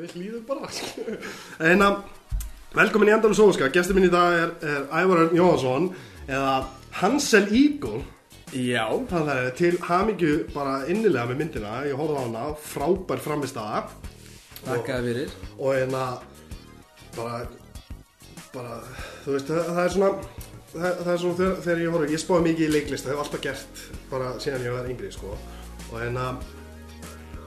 [0.00, 0.68] Við hlýðum bara
[1.64, 1.94] En að
[2.76, 5.90] velkomin í Endalus Óska Gestur minn í dag er, er Ævar Jóhansson
[6.28, 6.54] eða
[7.00, 8.02] Hansel Eagle.
[8.50, 11.80] Já, Það er til hamingju bara innilega með myndina.
[11.86, 13.84] Ég horfði á hana, frábær framistaða
[14.66, 15.34] þakkaði fyrir.
[15.56, 16.14] og en að
[17.16, 17.36] bara,
[18.52, 18.78] bara
[19.24, 20.10] þú veist, það, það er svona
[20.74, 23.22] það, það er svona þegar, þegar ég horfði ég spáði mikið í leiklist, það hef
[23.24, 25.38] alltaf gert bara síðan ég var yngri sko.
[25.90, 26.44] Og en að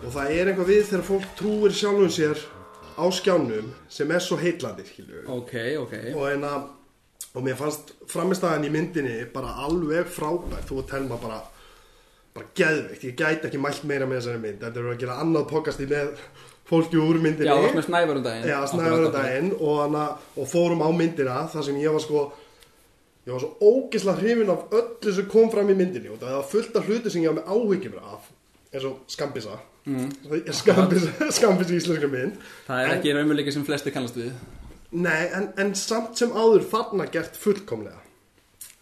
[0.03, 2.45] og það er einhvað við þegar fólk trúir sjálfum sér
[2.93, 5.93] á skjánum sem er svo heitlandi skilju Ok, ok.
[6.13, 6.71] Og en að
[7.33, 11.39] og mér fannst framistæðan í myndinni bara alveg frábært þú og Telma bara
[12.33, 14.61] bara geðveikt, ég gæti ekki mælt meira með þessari mynd.
[14.63, 16.13] Þetta er að gera annað pokasti með
[16.69, 17.49] fólki úr myndinni.
[17.49, 19.99] Já, það var með snævar um Já, snæður um og,
[20.41, 22.23] og fórum á myndina þar sem ég var sko
[23.23, 26.09] ég var svo ógislega hrifin af öllu sem kom fram í myndinni.
[26.13, 28.31] Og það var fullt af hluti sem ég var með áhyggjum af
[28.73, 30.09] eins og skambisa mm.
[30.59, 32.37] skambisa, skambisa íslenska mynd.
[32.67, 34.31] Það er En- ekki raunveruleiki sem flesti kannast við.
[34.93, 38.03] Nei, en, en samt sem áður þarna gert fullkomlega.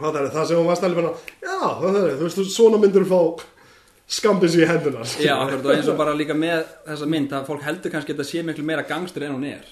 [0.01, 1.11] Það er það sem hún var stælið bara
[1.45, 3.19] Já, það er, þú veist, svona myndur fá
[4.11, 7.65] skambis í hendunar Já, akkurat, og eins og bara líka með þessa mynd að fólk
[7.67, 9.67] heldur kannski að þetta sé miklu meira gangstur en hún er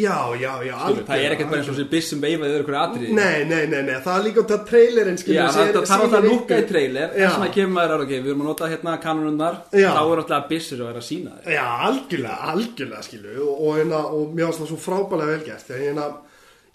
[0.00, 2.80] Já, já, já Skilur, Það er ekkert bara eins og þessi bissum veifaði öðru hverju
[2.80, 3.10] atriði.
[3.18, 6.28] Nei, nei, nei, nei, það er líka út af trailerinn Já, það segir- það að
[6.30, 9.60] lúka í trailer en svona kemur maður að ok, við erum að nota hérna kanonundar
[9.72, 9.90] Já.
[9.96, 13.70] þá er alltaf bissur að vera að sína þér Já, algjörlega, algjörlega skilu og, og,
[13.80, 16.06] hérna, og mér varst það svo frábælega vel gert ég, hérna,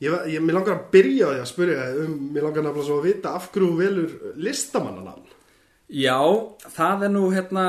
[0.06, 3.08] ég, ég, mér langar að byrja því að spyrja um, mér langar nefnilega svo að
[3.10, 5.34] vita af hverju velur listamannanafn.
[5.90, 6.20] Já,
[6.76, 7.66] það er nú hérna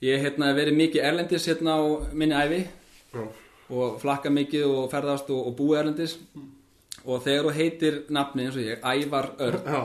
[0.00, 1.84] Ég hef hérna, verið mikið erlendis hérna á
[2.16, 2.60] minni æfi
[3.12, 3.24] já,
[3.70, 6.14] og flakka mikið og ferðast og, og búið erlendis.
[7.04, 9.82] Og þegar þú heitir nafni eins og ég, Ævar Örn já,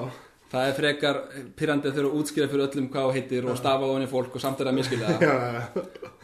[0.51, 1.19] það er frekar
[1.59, 4.35] pyrrandi að þurfa að útskýra fyrir öllum hvað þú heitir og stafa ofan í fólk
[4.35, 5.83] og samt er það já,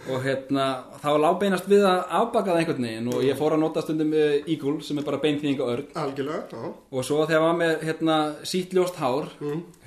[0.10, 0.66] og hérna,
[1.04, 4.38] þá lábeinast við að afbaka það einhvern veginn og ég fór að nota stundum uh,
[4.42, 5.90] Eagle sem er bara beinþýðing og Örn.
[6.02, 8.18] Algjörlega, já, og svo þegar ég var með hérna
[8.52, 9.30] sítljóst hár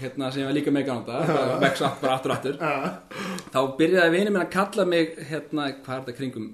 [0.00, 2.60] hérna sem ég var líka gánda það vex aftur bara aftur og aftur
[3.54, 6.52] þá byrjaði vinið minn að kalla mig hérna, hvað er þetta kringum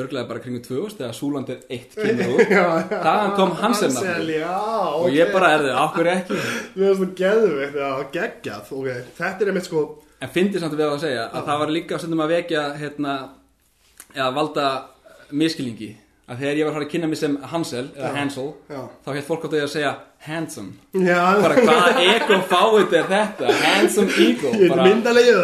[0.00, 2.44] örglega bara kringum 2000 þegar Súland er eitt kemur út.
[2.50, 3.00] Já, já.
[3.06, 4.54] þaðan kom Hansel já,
[5.00, 6.40] og ég bara er þið, okkur ekki?
[6.78, 9.84] Mér finnst það geðveikt, já, geggjað, ok, þetta er einmitt sko,
[10.20, 13.18] en fyndi samt að vera að segja að það var líka að vekja hérna,
[14.14, 14.70] eða valda
[15.34, 15.92] miskilningi
[16.24, 19.08] að þegar ég var að fara að kynna mig sem Hansel eða Hansel, já, þá
[19.12, 19.94] hétt fólk átti að segja
[20.24, 20.72] handsome.
[20.96, 23.50] Já, bara hvaða ego fáið er þetta?
[23.60, 25.34] Handsome eagle ég er bara, myndalegi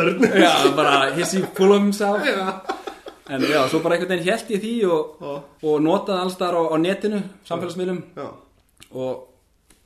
[0.41, 2.47] já, bara is he full of himself já,
[3.31, 5.25] en já, svo bara einhvern veginn held ég því og,
[5.63, 8.05] og notaði alls þar á, á netinu samfélagsmiðlum.
[8.91, 9.27] Og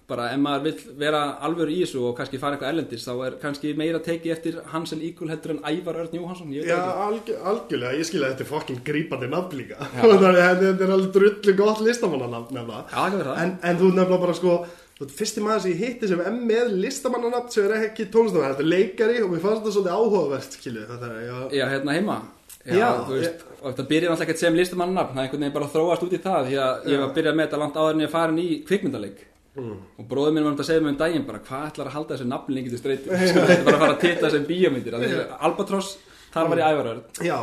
[0.09, 3.37] bara ef maður vill vera alvör í þessu og kannski fara eitthvað erlendis þá er
[3.41, 8.09] kannski meira tekið eftir Hansel Eagle heldur en Ævar Örn Jóhansson Já, algjör, algjörlega, ég
[8.10, 9.78] skil að þetta er fokkin grípandi nafn líka.
[9.94, 10.33] Þetta
[10.69, 14.59] er alveg drullu gott listamannanafn en, en þú nefnilega bara sko
[15.04, 18.72] fyrsti maður sem ég hitti sem er með listamannanafn sem er ekki tónlistamannanafn Þetta er
[18.77, 20.60] leikari og mér fannst þetta svolítið áhugavert,
[21.09, 22.21] er, já, Já, hérna heima
[22.65, 25.67] Já, þú veist, og þetta byrjar náttúrulega ekkert sem listamannanafn það er einhvern veginn bara
[25.69, 27.95] að þróast út í það því að ég var að byrja með þetta langt áður
[27.95, 29.23] en ég farin í kvikmyndaleik.
[29.55, 29.75] Mm.
[30.01, 32.17] og bróður minn var um að segja mig um daginn bara hvað ætlar að halda
[32.17, 35.05] þessu nafn lengi til streyti þetta er bara að fara að tita þessum bíómyndir að
[35.47, 35.91] Albatross,
[36.35, 36.67] þar var ég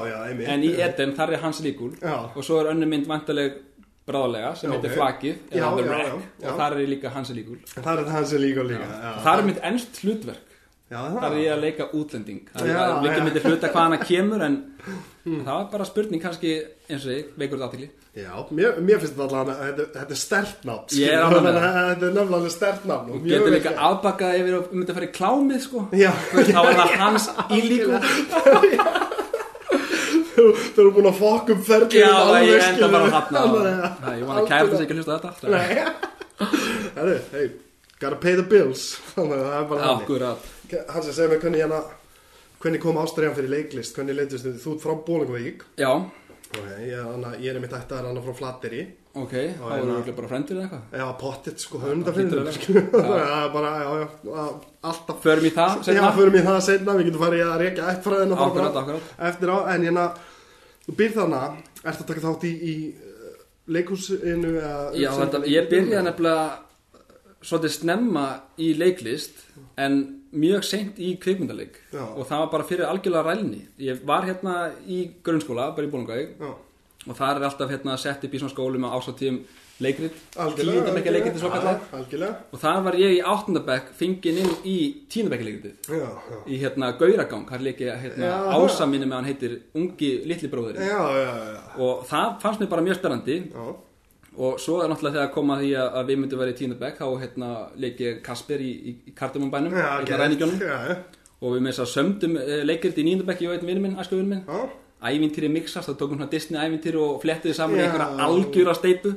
[0.09, 0.49] já, einmitt.
[0.51, 2.17] En í Eden þar er Hans Líkul Já.
[2.27, 3.61] og svo er önnur mynd vantarleg
[4.11, 4.97] bráðlega sem heitir ok.
[4.97, 8.67] Flakið Já, já, og þar er ég líka Hans Líkul Það er það sem líka
[9.23, 10.47] þar er mynd ennst hlutverk.
[10.91, 10.99] Já.
[11.15, 12.39] Þar er ég að leika útlending.
[12.51, 13.23] Það er líka já.
[13.23, 14.57] myndir hluta hvað hana kemur en
[15.21, 16.51] það var bara spurning kannski
[16.89, 20.15] eins og ég, veikur þetta aðtikli Já, mér, mér finnst þetta allavega að þetta, þetta
[20.15, 21.27] er stert nafn Ég er skilur.
[21.27, 23.83] ánægður með Þetta er nefnilega stert nafn og mjög getur líka gert.
[23.87, 25.83] afbakað ef við myndum að fara í klámið sko.
[26.01, 27.99] Já, þá er það Hans Ílíkul
[30.31, 32.11] þú eru búin að fokka um ferðinu já,
[32.47, 33.41] ég enda bara að hafna
[34.17, 35.51] ég vona að kæra þess ekki að hlusta á þetta
[36.95, 37.49] Herru, hey,
[38.01, 38.95] gotta pay the bills.
[39.13, 40.47] Þannig að það er bara akkurat
[40.95, 41.81] Hans að segja mig hvernig hérna
[42.61, 43.95] Hvernig kom ástæðan fyrir leiklist?
[43.97, 45.91] Hvernig leitist þið, þú ert frá Bólingvík já,
[46.51, 48.83] okay, ég, hana, ég er einmitt ættaðar hana frá Flatteri
[49.17, 50.99] ok, þá erum við örugglega bara frendir eða eitthvað?
[51.01, 52.83] Já, pottit sko, að sko.
[53.11, 53.89] Það er bara, já,
[54.29, 54.43] já
[54.91, 56.11] Alltaf förum í það Já, seinna.
[56.15, 59.11] förum í það setna Við getum farið að reyka ættfræðina bara akkurat, akkurat.
[59.31, 60.05] Eftir á, en hérna
[60.85, 61.41] Þú býr þarna,
[61.83, 63.43] ert að taka þátt í, í uh,
[63.75, 64.53] leikhúsinu
[65.01, 66.47] Já, þetta, ég byrjaði nefnilega
[67.41, 68.25] svolítið snemma
[68.61, 69.45] í leiklist
[69.81, 71.79] en mjög seint í kvikmyndaleik.
[71.93, 72.03] Já.
[72.15, 73.61] og það var bara fyrir algjörlega rælni.
[73.79, 76.53] Ég var hérna í grunnskóla, bara í Bólungavík Já,
[77.07, 79.41] og það er alltaf hérna sett upp í svona skólu með ásatíðum
[79.81, 80.17] leikrit.
[80.37, 81.13] Tíundabekja
[81.97, 82.35] Algjörlega.
[82.53, 84.77] og þar var ég í áttundabekk fingin inn í
[85.09, 86.09] tíundabekja já
[86.45, 88.35] í hérna Gauragang, hann leiki hérna, Já.
[88.57, 91.61] Ása minni með hann heitir Ungi litli bróðurinn Já, já, já.
[91.81, 93.37] Og það fannst mér bara mjög spennandi.
[93.49, 93.65] Já,
[94.37, 97.07] og svo er náttúrulega þegar að því að að við myndum vera í tíundabekk þá
[97.23, 97.49] hérna
[97.83, 101.01] leiki ég Kasper í, í, hérna ræningjónum Já, já.
[101.41, 103.97] Og við með þess að sömdum uh, leikrit í níundabekk ég og einn vinnu minn,
[103.97, 104.43] æsku vinnu minn.
[104.45, 104.69] Já,
[105.09, 109.15] ævintýri mixast, þá tókum svona Disney ævintýri og flettiði saman í einhverja algjöra steipu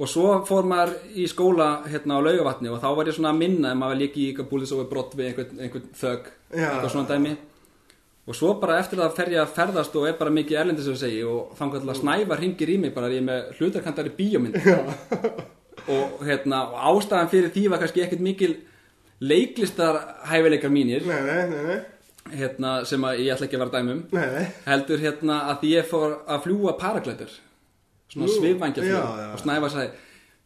[0.00, 3.40] og svo fór maður í skóla hérna á laugavatni og þá var ég svona að
[3.42, 6.70] minna ef maður var líki í búlið svo brott við einhvern, einhvern þögg, Já.
[6.70, 7.34] eitthvað svona dæmi
[8.30, 10.98] og svo bara eftir það fer ég að ferðast og er bara mikið erlendis ég
[11.00, 14.58] segi og kannski að snæfa ringir í mig bara er ég með hlutarkantar í bíómynd.
[15.90, 18.52] Og hérna og ástæðan fyrir því var kannski ekkert mikil
[19.20, 19.98] leiklistar
[20.30, 21.06] hæfileikar mínir.
[21.08, 21.80] Nei, nei, nei, nei.
[22.30, 24.42] Hérna, sem að ég ætla ekki að vera dæmum Nei, nei.
[24.68, 27.32] Heldur hérna að ég fór að fljúa paraglætur
[28.12, 29.00] svona svifvængja
[29.32, 29.88] og Snævar sagði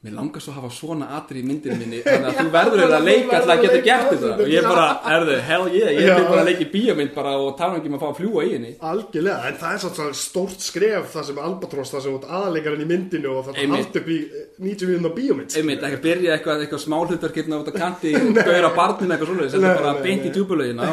[0.05, 2.99] mér langar svo að hafa svona atri í myndinu minni þannig að þú verður eiginlega
[2.99, 4.33] að leika til að geta gert þetta.
[4.35, 7.55] Og ég bara, erðu, hell yeah ég vil bara að leika í bíómynd bara og
[7.59, 8.73] tala ekki um að fá að fljúa í henni.
[8.93, 12.91] Algjörlega, en það er svona stórt skref það sem Albatross, það sem út aðleikarinn í
[12.91, 16.65] myndinu og það er allt upp í eh, 90 mínúna bíómynd einmitt, ekki byrja eitthvað,
[16.65, 18.13] eitthvað smálhutar getna út á kanti,
[18.49, 20.35] gauðra barninu eitthvað svona þetta er bara beint í nei.
[20.37, 20.91] djúbulögina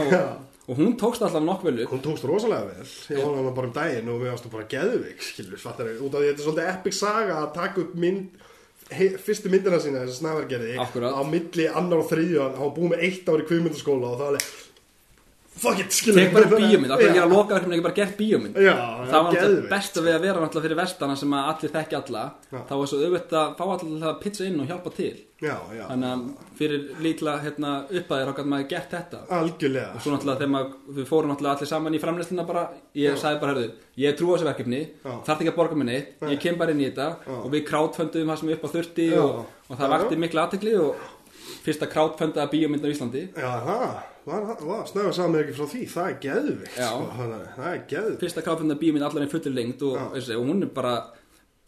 [0.72, 1.92] og, hún tókst alltaf nokk vel upp.
[1.92, 5.25] Hún tókst rosalega vel, ég horfði hana bara um daginn og við varstu bara geðvik,
[5.25, 8.46] skilur, fattar við, út af því þetta er svolítið epic saga að taka upp mynd,
[8.92, 11.16] fyrstu myndina sína þess að Snævar gerði Akkúrat.
[11.16, 14.34] á milli annar og þriðjan, hann búið með eitt ár í kvikmyndaskóla og það var
[14.34, 14.50] alveg,
[15.62, 16.18] fuck it, skilur.
[16.19, 17.18] tek bara bíómynd, af hverju Já.
[17.19, 18.74] gera lokaverkefni ekki bara gert bíómynd Já,
[19.08, 22.24] það var náttúrulega besta við að vera náttúrulega fyrir vestana sem að allir þekki alla
[22.52, 22.60] Já.
[22.69, 25.88] þá var svo auðvitað að fá allir að pizza inn og hjálpa til Já, já,
[25.90, 26.25] þannig að
[26.60, 29.94] fyrir lítla hérna, þá gæti maður gert þetta algjörlega.
[29.96, 33.40] og svo náttúrulega þegar maður, við fórum náttúrulega allir saman í framleysluna bara, ég sagði
[33.42, 35.16] bara hörðu ég trú á þessu verkefni, Já.
[35.25, 35.98] þarf ekki að borga minni
[36.30, 37.34] ég kem bara inn í þetta Já.
[37.42, 39.18] og við crowdfundum það sem upp á þurfti Já.
[39.24, 39.94] og, og það Já.
[39.96, 41.10] vakti mikla aðtekli og
[41.66, 45.81] fyrsta crowdfundaða bíómynd á Íslandi Já, það, var, var, snöðu saman mér ekki frá því,
[45.95, 48.19] það er geðvikt, sko, það er geðvikt.
[48.21, 50.95] fyrsta crowdfundaða bíómynd allar einn fullir lengt og, og hún er bara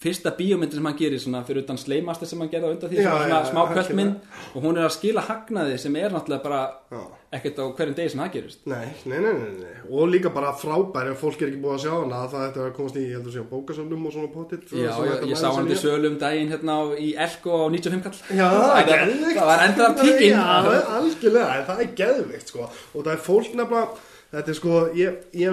[0.03, 2.97] fyrsta bíómyndin sem hann gerir svona fyrir utan Sleimaster sem hann gerði á undan því
[2.99, 4.15] Já, svona, svona já, smá kvöldmynd
[4.53, 6.61] og hún er að skila hagnaði sem er náttúrulega bara
[6.91, 7.01] Já.
[7.37, 8.61] ekkert á hverjum degi sem það gerist.
[8.69, 11.83] Nei, nei, nei, nei, nei, og líka bara frábær ef fólk er ekki búið að
[11.85, 14.31] sjá hana það ætti að komast í, ég heldur að sé á bókasöfnum og svona
[14.33, 18.03] pottitt Já, ég, ég sá hann til sölum daginn hérna á, í Elko á 95
[18.07, 18.19] kall.
[18.37, 20.45] Já, það það, það var endur af tíkin Já,
[20.99, 22.67] algjörlega, það er geðvikt sko.
[22.93, 25.51] og það er fólk nefnilega þetta er sko, ég, ég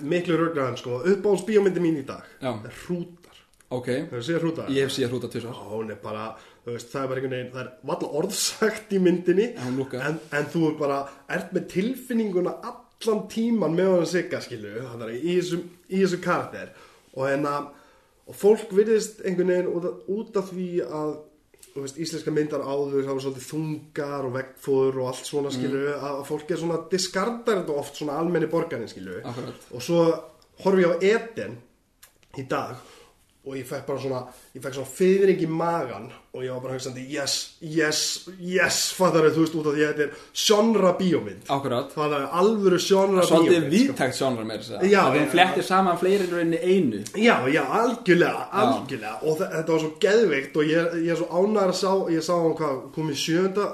[0.00, 2.52] miklu rögræðan sko, uppáhalds bíómyndi mín í dag Já.
[2.64, 3.36] er hrútar,
[3.70, 4.68] Ok, hefur séð hrútar?
[4.70, 5.52] ég hef síðan hrúta tvisvar.
[5.54, 6.26] Já, hún er bara,
[6.64, 9.46] þú veist, það er bara einhvern veginn, það er valla orðsagt í myndinni.
[9.58, 15.16] En, en þú er bara, ert með tilfinninguna allan tíman með hann sigga, skilu, að
[15.18, 16.70] í þessum, í þessum karakter.
[17.16, 17.56] Og hérna,
[18.26, 19.72] og fólk virðist einhvern veginn
[20.14, 21.12] út af, því að,
[21.84, 26.22] veist, íslenska myndar áður, það var svolítið þungar og veggfóður og allt svona, skilu, að
[26.28, 28.88] fólk er svona diskardar þetta oft, svona almenni borgarinn,
[29.24, 29.66] Akkurat.
[29.72, 30.02] og svo
[30.64, 31.58] horfi ég á Eden
[32.36, 32.76] í dag
[33.46, 34.20] og ég fekk bara svona
[34.56, 38.00] ég fekk svona fyrring í magan og ég var bara hugsandi yes, yes,
[38.42, 41.46] yes fattar þú veist út af því að þetta er genre bíómynd.
[41.54, 41.94] Akkurat.
[41.94, 43.70] Það er alvöru Svolítið bíómynd sko.
[43.76, 47.02] víðtækt sjónra með þess að Já, já, hún flettir saman fleiri en rauninni einu.
[47.14, 49.16] Já, já, algjörlega, algjörlega.
[49.22, 52.22] Og þe- þetta var svo geðveikt og ég, ég er svo ánægður að sá ég
[52.26, 53.66] sá hann hvað, kom í sjönda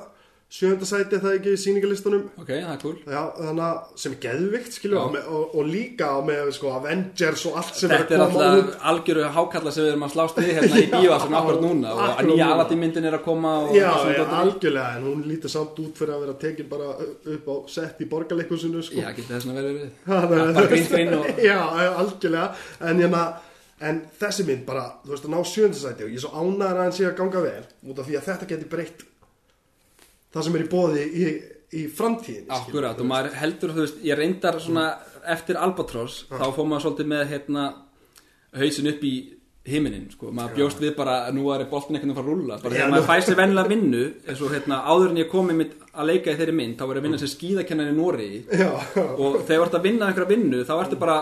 [0.52, 4.12] sjönda sæti er það ekki í sýningalistunum Ok, það er cool Já, þannig að sem
[4.12, 8.24] er geðvikt skilju og, og, og líka með sko, Avengers og allt sem Þetta er
[8.26, 11.36] að koma alltaf út algjöru hákalla sem við erum að slást við hérna í bíóasum
[11.40, 12.48] akkurat núna og akkurat nýja.
[12.56, 14.34] Aladdin myndin er að koma Já, dóttir.
[14.42, 16.90] algjörlega, en hún lítur samt út fyrir að vera tekin bara
[17.36, 18.98] upp á sett í borgarleikusinu sko.
[19.00, 21.56] Já, getur þess að vera við er- Bara green screen og Já,
[22.02, 22.50] algjörlega
[22.90, 23.22] en, hérna,
[23.88, 26.84] en þessi mynd bara, þú veist að ná sjöndasæti og ég er svo ánæður að
[26.84, 29.06] hann sé að ganga vel út af því að þetta geti breytt
[30.32, 31.28] það sem er í bóði í,
[31.78, 34.88] í framtíðin Akkurat, og maður heldur, þú veist, ég reyndar svona
[35.32, 37.68] eftir Albatross, þá fór maður svolítið með hérna
[38.58, 39.14] hausin upp í
[39.62, 42.56] himinin, sko, maður bjóst við bara að nú er boltin veginn að fara að rúlla,
[42.64, 46.08] bara þegar maður fæst sér vennilega vinnu, eins og hérna, áður en ég mitt að
[46.08, 49.52] leika í þeirri mynd, þá var ég að vinna sem skíðakennar í Nóri og þegar
[49.52, 51.18] þú ert að vinna einhverja vinnu, þá ertu bara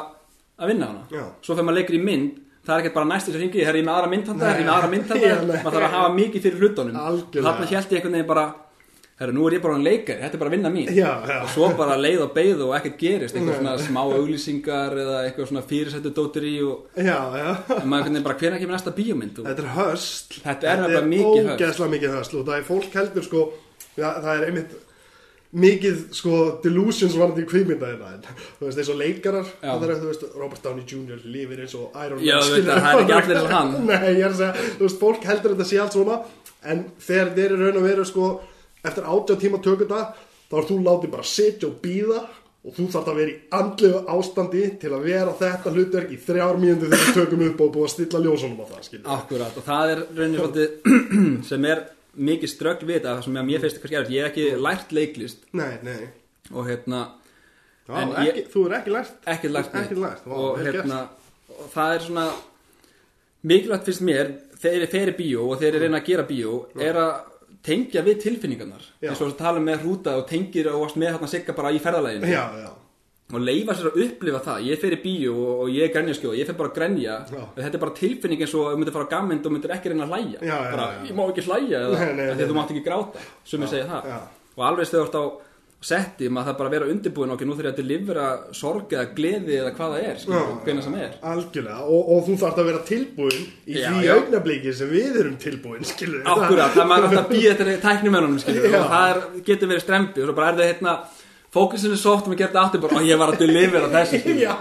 [0.57, 1.26] að vinna hana, Já.
[1.45, 3.85] svo þegar maður leikur í mynd það er ekkert bara næstu sem hringi, er ég
[3.85, 4.90] með aðra myndhanda, er ég með aðra
[5.50, 5.61] nei.
[5.61, 6.99] maður þarf að hafa mikið fyrir hlutunum,
[7.37, 8.45] þarna held ég einhvern veginn bara
[9.21, 11.39] herru, nú er ég bara hann leikari, þetta er bara vinna mín já, já.
[11.45, 15.50] og svo bara leið og beið og ekkert gerist eitthvað svona smá auglýsingar eða eitthvað
[15.50, 17.50] svona fyrirsættu dóttir í og já, já.
[17.77, 21.50] en maður veginn bara hvernig kemur næsta bíómynd og Þetta er höst Þetta er mikið
[21.50, 21.57] höst.
[21.59, 23.49] ógeðslega mikið höst og það er fólk heldur sko
[23.99, 24.79] það, það er einmitt
[25.50, 29.73] mikið sko delusions varandi í kvímyndaðina en þú veist eins og leikarar Já.
[29.75, 31.25] er veist Robert Downey Jr.
[31.27, 33.57] lifir eins og Iron Já, Man þú veit að það er ekki allir eins og
[33.57, 33.73] hann.
[33.91, 36.21] Nei, ég er að segja, þú veist, fólk heldur þetta sé allt svona
[36.71, 38.29] en þegar þeir eru raun og veru sko
[38.85, 40.01] eftir átjá tíma tökunda
[40.51, 42.21] þá er þú látið bara sitja og býða
[42.61, 46.59] og þú þarf að vera í andlegu ástandi til að vera þetta hlutverk í þrjár
[46.61, 49.07] mínútur þegar við tökum upp og búið að stilla ljósunum á það, skilur.
[49.15, 50.91] Akkurat, og það er rauninni svolítið
[51.51, 51.81] sem er
[52.31, 55.49] mikið ströggl við þetta sem að mér finnst kannski erfitt, ég hef ekki lært leiklist.
[55.57, 56.03] Nei, nei,
[56.53, 57.01] og hérna
[57.91, 59.17] Já, ekki, ég- þú er ekki lært.
[59.33, 59.73] Ekki lært.
[59.81, 61.01] Ekki lært, vá, og hérna
[61.57, 62.27] og það er svona
[63.51, 66.99] mikilvægt finnst mér ég fer í bíó og þegar ég reyna að gera bíó er
[67.01, 67.30] að
[67.67, 68.85] tengja við tilfinningarnar.
[69.02, 69.11] Já.
[69.11, 71.81] eins og að tala með hrúta og tengir og varst með hérna sigga bara í
[71.83, 72.71] ferðalæginu Já, já,
[73.31, 74.64] og leifa sér að upplifa það.
[74.67, 77.19] Ég fer í bíó og, og ég er grenjaskjóð ég fer bara að grenja.
[77.31, 77.43] Já.
[77.61, 80.09] þetta er bara tilfinning eins og þú myndir fara á gammynd og myndir ekki reyna
[80.09, 80.40] að hlæja.
[80.73, 82.59] Bara, ég má ekki hlæja eða, Nei, nei, af því nei, að þú nei.
[82.62, 83.23] mátt ekki gráta.
[83.52, 84.11] Sem ég segja það.
[84.11, 84.19] já.
[84.57, 85.25] og alveg stöðurt á
[85.81, 88.25] setti maður það bara að vera undirbúin okkur nú þegar þetta delivera
[88.57, 90.19] sorg eða gleði eða hvað það er
[90.67, 91.15] hvernig sem er.
[91.31, 95.39] Algjörlega, og, og þú þarft að vera tilbúin í Já, því augnabliki sem við erum
[95.41, 100.21] tilbúin, Akkurat, það er maður að býja þetta tæknumennunum og það er, getur verið strempi
[100.21, 100.97] og svo bara er það hérna
[101.50, 104.52] fókusinu soft og maður getur aftur bara, ó ég var að delivera þessu Já,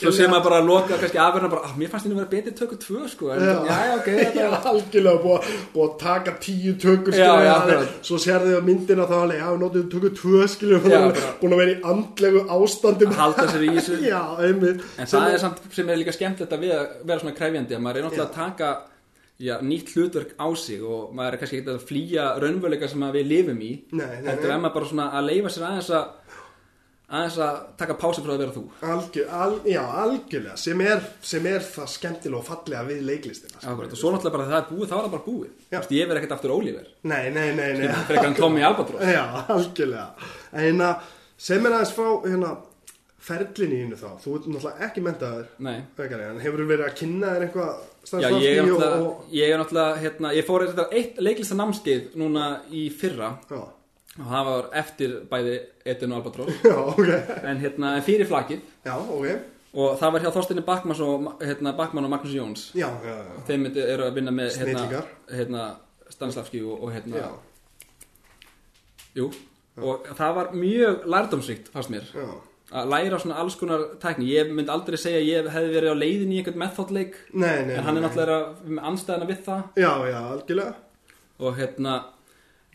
[0.00, 2.54] svo sem maður bara loka kannski afverðina bara, ah, mér fannst þetta að vera betri
[2.58, 3.30] tökur tvö sko.
[3.34, 4.08] En, já, já, ok,
[4.40, 5.50] Já, var algjörlega búið,
[5.86, 7.94] að taka tíu tökur Já, já, akkurat.
[8.10, 10.48] svo sér þið á myndina þá alveg, já, notum tökur tvö
[10.88, 14.00] bara- búin að vera í andlegu ástandi að halda sér í þessu.
[14.12, 14.82] Já, einmitt.
[14.98, 16.66] En það er samt sem er líka skemmtilegt að
[17.06, 18.72] vera svona krefjandi að maður er náttúrulega að taka
[19.40, 23.20] já, nýtt hlutverk á sig og maður er kannski ekki að flýja raunveruleika sem að
[23.20, 23.72] við lifum í.
[23.96, 24.10] Nei.
[24.26, 26.10] er maður bara svona að leifa sér aðeins að
[27.12, 28.62] aðeins að taka pási frá að vera þú.
[28.88, 33.72] Algjör, al, já, algjörlega sem er, sem er það skemmtilega og fallega við leiklistina skilur.
[33.74, 35.54] Akkurat, og svo náttúrulega bara það er búið, þá er það bara búið.
[35.74, 37.88] Vist, ég verð ekkert aftur ólífer Nei, nei, nei, nei.
[38.08, 39.04] Frekar en Tommy Albatross.
[39.12, 40.28] Já, algjörlega.
[40.54, 40.92] En hérna,
[41.48, 42.54] sem er aðeins frá hérna,
[43.22, 44.08] ferlinni innu þá.
[44.22, 45.50] Þú ert náttúrulega ekki mentaður
[46.32, 50.00] En hefur verið að kynna þér eitthvað já ég er náttúrulega, og, ég er náttúrulega
[50.02, 53.30] hérna, ég fór eitt leiklista námskeið núna í fyrra.
[53.50, 53.62] Og, já,
[54.18, 55.54] og það var eftir bæði
[55.94, 56.58] Edin og Albatross.
[56.68, 57.08] Já, ok.
[57.48, 58.60] En hérna fyrir flakið.
[58.84, 59.48] Já, ok.
[59.72, 62.66] Og það var hjá Þorstinni Bakmann og, hérna, Bakmann og Magnús Jóns.
[62.76, 63.32] Já, já, já.
[63.48, 65.64] Þeim eru að vinna með hérna, hérna
[66.12, 67.30] Stanislavski og, og hérna Já,
[69.16, 69.30] jú,
[69.80, 72.10] og það var mjög lærdómsríkt fannst mér.
[72.12, 72.28] Já
[72.72, 74.28] að læra svona alls konar tækni.
[74.32, 77.74] Ég myndi aldrei segja að ég hefði verið á leiðin í einhvern methodleik Nei, nei,
[77.76, 78.06] en hann er nei.
[78.08, 79.64] náttúrulega með anstæðina við það.
[79.82, 80.74] Já, já, algjörlega.
[81.42, 81.96] Og hérna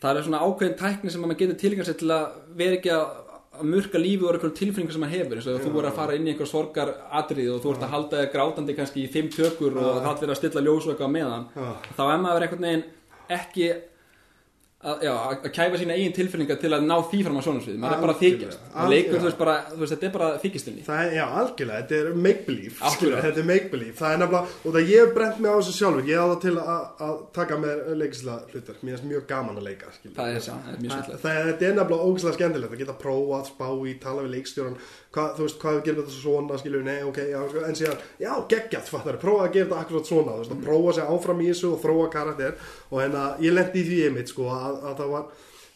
[0.02, 2.28] það er svona ákveðin tækni sem maður getur tilgjörn sér til að
[2.60, 3.08] vera ekki að
[3.66, 5.38] murka lífi og einhverjum tilfinningar sem maður hefur.
[5.40, 7.94] Eins og þú voru að fara inn í einhver sorgar atrið og þú ert að
[7.96, 11.10] halda þér grátandi kannski í fimm tökur og það er að stilla ljós og eitthvað
[11.10, 11.68] á meðan Já.
[11.96, 12.84] þá er maður einhvern veginn
[13.38, 13.70] ekki
[14.78, 17.96] að, já, að kæfa sína eigin tilfinningar til að ná því fram á sjónasvið maður
[17.96, 18.60] er bara að þykjast.
[18.92, 23.42] Leikur veist bara, veist þetta er bara þykjastinni er, já, algjörlega, þetta er make-believe Þetta
[23.42, 26.06] er make-believe, það er nefnilega Og það ég hef brent mig á þessu sjálfur.
[26.06, 29.66] Ég á það til að, að taka með leikisla hlutar Mér er mjög gaman að
[29.66, 30.14] leika skilur.
[30.14, 31.22] það er, það er Það, skemmtilegt.
[31.26, 34.78] Það, er nefnilega ógæslega skemmtilegt að geta prófað, spá í, tala við leikstjóran
[35.14, 38.30] hvað, þú veist, hvað gerum þetta svona skilur, nei, ok, já, sko, en síðan já,
[38.52, 41.48] geggjart, fattar, prófa að gera þetta akkurat svona þú veist, að prófa sig áfram í
[41.52, 42.56] þessu og þróa karakter.
[42.92, 45.24] Og hérna, ég lendi í því einmitt sko, að, að það var,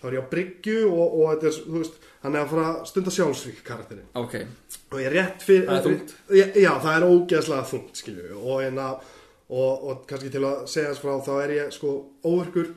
[0.02, 2.66] það var ég á bryggju og, og þetta er, þú veist, hann er að fara
[2.74, 4.06] að stunda sjálfsvík karakterinn.
[4.20, 4.36] Ok,
[4.92, 6.14] og ég er rétt fyrir Það er þungt.
[6.28, 8.90] já, já, það er ógeðslega þungt skilju og, hérna,
[9.52, 11.96] og, og kannski til að segja þess frá þá er ég sko
[12.28, 12.68] óverkur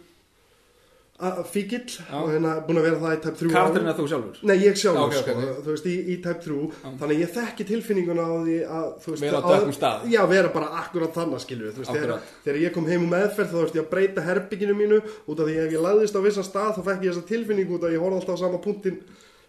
[1.47, 3.91] fíkill og hérna búin að vera það í karakterinn ár.
[3.93, 4.39] er þú sjálfur?
[4.43, 5.61] Nei, ég sjálfur, Já, ok, sko, ok, ok.
[5.63, 6.57] þú veist, í, í tæp þrjú.
[6.83, 10.03] Þannig að ég þekki tilfinninguna á því að, veist, Vera á að- dökkum stað.
[10.11, 13.59] Já, vera bara akkurat þannig, skilju veist, þegar, þegar ég kom heim um meðferð þá
[13.63, 14.99] veist ég að breyta herbygginu mínu.
[15.31, 17.83] Út af því að ég lagðist á vissan stað þá fekk ég þessa tilfinningu út
[17.83, 18.99] af að ég horfði alltaf á sama punktin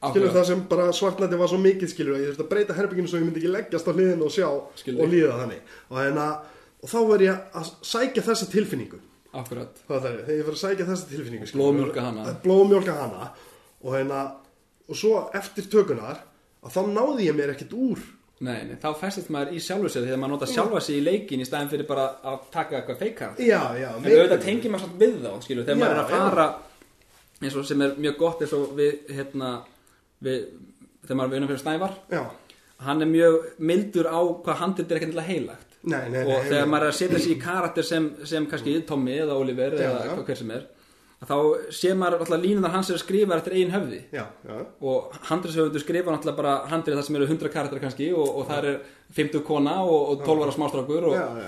[0.07, 3.09] skilur það sem bara svartnætti var svo mikið skilur að ég þurfti að breyta herbygginu
[3.11, 4.47] svo ég myndi ekki leggjast á hliðinu og sjá
[4.77, 5.03] Skilur.
[5.03, 5.61] og líða þannig.
[5.91, 6.27] Og, hérna,
[6.85, 9.01] og þá verð ég að sækja þessa tilfinningu
[9.41, 11.63] akkurat, er, þegar ég verð að sækja þessa tilfinningu skilur.
[11.63, 12.27] Blóðmjólka hana.
[12.45, 13.31] blóðmjólka hana
[13.83, 14.21] og hérna
[14.87, 16.23] og svo eftir tökunar
[16.65, 18.05] að þá náði ég mér ekkert úr.
[18.47, 21.41] Nei, nei, þá festist maður í sjálfu sér þegar maður nota sjálfa sig í leikin
[21.41, 24.99] í staðin fyrir bara að taka eitthvað feikar já, já, en auðvitað tengir maður samt
[25.01, 26.45] við þá skilur, þegar Já, maður er að fara
[27.41, 29.53] eins og sem er mjög gott eins og við hérna
[30.27, 30.45] við,
[31.07, 31.97] þegar maður er vinna fyrir Snævar.
[32.13, 32.23] Já,
[32.85, 33.39] hann er mjög
[33.73, 37.21] mildur á hvað handið er endilega heilagt nei, nei, og þegar maður er að setja
[37.23, 40.67] sig í karakter sem, sem kannski Tommy eða Oliver Já, eða hver sem er
[41.17, 41.37] að þá
[41.73, 44.03] sé maður alltaf línunar hans er skrifar eftir eigin höfði.
[44.13, 48.27] Já, já, og handriðshöfundur skrifa náttúrulega bara handrið það sem eru 100 karakter kannski og,
[48.37, 48.77] og það er
[49.17, 51.39] 50 kona og, og 12 ára smástrákur og,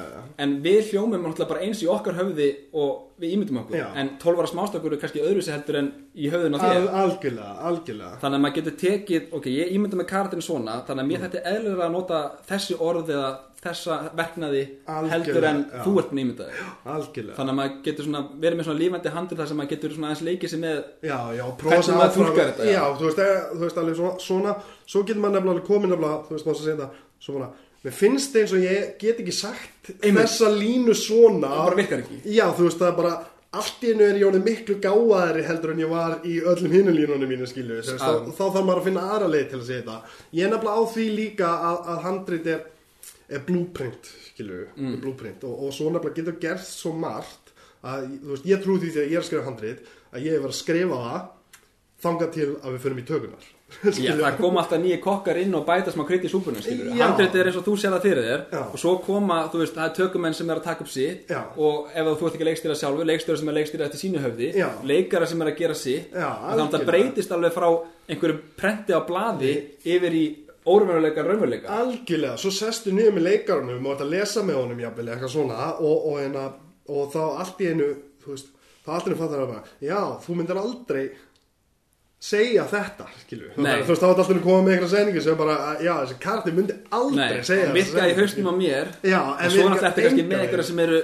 [0.41, 3.77] en við hljómum náttúrulega bara eins í okkar höfði og við ímyndum okkur.
[3.77, 3.89] Já.
[4.01, 6.79] en 12 ára smástrákur er kannski öðruvísi heldur en í höfðun á þér.
[6.79, 8.15] Al, algjörlega, algjörlega.
[8.23, 11.43] Þannig að maður getur tekið, ok, ég ímynda með karakterin svona þannig að mér þetta
[11.43, 15.83] er eðlilega að nota þessi orð eða þessa verknaði heldur Algjörlega, en já.
[15.83, 18.83] þú ert búin að ímynda þig algjörlega þannig að maður getur svona, verið með svona
[18.83, 20.77] lífandi handrið þar sem maður getur svona aðeins leikið sér með
[21.09, 22.83] Já, já, Hvernig maður túlkar þetta, já.
[22.99, 24.53] Þú veist, eh, þú veist alveg svona, svona
[24.85, 27.49] Svo getur maður nefnilega komið nefnilega Þú veist, maður að segja það Svona,
[27.83, 30.23] mér finnst eins og ég get ekki sagt Einmitt.
[30.23, 32.21] Þessa línu svona Það bara virkar ekki.
[32.31, 33.17] Já, þú veist, það er bara
[33.59, 37.31] Allt í einu er ég miklu gáðari heldur en ég var í öllum hinum línunum
[37.33, 40.45] mínu skilju þá, þá þarf maður að finna aðra leið til að segja þetta Ég
[40.45, 42.61] er nefnilega á því líka að, að handrit er,
[43.29, 45.01] er blueprint skilju, Mm.
[45.03, 47.53] blueprint og, og svo nefnilega getur gerst svo margt
[47.85, 50.55] að, þú veist, ég trú því þegar ég er að skrifa handrit að ég verið
[50.55, 51.29] að skrifa það
[51.99, 53.47] þangað til að við förum í tökunar
[54.01, 57.03] Já, það koma alltaf nýja kokkar inn og bæta smá krydd í súpunum, skilur Já.
[57.05, 58.63] Handrit er eins og þú sér það fyrir þér Já.
[58.73, 61.43] og svo koma, þú veist, það er tökumenn sem er að taka upp sitt Já.
[61.61, 64.69] og ef þú ert ekki leikstýra sjálfur, leikstýra sem er leikstýra eftir sínu höfði Já.
[64.89, 67.69] leikara sem er að gera sitt og þannig að það breytist alveg frá
[68.09, 69.53] einhverju prenti á blaði
[69.85, 70.25] yfir í
[70.75, 71.79] óruveruleika, raunveruleika.
[71.83, 75.71] Algjörlega, svo sestu niður með leikarunum og ert að lesa með honum jafnvel eitthvað svona
[75.79, 76.61] og, og, og,
[76.95, 77.89] og þá allt í einu
[78.25, 78.53] þú veist,
[78.85, 81.05] þá allt í einu fattar það bara já, þú myndir aldrei
[82.19, 85.59] segja þetta, skilju þú veist, þá er alltaf að koma með eitthvað sendingu sem bara,
[85.79, 89.45] já, þessi karti myndi aldrei Nei, segja það virka í haustum á mér Já, en
[89.45, 91.03] en svo virka náttúrulega eftir kannski með einhverja sem eru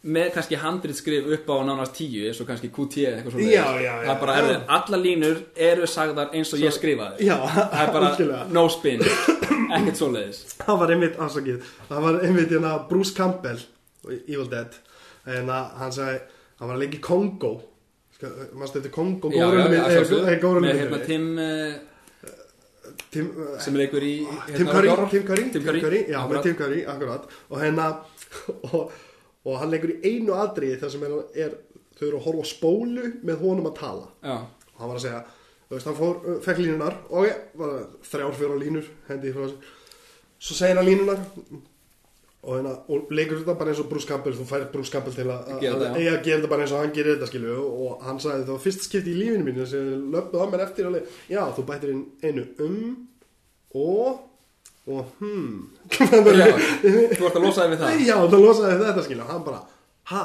[0.00, 3.64] með kannski handritskrif upp á nánast tíu eins og kannski QT eða eitthvað svona Já,
[3.76, 7.26] já, já, það er bara, er, alla línur eru sagðar eins og ég skrifaði.
[7.28, 8.46] Já, það er bara algjörlega.
[8.56, 10.40] no spin ekkert svoleiðis.
[10.62, 11.74] Það var einmitt, afsakið.
[11.90, 13.60] Það var einmitt hérna Bruce Campbell
[14.08, 14.80] í Evil Dead.
[15.28, 16.22] En hann sagði,
[16.60, 17.52] hann var að leika í Kongo.
[18.20, 19.30] Maður stöndi Kongo?
[19.32, 21.30] Minn górunum með hérna Tim
[23.10, 23.30] Tim,
[23.62, 24.90] sem leikur í Tim hérna, Curry.
[25.10, 26.32] Tim Curry, Tim Curry, já, akkurat.
[26.32, 26.82] með Tim Curry,
[27.50, 27.86] og hérna
[28.70, 28.92] og,
[29.46, 31.58] og hann leikur í einu atriði þar sem er,
[31.96, 34.08] þau eru að horfa spólu með honum að tala.
[34.24, 34.36] Já,
[34.74, 35.24] og hann var að segja,
[35.66, 39.76] þú veist, hann fór uh, fekk línunar, ok, bara þrjár fjóra línur hendi frá þessu
[40.40, 44.36] svo segir hann línunar og, hérna, og leikur þetta bara eins og Bruce Campbell.
[44.38, 45.74] Þú fær Bruce Campbell til að eiga
[46.14, 48.64] að gera þetta bara eins og hann gerir þetta skilju og hann sagði það var
[48.64, 52.06] fyrst skipti í lífinu mínu sem löppuð á mér eftir alveg, já, þú bættir inn
[52.24, 52.78] einu um
[53.80, 54.24] og
[54.88, 55.70] og hmm.
[56.40, 56.46] Já
[57.16, 58.04] þú ert að losa þig við það?
[58.06, 59.26] Já, það losaði þetta skilja.
[59.28, 59.60] Hann bara,
[60.12, 60.22] ha?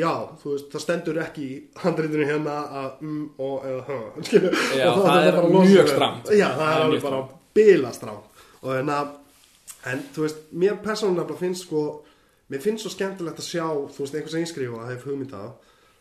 [0.00, 4.52] Já, þú veist, það stendur ekki í handritinu hérna að mm og eða ha skilja.
[4.78, 6.34] Já, Og það er að mjög strangt.
[6.34, 7.24] Já, það Það er alveg bara
[7.60, 9.00] bila strangt Og hérna,
[9.90, 11.88] en þú veist, mér persónulega finnst sko
[12.50, 15.42] Mér finnst svo skemmtilegt að sjá, þú veist, einhvers einskrifa að hef hugmynda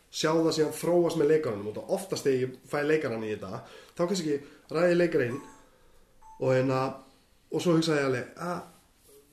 [0.09, 3.59] sjá það síðan þróast með leikarunum og það oftast þegar ég fæ leikarann í þetta
[3.93, 4.37] þá kannski
[4.73, 5.35] ræði leikarinn
[6.39, 6.81] og hérna
[7.49, 8.59] og svo hugsaði ég alveg að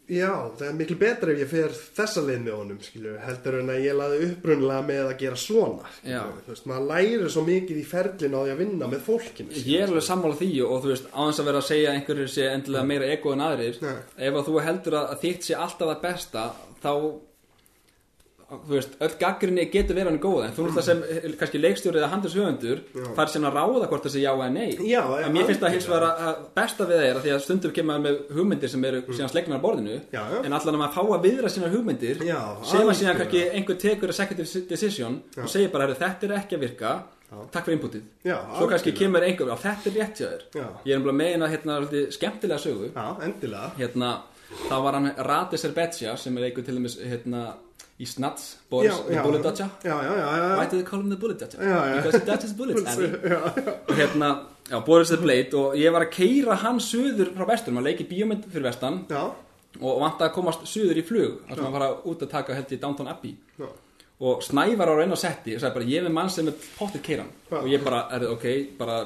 [0.06, 3.72] já, það er miklu betra ef ég fer þessa leið með honum skilju, heldur en
[3.74, 7.80] að ég laði upprunnilega með að gera svona skilju, þú veist, maður lærir svo mikið
[7.80, 10.92] í ferlinu á því að vinna með fólkinu Ég er alveg sammála því og þú
[10.92, 13.80] veist, á þess að vera að segja að einhverjir sé endilega meira ego en aðrir
[13.82, 13.96] Nei.
[14.28, 16.46] ef að þú heldur að, að þitt sé alltaf það besta
[16.84, 16.92] þá
[18.68, 22.10] veist, öll gaggrinni getur verið hann góð en þú náttúrulega sem eh, kannski leikstjóri eða
[22.12, 23.06] handilshöfundur Já.
[23.16, 24.76] fær síðan að ráða hvort það sé já eða nei.
[24.86, 27.42] Já, en mér finnst það hins vegar að besta við það er að því að
[27.46, 29.98] stundum kemur með hugmyndir sem eru síðan slegnar á borðinu.
[30.14, 30.38] Já, já.
[30.44, 33.82] en allan að maður fá að viðra sínar hugmyndir Já, sem að síðan kannski einhver
[33.82, 36.94] tekur executive decision og segir bara, "Heyrðu, þetta er ekki að virka
[37.50, 38.02] takk fyrir inputið.
[38.26, 40.42] Já, svo kannski kemur einhver, já þetta er rétt hjá þér.
[40.54, 40.66] Já.
[40.86, 41.78] ég er umlað með eina hérna,
[42.14, 42.90] skemmtilega sögu.
[42.94, 43.70] Já, endilega.
[43.80, 44.10] Hérna,
[44.68, 47.42] það var hann Rati Serbetsja sem er einhver til dæmis hérna,
[47.96, 49.22] í Snats, Boris, the.
[49.24, 51.58] Bullet Dodger Why do they call him the Bullet Dodger?
[51.96, 52.96] Because he dodges bullets,
[53.88, 54.30] og hérna,
[54.68, 58.08] já, Boris the Blade og ég var að keira hann suður frá vestur maður leikir
[58.10, 59.00] bíómynd fyrir vestan.
[59.80, 62.72] Og vant að komast suður í flug þar sem maður fara út að taka held
[62.72, 63.34] í Downton Abbey.
[63.60, 63.68] Já.
[64.20, 67.02] og Snævar á raun og setti og sagði bara ég er mann sem er pottir
[67.04, 68.46] keiran og ég bara, er ok,
[68.78, 69.02] bara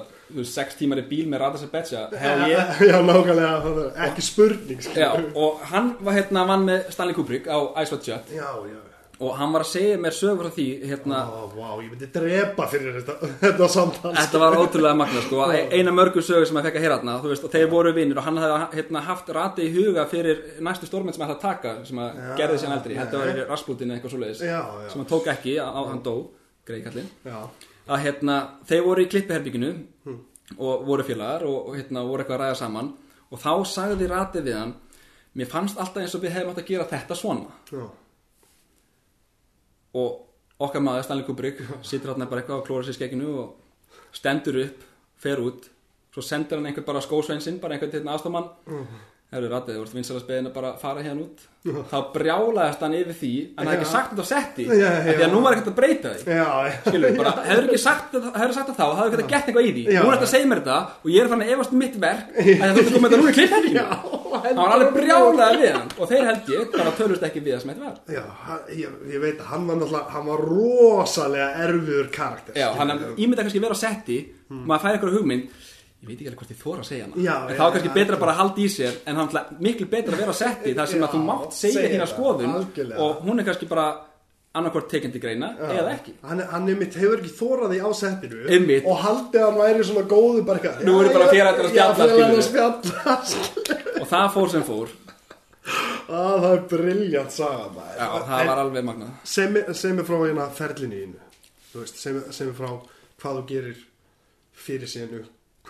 [0.48, 2.84] sex tímar í bíl með Radha Serbetsja hell yeah.
[2.90, 4.86] Já, nákvæmlega, ekki spurning.
[4.96, 8.78] Já, og hann var hérna vann með Stanley Kubrick á Ice White Shut Já, já,
[9.20, 12.66] og hann var að segja mér sögur frá því hérna, Ó, vá, ég myndi drepa
[12.72, 16.78] fyrir þetta, þetta samtal þetta var ótrúlega magna sko, eina mörgu sögur sem hann fekk
[16.80, 19.74] að heyra þú veist, og þeir voru vinnir og hann hafði hérna, haft rati í
[19.76, 23.00] huga fyrir næstu stórmynd sem hann ætlaði að taka sem að Já, gerði sér eldri,
[23.02, 24.88] þetta var í Rasputin eitthvað svoleiðis, Já, já.
[24.94, 26.14] sem hann tók ekki á, á hann dó,
[26.70, 27.12] greið kallinn.
[27.28, 27.38] Já,
[27.90, 28.36] að hérna,
[28.68, 29.70] þeir voru í klippiherbygginu
[30.58, 32.92] og voru félagar og, hérna, voru eitthvað að ræða saman.
[33.30, 34.76] Og þá sagði ratið við hann
[35.38, 37.52] mér fannst alltaf eins og við hefum átt að gera þetta svona.
[37.70, 37.84] Já,
[40.00, 44.00] og okkar maður Stanley Kubrick situr hann bara eitthvað og klóra sér í skegginu og
[44.14, 44.82] stendur upp,
[45.20, 45.70] fer út
[46.10, 48.50] svo sendur hann einhvern bara skósveinsinn bara einhvern til aðstofamann
[49.30, 49.36] mm.
[49.36, 51.38] Herru Ratið, þú ert vinsalega speðin að bara fara hérna út.
[51.60, 54.88] Þá brjálaðist hann yfir því En það hefði ekki sagt þetta á setti Já, já.
[55.04, 56.22] Því að nú var ekkert að breyta því.
[56.24, 56.72] Já, já.
[56.86, 59.82] Skilur, bara, hefur ekki sagt, hefur það þá Það hefur ekki gett eitthvað í því.
[59.84, 60.00] Já.
[60.00, 61.96] Nú er þetta að segja mér þetta Og ég er fann að efast um mitt
[62.00, 63.84] verk En þú ert komið þetta núna í klipphelginu
[64.40, 67.60] Það var alveg brjálaði við hann Og þeir held ég bara tölust ekki við það
[67.60, 67.96] sem þetta var.
[68.16, 69.20] Já, hann, ég, ég
[76.00, 76.06] að.
[76.06, 77.64] Já, Ég veit ekki alveg hvort ég þóra að segja hana Já, En já, þá
[77.66, 78.20] er kannski já, betra já.
[78.20, 80.88] bara að halda í sér En hann er miklu betra að vera á setti Þar
[80.92, 83.00] sem að þú Já, mátt segja þína það, skoðun algjörlega.
[83.04, 83.84] Og hún er kannski bara
[84.56, 85.66] annarkvort tekindi greina Já.
[85.76, 88.88] Eða ekki Hann, hann einmitt hefur ekki þóraði á settinu Einmitt.
[88.88, 90.72] og haldið að hann væri svona góðu bara.
[90.88, 93.36] Nú er ég bara já, félagar að já, spjalla, félagar að spjalla.
[94.00, 94.94] Og það fór sem fór
[96.10, 97.84] Að það er briljant saga.
[97.94, 101.02] Já, það var alveg magnað sem, sem er frá hérna ferlinni
[101.92, 102.72] sem, sem er frá
[103.20, 103.76] hvað þú gerir
[104.64, 105.20] fyrir síðanu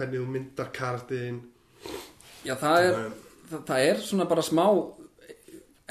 [0.00, 1.42] hvernig þú myndar kartiðin
[2.46, 2.98] Já, það er,
[3.50, 4.64] það, það er svona bara smá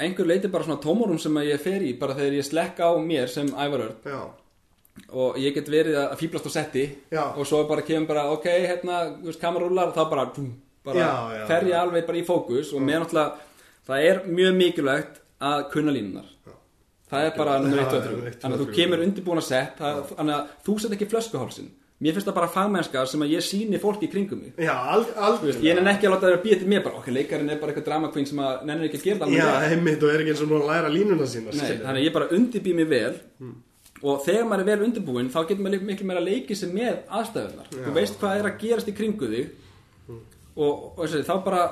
[0.00, 2.92] einhver leiti bara svona tómurum sem að ég fer í bara þegar ég slekka á
[3.04, 4.20] mér sem ævarörd já,
[5.12, 7.22] og ég get verið að fýblast á setti Já.
[7.34, 9.00] og svo bara kemur bara, ok, hérna
[9.40, 10.52] kamerúlar, þá bara, tún,
[10.86, 13.48] bara Já, já, fer ég alveg bara í fókus og mér náttúrulega,
[13.88, 15.20] það er mjög mikilvægt
[15.50, 16.32] að kunna línunar
[17.10, 19.42] það er bara nummer 1 og Já, 3 nummer eitt, þannig að þú kemur undirbúin
[19.42, 23.32] að sett þannig að þú set ekki flöskuhálsin mér finnst það bara fagmennska sem að
[23.34, 24.52] ég síni fólki í kringum mig.
[24.56, 27.00] Já, al, Þú veist, ég nenni ekki að láta það að býja til mér bara,
[27.02, 29.68] ok, leikarinn er bara eitthvað drama queen sem að nennir ekki að gera alveg já,
[29.74, 32.14] heimitt og er ekki eins og nú að læra línuna sína Nei, þannig að ég
[32.16, 33.12] bara undirbý mig vel.
[34.00, 37.02] Og þegar maður er vel undirbúin þá getur maður miklu meira að leiki sig með
[37.18, 39.50] aðstæðunar þú veist hvað er að gerast í kringu þig.
[40.56, 41.64] Og, og þessi, þá bara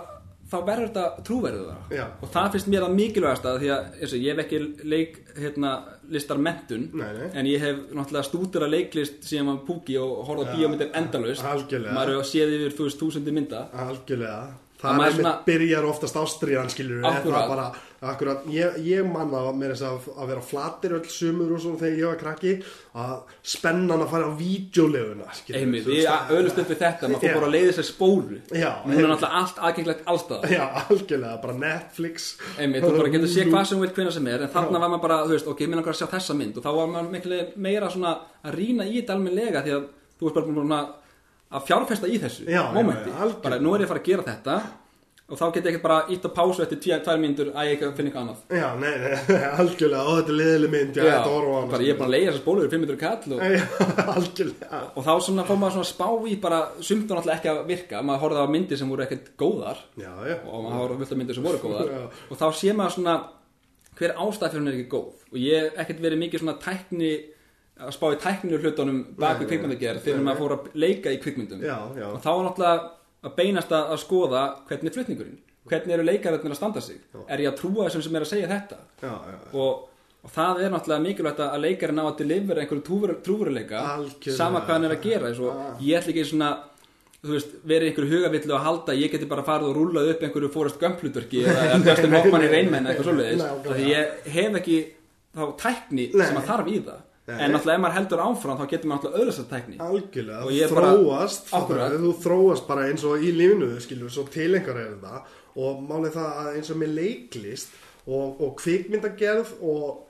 [0.49, 2.05] þá verður þetta trúverður Já.
[2.23, 4.61] og það finnst mér að mikilvægast að því að þessi, ég hef ekki
[4.95, 5.73] leik hérna,
[6.09, 10.95] listar mentun en ég hef náttúrulega stúdura leiklist síðan maður púki og horfða á bíómyndir
[10.97, 11.93] algjörlega.
[11.93, 13.67] maður hefur séð yfir þú veist þúsundi mynda.
[13.89, 14.41] Algjörlega
[14.79, 15.35] það er svona...
[15.47, 17.07] byrjar oftast ástriðan skilur
[17.49, 17.67] bara,
[17.99, 21.81] akkurat, ég, ég man það með þess að, að vera flatir öll sumur og svona
[21.81, 22.53] þegar ég var krakki
[22.99, 23.15] að
[23.55, 27.33] spennan að fara á vídeoleguna skilurðu, Einmitt, ég öðlust upp við þetta, maður Já.
[27.33, 31.35] fór bara að leiði sér spólu Já, Nú er náttúrulega allt aðgengilegt allstað já, algjörlega,
[31.43, 32.29] bara Netflix.
[32.59, 34.95] Einmitt, þú bara getur séð hvað sem þú vilt hvenna sem er En þarna var
[34.95, 37.13] maður bara, þú veist, ok, minn okkar að sjá þessa mynd Og þá var maður
[37.17, 38.15] miklu meira svona
[38.47, 39.87] að rýna í þetta almennilega Því að
[40.19, 40.81] þú veist bara
[41.49, 43.45] að, fjárfesta í þessu Já, já, momenti já, algjörlega.
[43.47, 44.59] Bara nú er ég að fara að gera þetta
[45.29, 48.09] Og þá get ég ekkert bara ítt á pásu eftir tvær, mínútur Að ég finna
[48.09, 48.39] eitthvað annað.
[48.49, 49.13] Já, nei, nei,
[49.61, 50.97] algjörlega, og þetta er liðileg mynd.
[50.97, 53.35] Já, þetta horfa á bara ég er bara að leiða þessar spólur fyrir 500 kall
[53.37, 53.65] og, Já,
[54.15, 54.81] algjörlega.
[54.89, 58.01] Og þá svona fór maður svona spá í bara Sumt var náttúrulega ekki að virka.
[58.09, 61.21] Maður horfði á myndir sem voru ekkert góðar já, já, og maður hafa vilt að
[61.21, 61.93] myndir sem voru góðar.
[61.93, 62.09] Já.
[62.09, 63.21] og þá sé maður svona
[64.01, 64.57] hver ástæð
[67.79, 71.21] er að spá í tækninu hlutunum bak við kvikmyndagerð þegar maður fór að leika í
[71.23, 71.61] kvikmyndum.
[71.65, 72.07] Já, já.
[72.11, 72.89] og þá var náttúrulega
[73.29, 75.39] að beinast að, skoða hvernig er flutningurinn.
[75.69, 76.99] Hvernig eru leikararnir að standa sig?
[77.29, 78.81] Er ég að trúa þessum sem er að segja þetta?
[79.03, 79.37] Já, já.
[79.53, 79.85] og,
[80.25, 83.85] og það er náttúrulega mikilvægt að leikarinn á að delivera einhverju trúveruleika
[84.33, 85.33] sama hvað hann er að gera.
[85.37, 86.53] Og ég ætla ekki svona
[87.19, 90.51] þú veist, verið einhverju hugavillu að halda ég geti bara farið og rúlað upp einhverju
[90.55, 93.75] fórest gömplutverki eða Dustin Hoffman í reynmenn eða eitthvað Nákvæmlega.
[93.75, 94.79] því ég hef ekki
[95.35, 96.27] þá tækni Nei.
[96.29, 97.01] sem að þarf í það.
[97.35, 99.79] En náttúrulega ef maður heldur áfram þá getur maður náttúrulega öðlast að tækni.
[99.85, 104.81] Algjörlega, bara- þróast fattarðu, þú þróast bara eins og í lífinu skilur, svo til einhver
[104.81, 105.23] er þetta.
[105.59, 107.69] Og málið það að eins og með leiklist
[108.07, 110.05] og, og kvikmyndagerð og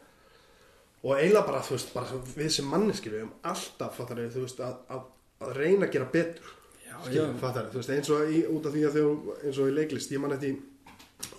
[1.05, 4.63] og eiginlega bara, þú veist, bara við sem manneskir við um alltaf, fattar þú veist,
[4.67, 5.05] að, að,
[5.47, 6.55] að reyna að gera betur.
[6.89, 7.37] Já, skilur, já.
[7.39, 10.13] fattar þú veist, eins og í, út af því að þegar, eins og í leiklist,
[10.15, 10.57] ég man eftir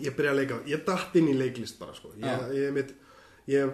[0.04, 2.94] ég byrja að leika, ég datt inn í leiklist bara, sko, ég, ég, mitt,
[3.50, 3.74] ég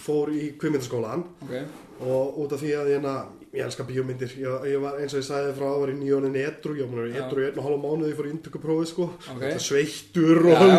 [0.00, 1.66] fór í kvikmyndaskólan okay.
[2.06, 3.14] og út af því að hérna,
[3.50, 4.32] ég elska bíómyndir.
[4.40, 6.76] Ég, ég var eins og ég sagði frá að var í nýjónin edru.
[6.78, 7.18] Ég var Já.
[7.24, 9.42] edru í einn og hálfa mánuði fór í inntökuprófi sko, Ok.
[9.42, 10.70] þetta sveittur Já, og já,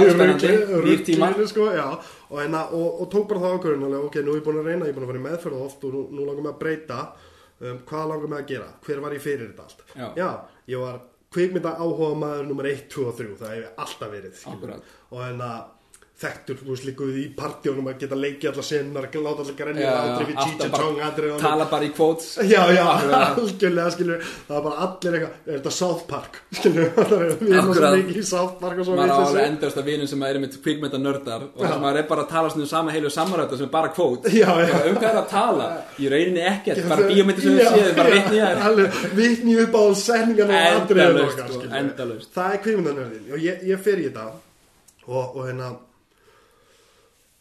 [0.87, 1.87] ruglinu, sko, já,
[2.29, 4.71] og, hérna, og, og tók bara það ákvörðun alveg, ok, nú er ég búin að
[4.71, 6.61] reyna, ég er búin að fara í meðferð oft og nú, nú langar mig að
[6.63, 7.01] breyta.
[7.61, 9.83] Um, hvað langar mig að gera, hver var ég fyrir þetta allt?
[10.17, 10.29] Já.
[10.71, 11.01] ég var
[11.31, 14.41] kvikmynda áhuga maður nummer 1, 2 og 3 það hef ég alltaf verið
[15.11, 15.59] og en að
[16.21, 19.91] þekktur, þú veist líka við í partjónum að geta leikið alla sinnar, láta allir Já,
[19.91, 22.27] aldrei við Cheech and Chong aldrei tala bara í quotes.
[22.45, 22.85] Já, já,
[23.31, 26.31] algjörlega, skilur það er bara allir eitthvað, er þetta South Park?
[26.57, 27.97] Skilur, það er við erum svo Akkurat.
[27.97, 30.99] mikið í South Park og svo maður á endast að vinum sem er með kvikmynda
[31.01, 33.67] nördar og þess að maður er bara að tala svona um sama heilu samaröta sem
[33.67, 34.51] er bara já.
[34.91, 35.65] um hvað er að tala?
[35.97, 39.73] Í rauninni ekkert, bara bíómyndir sem við séum bara vitni í þær alveg, vitni upp
[39.77, 40.49] á setningan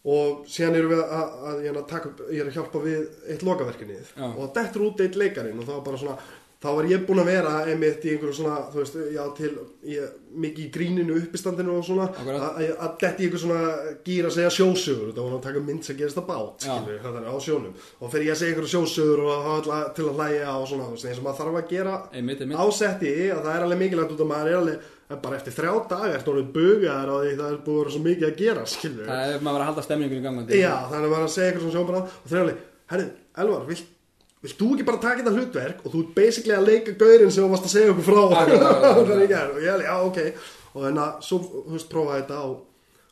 [0.04, 2.40] og það og og, og og síðan erum við að, að, að taka, upp- ég
[2.40, 4.28] er að hjálpa við eitt lokaverkinið Já.
[4.36, 6.18] og dettur út eitt leikarinn og þá var bara svona
[6.60, 9.58] þá var ég búinn að vera einmitt í einhverju svona þú veist, já til
[9.88, 12.04] ég, mikið í gríninu uppistandinu og svona.
[12.20, 15.46] Að, að, að detti í einhver svona gýr að segja sjósugur þá var hann að
[15.48, 17.74] taka mynd sem gerist að bát skilur, þannig á sjónum.
[18.00, 21.08] Og fer ég að segja einhverju sjósugur og til að hlæja og svona þú veist,
[21.08, 22.58] eins og maður þarf að gera einmitt, einmitt.
[22.60, 24.78] ásetti að það er alveg mikilvægt út að maður er alveg
[25.10, 27.94] en bara eftir þrjá dagar ertu orðið bugaðar á því það er búið að vera
[27.94, 30.60] svo mikið að gera skilur það er maður að halda stemningunni gangandi.
[30.60, 32.60] Já, þannig að maður er að segja eitthvað svona sjónbara og alveg,
[32.92, 33.06] herru,
[33.40, 33.90] Elvar, vilt,
[34.44, 37.44] vilt þú ekki bara taka þetta hlutverk og þú ert basically að leika gaurinn sem
[37.44, 38.20] þú varst að segja okkur frá?
[38.40, 40.50] Akkurat, það er ekki er og ég alveg, já, ok.
[40.70, 42.58] Og þannig að svo, þú veist, prófa þetta og,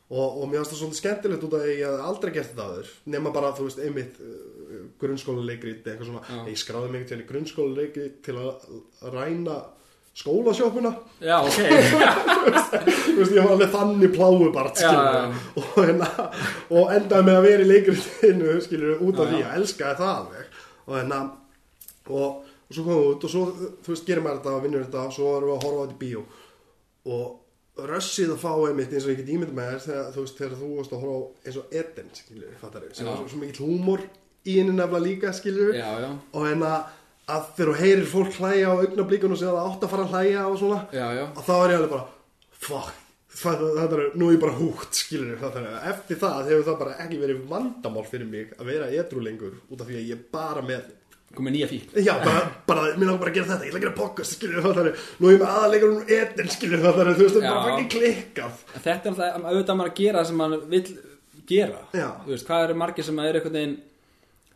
[0.09, 2.67] og, og mér finnst það svolítið skemmtilegt út af að ég hef aldrei gert þetta
[2.69, 6.23] aður nema bara, þú veist, einmitt uh, grunnskólaleikrit, eitthvað svona.
[6.27, 6.39] Já.
[6.47, 9.57] ég skráði mig til í grunnskólaleikrit til að ræna
[10.17, 10.91] skólasjópuna.
[11.23, 11.57] Já, ok.
[13.05, 16.09] Þú veist, ég var alveg þannig pláubart og, hérna,
[16.73, 20.15] og endaði með að vera í leikritinu skilur, út af Já, því að elskaði það
[20.15, 20.61] alveg.
[20.89, 21.19] Og hérna
[22.09, 23.45] og, og svo komum við út og svo,
[23.85, 25.83] þú veist, gerir maður þetta og vinnur þetta og svo erum við að horfa á
[25.85, 26.25] þetta í bíó.
[27.09, 30.39] Og rössið að fá einmitt eins og ég get ímynd með þér þegar þú veist,
[30.39, 33.11] þegar þú varst að horfa á eins og Eden, skilur, fattar sem Já.
[33.11, 34.03] var svo, svo mikill húmor
[34.49, 36.71] í henni nefnilega líka, skilur já, já, og hérna
[37.29, 40.05] að þegar þú heyrir fólk hlæja á augnablíkun og segja að það átt að fara
[40.05, 41.25] að hlæja og svona já, já.
[41.29, 42.05] og þá er ég alveg bara
[42.67, 43.01] fuck,
[43.39, 46.95] það er, nú er ég bara húgt skilur það er, eftir það hefur það bara
[47.05, 50.25] ekki verið vandamál fyrir mig að vera edru lengur út af því að ég er
[50.33, 50.95] bara með
[51.35, 53.85] komið nýja fík já, bara, bara, mér langar bara að gera þetta, ég ætla að
[53.85, 57.11] gera podcast skilur það er, nú er ég með aðalegur um edin skilur það er,
[57.11, 58.63] þú veist, það er bara ekki klikkað.
[58.73, 60.83] Þetta er alltaf auðvitað maður að gera það sem maður vill
[61.49, 61.83] gera.
[61.93, 62.07] Já.
[62.23, 63.77] þú veist, hvað eru margir sem eru einhvern veginn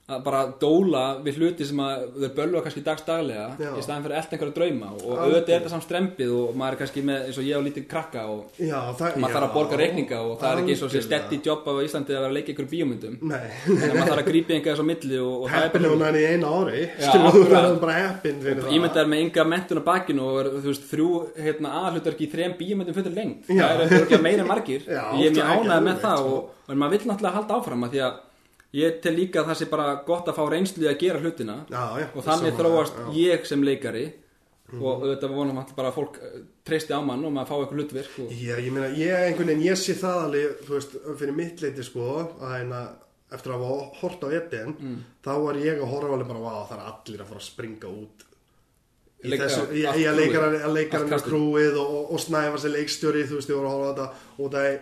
[0.04, 3.70] að bara dóla við hluti sem að þeir bölva kannski dagsdaglega Já.
[3.72, 6.76] í staðan fyrir að elda einhverja drauma og auðvitað er þetta samt strempið og maður
[6.76, 9.54] er kannski með eins og ég á lítið krakka og já, það, maður þarf að
[9.56, 11.30] borga reikninga og það er ekki eins og sé algjörlega.
[11.30, 13.16] stetti jobb á Íslandi að vera að leika ykkur bíómyndum.
[13.32, 16.04] Nei, þannig að maður þarf að grípa einhverja svo milli og, og er heppin hún
[16.04, 16.84] hann í einu ári.
[17.94, 18.76] Heppin fyrir það.
[18.76, 23.00] Ímyndar með ynga mentun á bakinu og er, veist, þrjú hérna, aðhlutverki í þrem bíómyndum
[23.00, 24.84] fyrir lengt það eru meira margir.
[25.14, 26.36] Og ég er mjög er ánægð með það sko.
[26.36, 28.22] og, og maður vill náttúrulega halda áfram að því að
[28.74, 31.56] ég tel líka að það sé bara gott að fá reynslu í að gera hlutina
[31.70, 33.08] já, já, og þannig þróast já.
[33.22, 34.06] ég sem leikari
[34.74, 37.78] og auðvitað vonum alltaf bara að fólk eh, treysti á mann og maður fá eitthvað
[37.78, 41.36] hlutverk og, Já, ég meina, ég einhvern veginn, ég sé það alveg, þú veist, fyrir
[41.38, 42.08] mitt leiti sko,
[42.42, 42.80] að hérna,
[43.34, 44.96] eftir að hafa hort á Eden, Mm.
[45.26, 47.92] þá var ég að horfa alveg bara, vá, það er allir að fara að springa
[47.94, 48.26] út
[49.24, 51.28] í Leik- þessu, ég, ég leikara með kastið.
[51.30, 54.08] krúið og, og, og snæfa sér leikstjóri, þú veist, ég voru að horfa á þetta
[54.44, 54.80] og það er,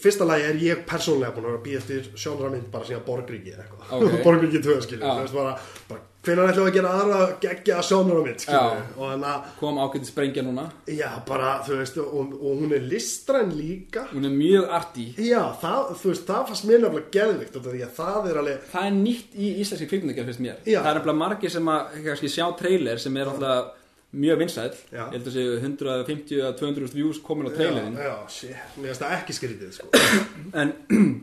[0.00, 3.94] fyrsta lagi er ég persónlega búin að býja eftir sjónramynd bara síðan Borgríki eða eitthvað,
[3.98, 4.18] Ok.
[4.26, 5.14] Borgríki 2 skilur, Já.
[5.18, 5.54] þú veist, bara,
[5.90, 8.44] bara hvenær ætlum við að gera aðra geggja sjónramynd
[9.28, 14.06] að kom ágæti sprengja núna Já, bara, þú veist, og, og hún er listræn líka.
[14.14, 17.12] hún er mjög arti Já, það, þú veist, það fannst mér nefnilega
[17.90, 19.90] að það er alveg, það er nýtt í íslenski
[20.64, 20.80] Já.
[20.80, 21.98] það er nefnilega margir sem að
[22.38, 23.72] sjá trailer sem er alltaf
[24.14, 24.80] mjög vinsæll.
[24.92, 25.04] Já.
[25.04, 28.16] ég held að séu 150 að 200 views komin á trailerin já,
[28.48, 29.88] já, mér finnst það ekki skrítið, sko.
[30.60, 30.74] en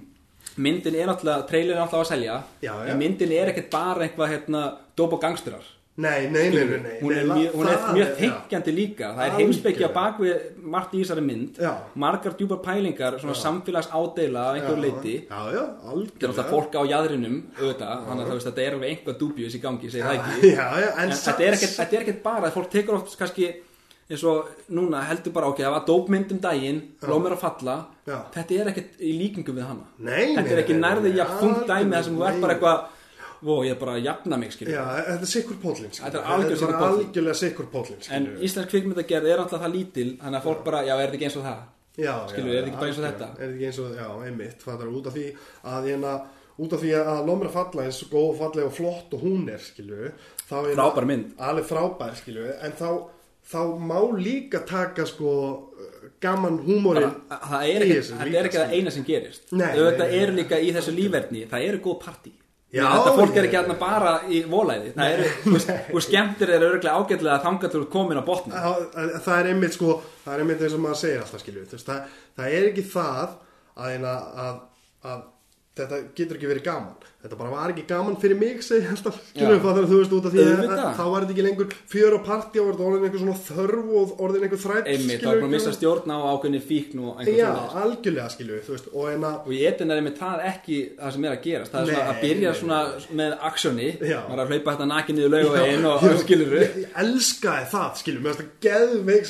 [0.66, 4.36] myndin er alltaf trailerin er alltaf að selja Já, en myndin er ekkert bara eitthvað
[4.36, 4.66] hérna,
[5.02, 6.94] og gangsturar Nei, nei, nei, nei, nei.
[7.02, 8.14] hún er, mjög, það mjög já.
[8.22, 9.40] þekkjandi líka það er Algjörlega.
[9.42, 11.72] heimsbyggja bak við margt í þessari mynd Já.
[12.00, 16.46] margar djúpar pælingar svona samfélags ádeila af einhver Já, leiti Já, já, þetta er alltaf
[16.46, 16.46] algjörlega.
[16.54, 20.08] fólk á jæðrinum auðvitað, þannig að það þetta er alveg einhver dúbjus í gangi, segir
[20.08, 22.98] það ekki Já, já, en, en þetta er ekkert, þetta er ekkert bara fólk tekur
[23.02, 23.52] oft kannski
[24.12, 27.76] eins og núna heldur bara ok, það var dópmynd um daginn blómir að falla,
[28.08, 28.18] Já.
[28.34, 31.40] þetta er ekkert í líkingu við hana Nei, þetta er ekki nei, nærði nei, jafn
[31.44, 32.82] þungt dæmi þar sem þú ert bara eitthvað
[33.42, 35.94] Vó, ég er bara að jafna mig, skilur Já, þetta er sikkur pótlinn.
[35.98, 37.08] Þetta er algjör sikkur bara póllinn.
[37.08, 38.44] algjörlega sikkur pótlinn, En skilur.
[38.46, 41.38] íslensk kvikmyndagerð er alltaf það lítil Þannig að fólk bara, já, er þetta ekki eins
[41.42, 41.62] og það
[42.02, 43.30] Já, skilur, já, er þetta ekki bara eins og þetta?
[43.32, 45.26] Er þetta ekki eins og, já, einmitt, það er út af því
[45.74, 46.14] að hérna,
[46.62, 49.26] út af því að Lómir að falla eins og góð og falleg og flott og
[49.26, 50.14] hún er, skilju, er
[50.52, 51.34] Frábær mynd.
[51.40, 52.90] alveg frábær, skilju, en þá,
[53.52, 53.60] þá
[53.92, 55.34] má líka taka sko
[56.22, 58.80] gaman húmórin bara, Það er í ekki, þessu þetta líka, er ekki það skilur.
[58.80, 61.98] eina sem gerist Nei, Þetta nei, nei, er líka í þessu lífverðni Það eru góð
[62.06, 62.32] partí
[62.72, 64.94] Já, Þetta fólk er ekki hérna bara í volæði.
[64.96, 68.86] Veist, og skemmtir er örglega ágætlega að þanga til komin á botni það,
[69.26, 72.56] það er einmitt sko það er einmitt eins og maður segir alltaf skilju það, það
[72.60, 73.34] er ekki það
[73.76, 74.62] að, að, að,
[75.12, 75.22] að
[75.78, 77.08] þetta getur ekki verið gaman.
[77.22, 79.62] Þetta bara var ekki gaman fyrir mig segi ég alltaf skilju Já.
[79.62, 80.46] það þú veist út af því
[80.98, 84.46] þá var þetta ekki lengur fjör og partí og orðin einhver svona þörf og orðin
[84.48, 87.46] einhver þrætt Einmitt, það er bara að missa stjórn á ákveðni fíkn og einhver já,
[87.52, 87.76] svoleiðis.
[87.86, 91.28] algjörlega skilju þú veist og að Og í etin er einmitt það ekki það sem
[91.30, 91.72] er að gerast.
[91.72, 92.80] Það er svona Nei, að byrja nei, svona
[93.22, 94.20] með aksjóni Já.
[94.28, 98.24] maður að hlaupa þetta nakin niður laugavegin og og skilur ég, ég elskaði það skilju,
[98.26, 99.30] mér finnst það geðveik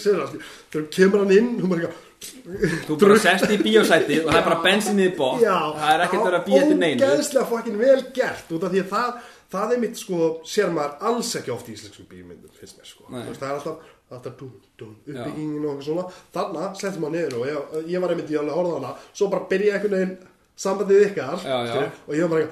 [0.71, 4.47] þegar kemur hann inn, hún bara eitthvað þú bara sest í bíósæti og það er
[4.47, 7.05] bara bensinni í bótt það er ekkert að býja til neinu.
[7.07, 9.13] Ógeðslega fucking vel gert út af því að það,
[9.55, 13.07] það er mitt sko, sér maður alls ekki oft í íslenskum bíómyndum, finnst mér sko.
[13.09, 16.05] Veist, Það er alltaf, alltaf dum, dum, uppbyggingin og eitthvað svona.
[16.35, 18.93] Þarna settum maður niður og ég, ég var einmitt í alveg að horfa á hana.
[19.13, 20.17] Svo bara byrja einhvern veginn
[20.61, 21.71] sambandið ykkar Já, já.
[21.71, 22.49] skilur, Og ég var bara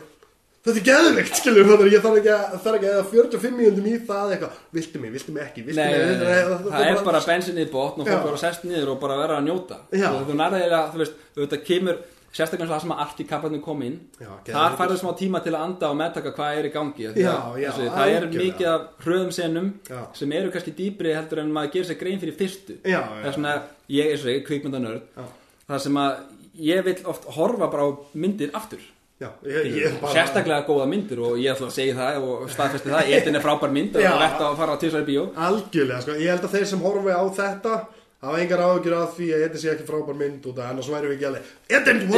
[0.69, 4.35] Þetta er geðvikt, að ég þarf ekki að, þarf ekki að 45 mínúndum í það
[4.35, 4.59] eitthvað.
[4.77, 7.71] Viltu mig, viltu mig ekki, viltu Nei, mig nei, nei, það er bara bensinni í
[7.73, 8.21] bótt og fólk Já.
[8.27, 9.81] bara sest niður og bara vera að njóta.
[9.89, 10.07] Já.
[10.13, 13.61] þú, þú nærðilega, þú veist, að kemur sérstaklega og það sem að allt í kaplarnir
[13.65, 13.95] kom inn.
[14.21, 17.31] Já, þar færðu smá tíma til að anda og meðtaka hvað er í gangi Já,
[17.33, 19.71] að, já, þessi, það er mikið af hröðum senum
[20.19, 22.77] sem eru kannski dýbri heldur en maður gerir sér grein fyrir fyrstu.
[22.85, 23.55] Það er svona,
[23.95, 25.25] ég er svo kvikmyndanörd Já.
[25.71, 26.21] það sem að
[26.59, 28.83] ég vil oft horfa bara á myndir aftur
[29.19, 32.91] Já, ég, ég bara sérstaklega góða myndir og ég ætla að segja það og staðfesti
[32.93, 35.23] það, Edin er frábær mynd og það er vett að fara á tísari bíó.
[35.47, 37.73] Algjörlega, sko, ég held að þeir sem horfi á þetta
[38.19, 41.11] hafa engar áhugjur af því að þetta sé ekki frábær mynd út af annars væri
[41.11, 41.51] við ekki alveg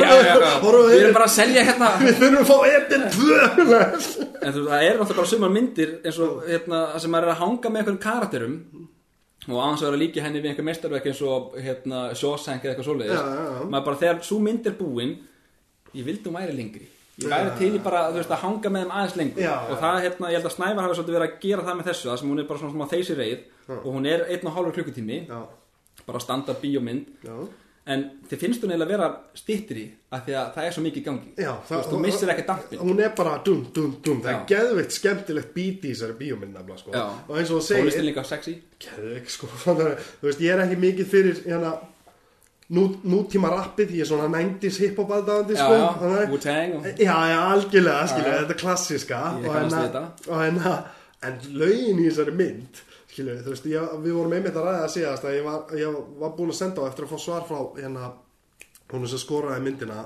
[0.02, 0.54] já.
[0.64, 3.36] horfum við við erum bara að selja hérna Við þurfum að fá Edin 2
[4.42, 7.42] En þú, það er náttúrulega bara sumar myndir eins og hérna, það sem er að
[7.44, 8.56] hanga með einhverjum karakterum
[9.50, 12.88] og aðeins að vera líki henni við einhver mestarverk eins og hérna, Shawshank eða eitthvað
[12.90, 13.14] svoleiðis.
[13.18, 13.70] Já, já, já.
[13.74, 15.16] maður bara þegar svo mynd er búin
[15.98, 16.90] ég vildi hún væri lengri.
[17.22, 19.44] Ég væri til í bara veist, að hanga með þeim aðeins lengur.
[19.44, 19.80] Já, og já.
[19.84, 22.22] það, hérna, ég held að Snævar hafi svolítið verið að gera það með þessu það
[22.22, 23.42] sem hún er bara svona, svona þeysi reið.
[23.78, 25.20] Og hún er einn og hálfur klukkutími.
[25.28, 25.42] Já,
[26.08, 27.12] bara standard bíómynd.
[27.28, 27.36] Já.
[27.92, 31.06] En þið finnst hún eiginlega vera stittri af því að það er svo mikið í
[31.08, 31.32] gangi.
[31.42, 34.20] Já, þú veist, þú missir ekki dampin Hún er bara dum, dum, dum.
[34.22, 34.44] Það er Já.
[34.52, 36.94] geðveikt skemmtilegt bíti í þessari bíómynd nefnilega, sko.
[36.94, 37.08] Já.
[37.26, 39.50] Og eins og þú segir Geðveikt, sko.
[39.74, 39.82] Að,
[40.22, 41.74] Þú veist, ég er ekki mikið fyrir hérna
[42.76, 45.80] nú, nútíma rappið Ég er svona 90s hiphop aðdáðandi, sko.
[45.82, 46.88] já, Wu-Tang og...
[46.96, 49.20] Já, já, algjörlega, skilja, þetta er klassíska.
[49.42, 50.06] Ég kannast þetta.
[50.32, 50.78] hérna,
[51.28, 54.94] en lögin í þessari mynd skilja, þú veist, ég, við vorum einmitt að ræða að
[54.96, 57.60] síðast að ég var, ég var búin að senda á eftir að fá svar frá
[57.80, 58.12] hérna
[58.92, 60.06] hún sem skoraði myndina.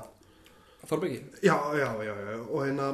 [0.86, 2.88] Þorbergi já, já, já, já, og hérna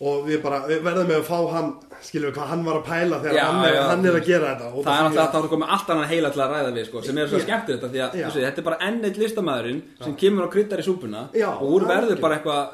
[0.00, 1.68] og við bara, við verðum með að fá hann
[2.04, 3.82] skilja, hvað hann var að pæla þegar Já, hann, er, já.
[3.88, 6.30] hann er að gera þetta Það er náttúrulega að- að það komið allt annan heila
[6.34, 7.44] til að ræða við sko, sem er svo Já.
[7.46, 10.82] skemmtilegt af því að þessi, þetta er bara enn eitt listamæðurinn sem kemur og kryddar
[10.82, 11.22] í súpuna
[11.56, 12.68] og úr verður bara eitthvað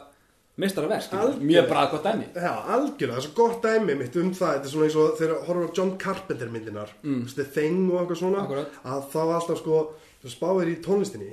[0.62, 1.46] Algjörlega.
[1.48, 4.66] mjög bra gott dæmi Já, algjörlega, það er svo gott dæmi mitt um það, þetta
[4.66, 7.22] er svona eins og þegar horfum á John Carpenter myndinar, mm.
[7.34, 8.68] The Thing og eitthvað svona, Akkurat.
[8.84, 9.78] að var alltaf sko,
[10.22, 11.32] þú spáir í tónlistinni,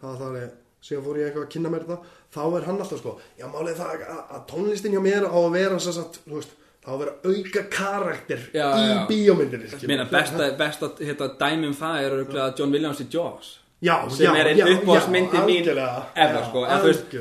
[0.00, 0.50] það það er,
[0.84, 1.98] síðan fór ég eitthvað að kynna mér þetta,
[2.34, 5.50] þá er hann alltaf sko, já málið það að, að tónlistin hjá mér á að
[5.54, 9.02] vera svo satt, þú veist, þá að vera auka karakter Já, í já.
[9.08, 9.88] bíómyndinni, skilur.
[9.94, 14.26] Meina, besta, besta hérna, dæmi um það er örugglega John Williams í Jaws já, sem
[14.26, 17.20] já, er einn já, mín já, sko, en þú veist-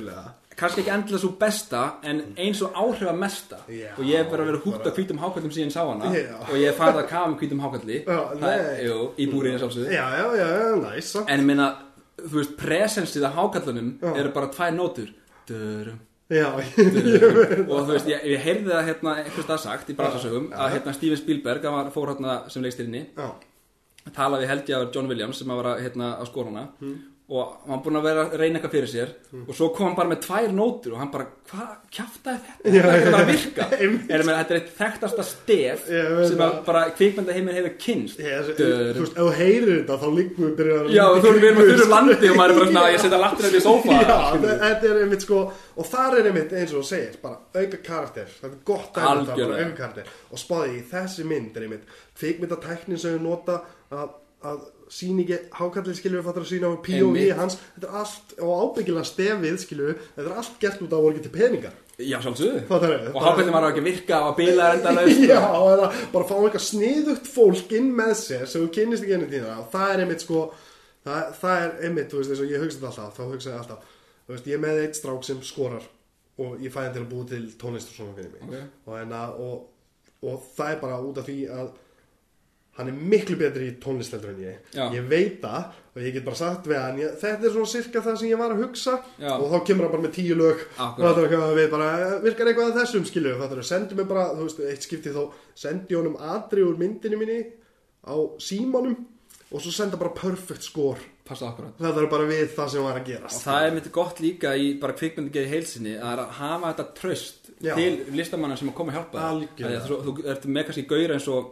[0.53, 3.57] kannski ekki endilega svo besta en eins og áhrifa mesta.
[3.67, 6.11] Já, og ég hef bara verið bara- á hvítum hákallum síðan sá hana.
[6.13, 6.35] Já.
[6.45, 9.89] og ég hef farið að kafa með hvítum hákalli er- í búriðinu sjálfsögðu.
[9.91, 11.67] Já, já, já, já, næs, en ég meina,
[12.23, 15.13] þú veist, presensið af hákallunum eru bara tvær nótur.
[15.47, 15.97] Durum,
[16.31, 16.47] já,
[17.71, 20.75] og þú veist, ég, ég heyrði það hérna einhvers stað sagt í brasasögum Já, að
[20.77, 23.01] hérna Steven Spielberg, hann var fór hérna sem leikstýrinni.
[23.17, 23.27] Já,
[24.15, 26.65] talaði held ég að John Williams sem að vera hérna að skora hana.
[26.79, 27.01] Hmm.
[27.23, 29.11] Og hann var búinn að vera að reyna eitthvað fyrir sér
[29.47, 32.73] og svo kom hann bara með tvær nótur og hann bara, hvað kjaftaði þetta?
[32.73, 36.51] Þetta er bara að virka er, með, Þetta er eitt þekktasta stef veit sem að
[36.51, 36.57] það.
[36.67, 38.67] bara kvikmyndaheiminn hefur kynst Ég, þú
[38.99, 41.87] veist, ef þú heyrir þetta þá líkum við byrjar Já, þú erum við með þurru
[41.93, 43.97] landi og maður er bara svona, ég setja lattur í sófa.
[44.03, 45.41] Já, þetta er einmitt sko
[45.79, 48.99] og þar er einmitt eins og þú segir bara auka karakter, þetta er gott um
[48.99, 49.63] það, Algjörlega.
[49.63, 50.11] auka karakter.
[50.35, 51.87] Og spáði í þessi mynd er einmitt
[52.19, 53.61] kvikmyndatæknin sem við nota
[53.95, 54.11] að,
[54.43, 57.07] að síningi hákallið við fattur að sína á P.O.V.
[57.07, 57.37] Einmitt.
[57.39, 59.47] hans þetta er allt, og ábyggilega stefið
[59.89, 62.61] við, þetta er allt gert út af ekki til peningar Já, sjálfsögðu?
[63.13, 66.63] Og hákvæðin var á ekki virka og að bila endalaust Já, eða bara fá eitthvað
[66.67, 70.25] sniðugt fólk inn með sér sem þú kynnist ekki enni tíðina og það er einmitt
[70.25, 70.39] sko
[71.05, 73.59] það, það er einmitt, þú veist, eins og ég hugsa þetta alltaf þá hugsa ég
[73.61, 73.91] alltaf,
[74.25, 75.85] þú veist, ég er með eitt strák sem skorar
[76.41, 78.73] og ég fæ hann til að búi til tónlist og svona fyrir mig Ok.
[78.89, 79.69] og, enna, og,
[80.25, 81.67] og það er bara út af því að
[82.77, 84.87] hann er miklu betri í tónlist heldur en ég Já.
[84.95, 88.01] ég veit það og ég get bara sagt við hann ég, þetta er svona sirka
[88.01, 89.31] það sem ég var að hugsa Já.
[89.35, 91.03] og þá kemur hann bara með tíu lög og Akkurat.
[91.03, 91.89] það er eitthvað við bara
[92.25, 95.23] virkar eitthvað að þessum skilju það er sendi mig bara, þú veist, eitt skipti þá
[95.65, 97.39] sendi honum atri úr myndinni minni
[98.09, 98.97] á símanum
[99.53, 102.97] og svo senda bara perfect score Passa akkurat það er bara við það sem var
[102.97, 106.33] að Og gerast það er myndi gott líka í bara kvikmyndagerði heilsinni að er að
[106.41, 107.75] hafa þetta tröst Já.
[107.77, 109.27] til listamanna sem að koma að hjálpa þér.
[109.29, 109.77] Algjörlega.
[109.79, 111.51] Af því að Þú, þú ert með kannski gauðra eins og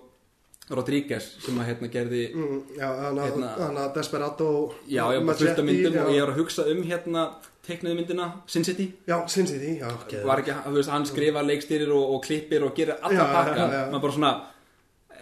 [0.71, 4.49] Rodríguez sem að hérna gerði mm, já, hana, Hérna- hana Desperado
[4.87, 7.25] Já, ég var fullt af myndum og ég var að hugsa um hérna
[7.67, 8.87] teiknuðu myndina Sin City.
[9.07, 9.91] Já, Sin City, já,
[10.25, 13.67] var ekki, þú veist, hann skrifa leikstýrir og, og klippir og gerir Já, já, já,
[13.67, 13.83] já.
[13.91, 14.33] maður bara svona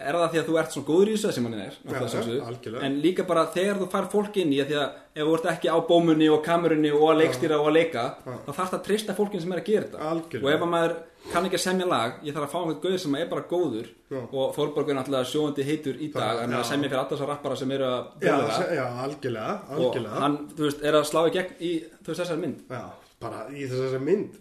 [0.00, 2.96] er það því að þú ert svo góður í þessu sem hann er Já, en
[3.04, 4.86] líka bara þegar þú fær fólk inn í að því að
[5.20, 8.50] ef þú ert ekki á bómunni og kamerunni og að leikstýra og að leika þá
[8.54, 10.10] þarfst að treysta fólkin sem er að gera þetta.
[10.14, 10.46] Algjörlega.
[10.46, 10.96] og ef að maður
[11.32, 13.88] kann ekki að semja lag ég þarf að fá einhvern gauð sem er bara góður
[14.10, 14.20] Já.
[14.32, 17.56] og Þorborg er náttúrulega sjóandi heitur í dag er að semja fyrir alltaf þessar rappara
[17.60, 21.08] sem eru að Já, bjóða se- já, algjörlega, og algjörlega hann, þú veist, er að
[21.10, 21.72] slá í gegn í
[22.08, 22.62] þessari mynd.
[22.70, 22.84] Já,
[23.20, 24.38] bara í þessari mynd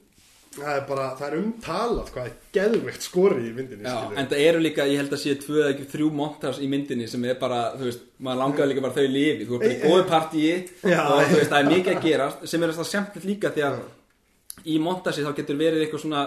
[0.50, 4.40] Það er bara, það er umtalað hvað er geðveikt skorið í myndinni Já, en það
[4.48, 7.38] eru líka, ég held að sé tvö eða ekki þrjú montas í myndinni sem er
[7.40, 10.56] bara, þú veist, maður langaði líka bara þau lifi, þú ert bara í góðu partíi
[10.90, 13.78] og þú veist, það er mikið að gerast sem er það semplitt líka því að
[14.74, 16.24] í montasi þá getur verið eitthvað svona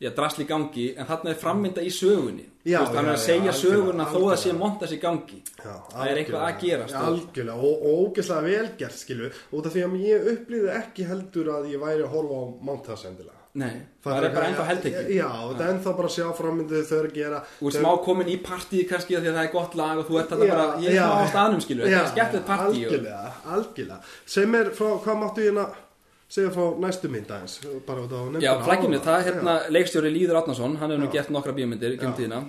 [0.00, 3.52] já, drasli gangi, en þarna er frammynda í sögunni, Já, veist, hann er að segja
[3.52, 5.42] söguna þó að sé montas í gangi.
[5.60, 9.96] Já, það er eitthvað að gerast Algjörlega, og, ógeðslega velgert skilju út af því að
[10.08, 13.40] ég upplýði ekki heldur að ég væri að horfa á Montas endilega.
[13.54, 16.96] Nei, það er bara ennþá heldtekki Já, það er ennþá bara að sjá frammyndið þau
[16.96, 17.36] eru að gera.
[17.60, 20.18] Þú þau- smá komin í partíi kannski því að það er gott lag og þú
[20.18, 22.74] ert Já, bara, ég er smá á staðnum skilu, þetta er skemmtilegt partí og...
[22.74, 23.20] Algjörlega,
[23.54, 24.00] algjörlega.
[24.34, 25.78] Sem er frá, hvað máttu ég að
[26.34, 27.56] segja frá næstu mynd aðeins
[27.86, 28.66] bara út á nefndina Já, áðan.
[29.06, 31.14] það er hérna leikstjóri Líður Átnason, hann hefur nú Já.
[31.18, 31.54] gert nokkra
[32.10, 32.16] Já.
[32.18, 32.42] tíðina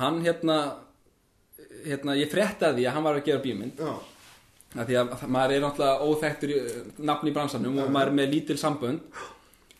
[0.00, 0.56] Hann hérna,
[1.86, 3.92] hérna, ég frettaði að hann var að gera bíómynd Já,
[4.76, 6.58] að Því að maður er náttúrulega óþekktur í,
[7.06, 9.22] nafn í bransanum og maður er með lítil sambönd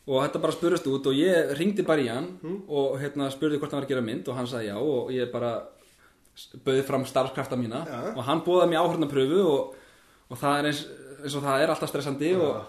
[0.07, 2.61] Og þetta bara spurðist út og ég ringdi bara í hann Mm.
[2.71, 5.33] og hérna spurði hvort hann var að gera mynd og hann sagði já og ég
[5.33, 5.49] bara
[6.65, 8.13] bauði fram starfskrafta mína Já.
[8.15, 9.75] og hann bóði mér áhörnapröfu og,
[10.31, 10.83] og það er eins,
[11.25, 12.61] eins og það er alltaf stressandi og,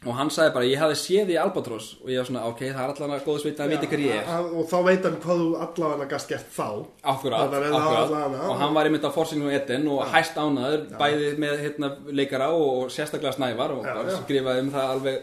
[0.00, 1.88] og hann sagði bara ég hafði séð í Albatross.
[2.00, 4.46] Og ég var svona ok, það er allavega góð sveit að vita hver ég er.
[4.48, 6.68] og þá veit hann hvað þú allavega gast gert þá.
[7.12, 8.38] Akkurat, akkurat.
[8.46, 12.48] og hann var einmitt á Forsingum og Eden og hæst ánaður bæði með hérna, leikara
[12.54, 14.16] og, og sérstaklega snævar og já.
[14.22, 15.20] skrifaði um það alveg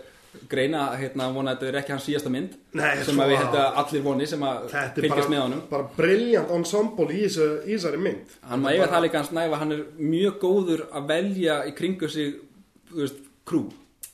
[0.52, 3.64] greina hérna vona að þetta er ekki hans síðasta mynd Nei, sem að við hérna
[3.82, 4.68] allir voni sem að
[5.00, 5.64] fylgjast með honum.
[5.72, 8.38] bara briljant ensemble í, í þessari mynd.
[8.46, 12.12] Hann má eiga það líka hans næfa hann er mjög góður að velja í kringu
[12.14, 12.38] sig
[13.48, 13.66] krú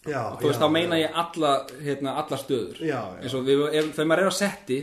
[0.03, 2.81] Já, þú veist, þá meina ég alla, hérna, alla stöður.
[2.83, 3.21] Já, já.
[3.21, 4.79] eins og við, ef, þegar maður er á setti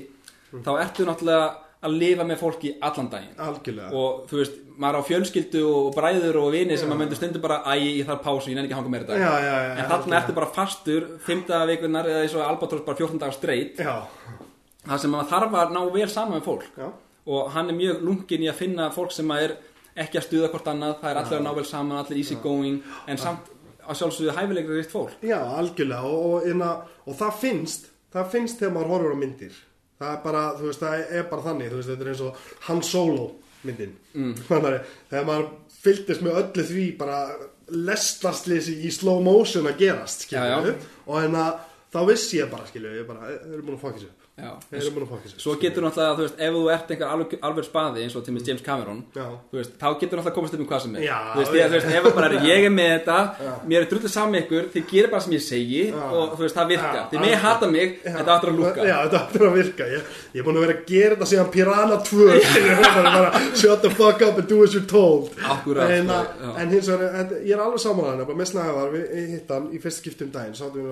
[0.51, 1.51] þá ertu náttúrulega
[1.81, 3.37] að lifa með fólki allan daginn.
[3.41, 3.91] Algjörlega.
[3.97, 7.61] Og þú veist, maður á fjölskyldu og bræður og vini sem maður myndir stundum bara
[7.64, 9.21] æ, ég þarf pásu, ég nenni ekki að hanga meira dag.
[9.21, 12.85] Já, já, já, en þarna ertu bara fastur 5 daga vikunar eða eins og Albatross
[12.85, 13.37] bara 14 dagar
[13.81, 13.95] Já,
[14.89, 16.68] það sem maður þarf að ná vel saman með fólk.
[16.77, 16.91] Já,
[17.31, 19.57] og hann er mjög lungin í að finna fólk sem að er
[20.05, 22.79] ekki að stuða hvort annað það er allir að ná vel saman, allir easy going
[23.09, 23.49] en samt
[23.91, 25.16] á sjálfsögðu hæfilegur ritt fólk.
[25.26, 26.70] Já, algjörlega og, og, inna,
[27.07, 29.59] og það finnst það finnst þegar maður horfur á myndir.
[30.01, 32.45] Það er bara, þú veist, það er bara þannig þú veist, þetta er eins og
[32.68, 33.26] Han Solo
[33.66, 33.97] myndin.
[34.14, 34.34] Mm.
[34.49, 35.49] þannig að þegar maður
[35.80, 37.18] fylgdist með öllu því bara
[37.70, 40.72] lestarslýsi í slow motion að gerast Já, já.
[41.07, 41.61] og en að
[41.93, 44.53] þá vissi ég bara, skilju, ég bara, þeir eru búin að fokka sér Já.
[45.41, 48.34] svo getur náttúrulega, þú veist, ef þú ert einhver alveg, alveg spaði eins og til
[48.47, 49.26] James Cameron Já.
[49.51, 51.03] þú veist, þá getur náttúrulega komast upp með hvað sem er.
[51.07, 51.61] Já, þú veist, já.
[51.61, 53.18] ég, veist, ef bara er ég er með þetta
[53.70, 56.57] mér er drullið saman með ykkur, þið gerir bara sem ég segi og þú veist,
[56.57, 58.86] það virkar, Já, þið með hata mig það áttur að lúka.
[58.91, 59.84] Já, þetta áttur að virka.
[59.91, 60.03] Ég,
[60.34, 63.30] ég er búin að vera að gera þetta síðan Piranha 2 skilur, bara, bara,
[63.61, 65.30] Shut the fuck up and do as you're told.
[65.41, 66.51] Akkúrat, En, sko, að- já.
[66.62, 69.70] en hins vegar, en, ég er alveg saman að hann bara með snæðar, við hittam
[69.74, 70.91] í fyrst skiptum daginn sáttum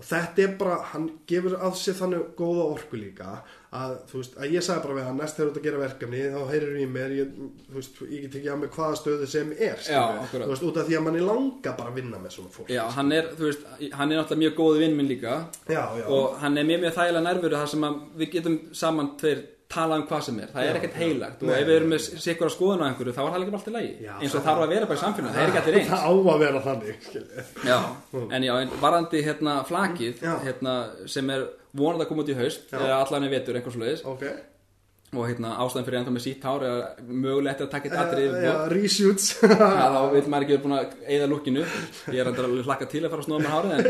[0.00, 3.34] og, þetta er bara, hann gefur að sér þannig góða orku líka
[3.70, 5.82] að, þú veist, að ég sagði bara við hann næst þegar þú ert að gera
[5.84, 7.36] verkefni, þá heyrir í mér ég,
[7.68, 10.00] þú veist, ég get ekki að með hvaða stöðu sem er, Já,
[10.32, 12.82] þú veist, út af því að manni langa bara að vinna með svona fólk Já,
[12.96, 15.38] hann er, þú veist, hann er náttúrulega mjög góð vinn minn líka.
[15.70, 16.06] Já, já.
[16.08, 19.98] og hann er mjög mjög þægilega nærveru þar sem að við getum saman tveir tala
[20.00, 21.42] um hvað sem er, það er ekkert heilagt.
[21.46, 24.08] Og ef við erum með sikkur að skoðuna einhverju þá er það bara alltaf lægi
[24.16, 25.90] eins og þarf að vera bara í samfélaginu, það er ekki allir eins.
[25.90, 27.10] Það á að vera þannig.
[27.70, 27.78] Já,
[28.38, 31.46] en já, en varandi hérna flakið hérna, sem er
[31.78, 34.24] vonandi að koma út í haust eða allan er vetur einhvers leiðis ok
[35.10, 37.98] og hérna ástæðan fyrir ennþá með sítt hár er að mögulega eftir að taka eitt
[37.98, 41.64] atrið Eh, já, reshoots þá vil maður ekki vera búin að eyða lukkinu
[42.14, 43.82] Ég er að hlakka til að fara að snóða með hárið En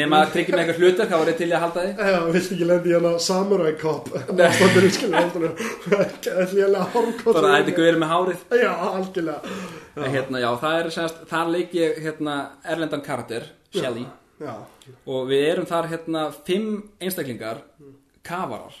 [0.00, 1.92] nema að tryggja með eitthvað hlutur Þá er ég til að halda því.
[2.10, 4.10] Já, vilt ekki lendi í hana Samurai Cop?
[6.36, 8.40] Ætlilega hárkott Bara að þetta guður með hárið.
[8.60, 9.54] Já, algjörlega.
[10.16, 12.34] Hérna, já, það er semast Þar leik ég hérna
[12.74, 14.02] Erlendan karakter Shelly
[14.42, 14.54] Já,
[15.08, 17.62] Og við erum þar hérna Fimm einstaklingar
[18.26, 18.74] Kafarar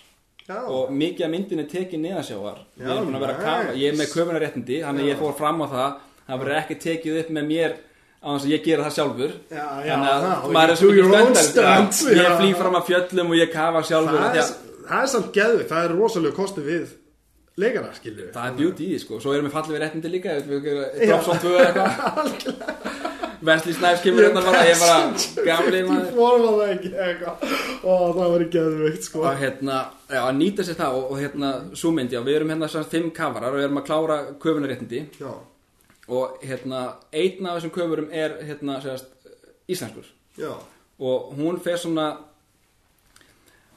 [0.48, 3.42] já, Og mikið af myndin er tekið neðasjávar Við Já, erum búin að vera að
[3.46, 3.74] kafa.
[3.80, 5.96] Ég er með köfunaréttindi Þannig að ég fór fram á það.
[6.26, 7.74] Það verður ekki tekið upp með mér
[8.16, 9.32] á þess að ég gera það sjálfur.
[9.52, 12.50] Já, já, Þannig að það, maður er svo do your mikið own stöndar Ég flý
[12.60, 15.84] fram að fjöllum og ég kafa sjálfur það er, að- það er samt geðvikt Það
[15.86, 16.86] er rosalega kosti við
[17.56, 19.20] leikara, skilur Það er beauty í því sko.
[19.22, 24.26] Svo erum við fallið við réttindi líka Við Dropson 2 eða eitthvað Wesley Snipes kemur
[24.26, 24.96] hérna bara ég bara
[25.48, 26.12] gamli maður.
[26.16, 27.44] forma það ekki eitthvað.
[27.86, 29.22] Ó, það var ekki aðveikt sko.
[29.22, 29.76] Og hérna,
[30.10, 32.90] já, að nýta sér það og, og hérna, svo mynd, já, við erum hérna svona
[32.94, 35.32] fimm kafarar og við erum að klára köfunaréttindi Já,
[36.08, 36.80] og hérna,
[37.12, 39.12] einn af þessum köfurum er hérna, segast,
[39.70, 40.08] íslenskur.
[40.38, 40.52] Já,
[41.02, 42.10] og hún fer svona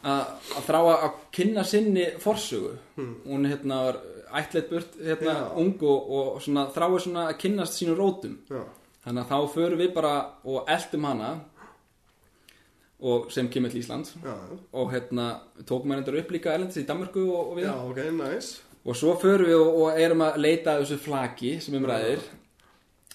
[0.10, 2.76] að þrá að kynna sinni forsögu.
[3.28, 3.98] Hún hérna var
[4.40, 5.58] ætleitt burt hérna Hmm.
[5.60, 8.38] Ung og, og svona þráir svona að kynnast sínum rótum.
[8.50, 8.62] Já
[9.10, 10.14] þannig að þá förum við bara
[10.46, 11.30] og eldum hana
[13.00, 14.36] og sem kemur til Ísland Já,
[14.76, 15.28] og hérna
[15.64, 18.98] tókum við hendur upp líka erlendis í Danmarku og, og við já, ok, nice og
[19.00, 22.22] svo förum við og, og erum að leita að þessu flaki sem um ræðir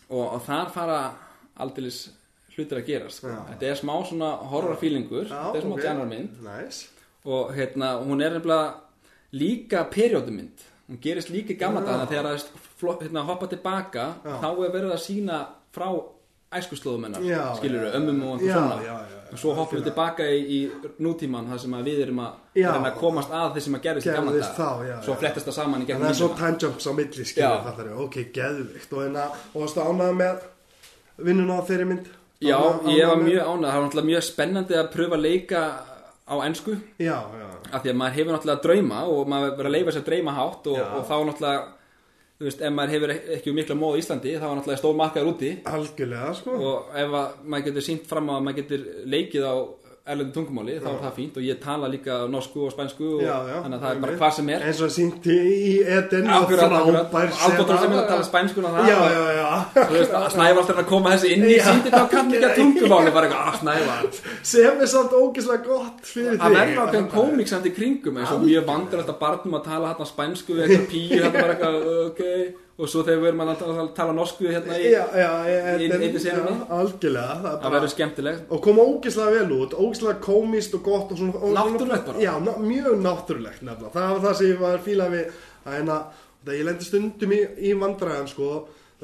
[0.08, 1.00] og, og þar fara
[1.62, 2.00] aldeilis
[2.54, 3.32] hlutir að gerast sko.
[3.50, 5.78] Þetta er smá svona horrorfílingur þetta er smá ok.
[5.78, 5.88] okay.
[5.88, 6.90] genre-mynd Nice
[7.24, 8.74] og hérna, hún er nefnilega
[9.34, 11.86] líka periódumynd hún gerist líka gamla Já.
[11.86, 12.26] dagana þegar
[12.80, 14.34] það hérna, hoppa tilbaka Já.
[14.42, 15.38] þá er verið að sína
[15.74, 15.88] frá
[16.54, 18.76] æskuslóðum hennar Já, skilur já, ömmum og eitthvað svona.
[18.84, 20.58] já, já, já, og svo hoppum við tilbaka í, í
[21.02, 22.58] nútíman þar sem við erum að
[22.90, 25.82] að komast að þeir sem að gerist í gamla Gerðist já, svo flettast það saman
[25.82, 29.02] í gegnum það er svo time jumps á milli, skilur fattar við, ok, geðvikt og
[29.02, 30.46] hérna, og varstu ánægð með
[31.26, 32.12] vinnuna á þeirri mynd?
[32.44, 35.60] Já, Ánægð- ég var mjög ánægð það var náttúrulega mjög spennandi að pröfa að leika
[36.24, 36.34] á
[37.42, 40.32] já, af því að maður hefur náttúrulega drauma og maður verður að leifa sér drauma
[40.38, 41.64] hátt og, og þá náttúrulega
[42.38, 44.98] þú veist, ef maður hefur ekki um mikla móð í Íslandi þá er náttúrulega stór
[44.98, 45.50] markaður úti.
[45.70, 46.58] Algjörlega, sko.
[46.58, 49.54] Og ef að maður getur sínt fram á að maður getur leikið á
[50.04, 51.36] erlendu tungumáli þá er það fínt.
[51.40, 54.16] Og ég tala líka norsku og spænsku og Já, já, þannig að það er bara
[54.20, 54.64] hvað sem er.
[54.68, 58.90] Eins og sýndi í Akkurat, akkurat, frábær Albotur sem er að tala spænskuna það.
[58.90, 59.48] Já, já, já.
[59.84, 61.64] Að Snævar alltaf að koma þessu inn í Já.
[61.70, 64.20] síndi þá kann ekki að tungumáli bara eitthvað, að Snævar.
[64.52, 66.58] Sem er samt ógeðslega gott fyrir að þig.
[66.58, 70.08] verða ákveðin komik samt í kringum eins og mjög vandur alltaf barnum að tala hérna
[70.10, 72.22] spænsku við eitthvað píu hérna bara eitthvað ok
[72.74, 73.50] og svo þegar við erum að
[73.94, 74.88] tala, norsku hérna í,
[76.24, 76.54] senunni.
[76.58, 77.36] já, algjörlega.
[77.44, 78.42] Það er verður skemmtilegt.
[78.50, 82.24] Og kom ógeðslega vel út, ógeðslega komist og gott og svona, Náttúrulegt bara.
[82.24, 86.00] já, ná, mjög náttúrulegt nefnilega, það var það sem ég var fílað við hérna,
[86.44, 88.50] það ég lendi stundum í, í vandræðum sko,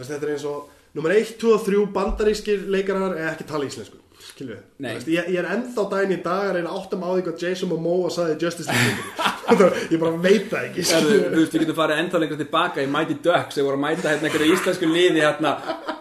[0.00, 4.00] þetta er eins og nummer 1, 2 og 3 bandarískir leikarar er ekki tala íslensku
[4.30, 7.44] skilju, ég, ég er ennþá daginn í dag að reyna að áttum á því hvað
[7.44, 9.28] Jason Momoa saði Justice League.
[9.90, 12.90] Ég bara veit það ekki Erðu, þú veist, við getum farið enda lengra tilbaka í
[12.90, 15.54] Mighty Ducks þegar voru að mæta hérna einhverju íslensku liði hérna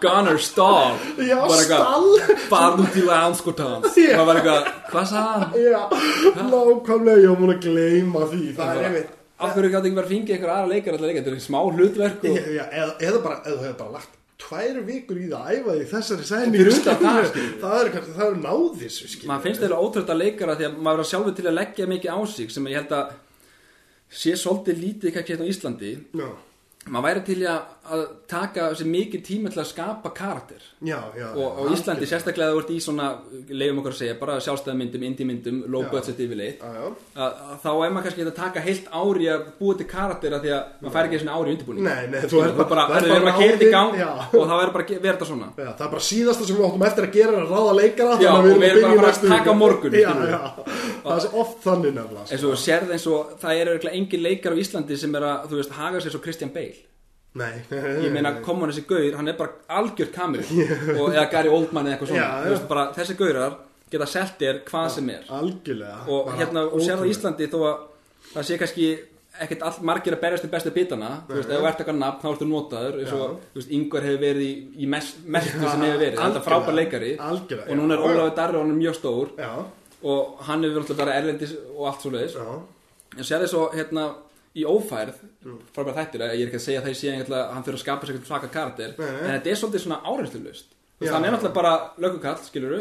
[0.04, 2.36] Gunnar Stall Já, Stall.
[2.52, 3.96] Barn út í landskotans.
[3.98, 5.58] Það var eitthvað, hvað sagði hann?
[5.64, 5.82] já,
[6.44, 8.44] nákvæmlega ég var múin að gleyma því.
[8.60, 11.20] Það er einmitt Af hverju gátt ekki verið að fingja einhver aðra leikar alltaf leika?
[11.24, 14.02] Þetta er smá hlutverk og Já, já, eða, eða bara, eða
[14.40, 16.26] tvær vikur í það að æfa því þessari
[16.74, 20.78] utan það, er kannski, það er náðis maður finnst þeirra ótrútt að leikara því að
[20.86, 23.12] maður er sjálfur til að leggja mikið á sig sem ég held að
[24.10, 25.92] sé svolítið lítið kannski hérna á Íslandi.
[26.18, 26.28] Já,
[26.90, 27.60] maður væri til að,
[27.90, 30.62] að taka sér mikið tíma til að skapa karakter.
[30.86, 33.08] Já, já og á Íslandi sérstaklega að þú ert í svona
[33.48, 36.62] leifum okkur að segja, bara sjálfstæðmyndum, indie-myndum low budget yfirleitt.
[36.62, 40.70] Þá er maður kannski að taka heilt ári að búa til karakter að því að
[40.80, 41.88] maður fær ekki svona ári undirbúning.
[41.88, 44.74] Nei, nei, þú er bara, við erum bara að þetta í gang og þá er
[44.76, 45.50] bara að vera þetta svona.
[45.56, 48.18] Já, það er bara síðasta sem við áttum eftir að gera er að ráða leikara
[48.20, 49.98] Já, og við erum bara byrja í að taka morgun,
[51.00, 52.52] það er oft þannig nefnilega sko.
[52.52, 55.76] og sérð eins og það er engin leikar á Íslandi sem er að, þú veist,
[55.78, 56.78] haga sér svo Christian Bale
[57.38, 60.46] nei, ég meina, koma hann þessi gaur, hann er bara algjört kameru.
[60.98, 62.24] Og, eða Gary Oldman eða eitthvað svona.
[62.24, 62.50] Já, já.
[62.54, 63.56] veist, bara, þessi gaurar
[63.90, 65.30] geta selt þér hvað sem er.
[65.38, 66.02] algjörlega.
[66.10, 67.04] Og hérna, og sér á.
[67.10, 67.80] Íslandi þó að
[68.34, 68.90] það sé kannski
[69.40, 72.18] ekkert all margir að berjast til bestu bitana þú veist, ef þú ert eitthvað nafn,
[72.20, 73.50] þá ertu notaður eins og, Já.
[73.52, 76.76] þú veist, Ingvar hefur verið í, í mest, mestu sem hefur verið, þetta er frábær
[76.76, 77.12] leikari.
[77.28, 78.02] Algjörlega, og núna er.
[78.10, 79.30] Ólafur Darri og hann er mjög stór.
[79.38, 79.52] Já,
[80.02, 84.04] og hann hefur náttúrulega bara erlendis og allt svo leiðis en sér þess að hérna
[84.58, 85.18] í ófærð
[85.74, 88.06] frábær þættir, ég er ekki að segja að það sé að hann fyrir að skapa
[88.06, 89.20] sér eitthvað svaka karakter Nei, nei.
[89.20, 91.12] en þetta er svolítið svona áreynslulust Já.
[91.14, 92.80] hann er náttúrulega bara lögukall, skiluru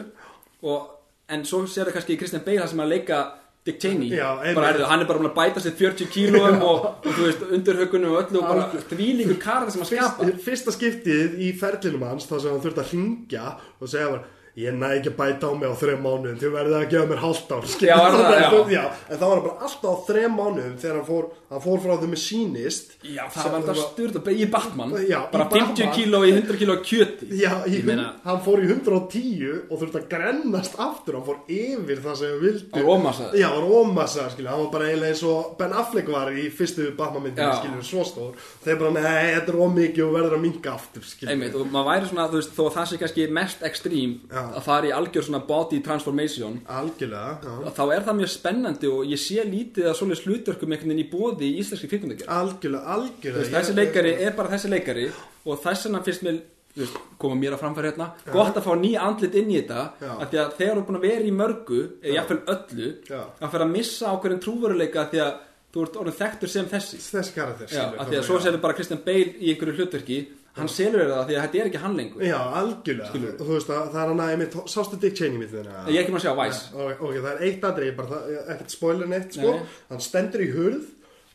[0.65, 0.89] og,
[1.29, 3.19] en svo sér það kannski í Kristján Bale sem er að leika
[3.67, 4.07] Dick Cheney.
[4.15, 7.41] Já, bara, heyrðu, hann er bara að bæta sér 40 kílóum og, og þú veist,
[7.57, 12.05] undirhaugunum og öllu og bara þvílíkur karakter sem að skapa Fyrst, fyrsta skiptið í ferlinum
[12.07, 13.43] hans þar sem hann þurfti að ringja
[13.77, 14.23] og segja bara
[14.59, 17.21] ég næ ekki að bæta á mig á þreim mánuðum þið verðið að gefa mér
[17.23, 17.67] hálft ár.
[17.79, 18.83] Já, það, já.
[19.09, 22.09] en það var bara alltaf á þreim mánuðum þegar hann fór, hann fór frá þau
[22.11, 25.75] með sínist Já, það var alltaf beigja í Batman Já, bara í Batman.
[25.75, 30.01] 50 kíló í 100 kíló kjöti Já, Ég meina- hann fór í 110 og þurfti
[30.01, 33.29] að grennast aftur hann fór yfir það sem hann vildi Á rómassa.
[33.39, 37.23] Já, rómassa, skilur, hann var bara eiginlega eins og Ben Affleck var í fyrstu Batman
[37.29, 37.81] myndinu, Já.
[37.85, 38.35] svo stór
[38.65, 42.09] þeir bara, nei, þetta er ómikið og verður að minka aftur, Einmitt, og maður væri
[42.11, 44.48] svona, þú veist, þó að það sé kannski mest ekstrím Já.
[44.53, 46.59] Að fara í algjör svona body transformation.
[46.79, 47.73] Algjörlega, já.
[47.79, 51.09] Þá er það mjög spennandi og ég sé lítið að svoleiðis hlutverkum einhvern veginn í
[51.11, 52.31] bóði í íslenski kvikmyndagerð.
[52.37, 53.51] Algjörlega, algjörlega.
[53.57, 55.09] Þessi leikari er bara þessi leikari
[55.45, 56.39] og þess vegna finnst mér
[56.77, 60.11] veist, koma mér að framfæra hérna gott að fá ný andlit inn í þetta Já.
[60.15, 63.21] af því að þegar þú er búin að vera í mörgu eða jafnvel öllu Já.
[63.39, 65.31] að fyrir að missa ákveðin trúveruleika því að
[65.69, 66.99] þú ert orðin þekktur sem þessi.
[67.03, 70.19] Þessi karakter Já, af því að svo serðu bara Christian Bale í einhverju hlutverki
[70.59, 72.23] hann selur það því að þetta er ekki hann lengur.
[72.27, 75.83] Já, algjörlega, þú veist að það er hann að einmitt, sástu Dick Cheney mitt þeirra
[75.87, 76.63] ég er ekki maður að sjá Vice.
[76.75, 78.21] Ok, ok, það er eitt aðrið, bara
[78.55, 79.75] ekkert spoiler neitt, sko, Nei.
[79.91, 80.87] hann stendur í hurð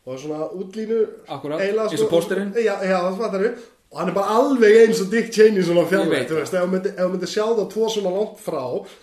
[0.05, 0.99] og svona útlínu
[1.29, 2.53] eins og pósterinn.
[2.61, 3.71] Já, já, það fattar við.
[3.95, 6.55] Og hann er bara alveg eins og Dick Cheney svona Ég fjarlægt, veit þú veist,
[6.59, 8.63] ef þú myndi, ef þú myndi sjá það tvo svona langt frá,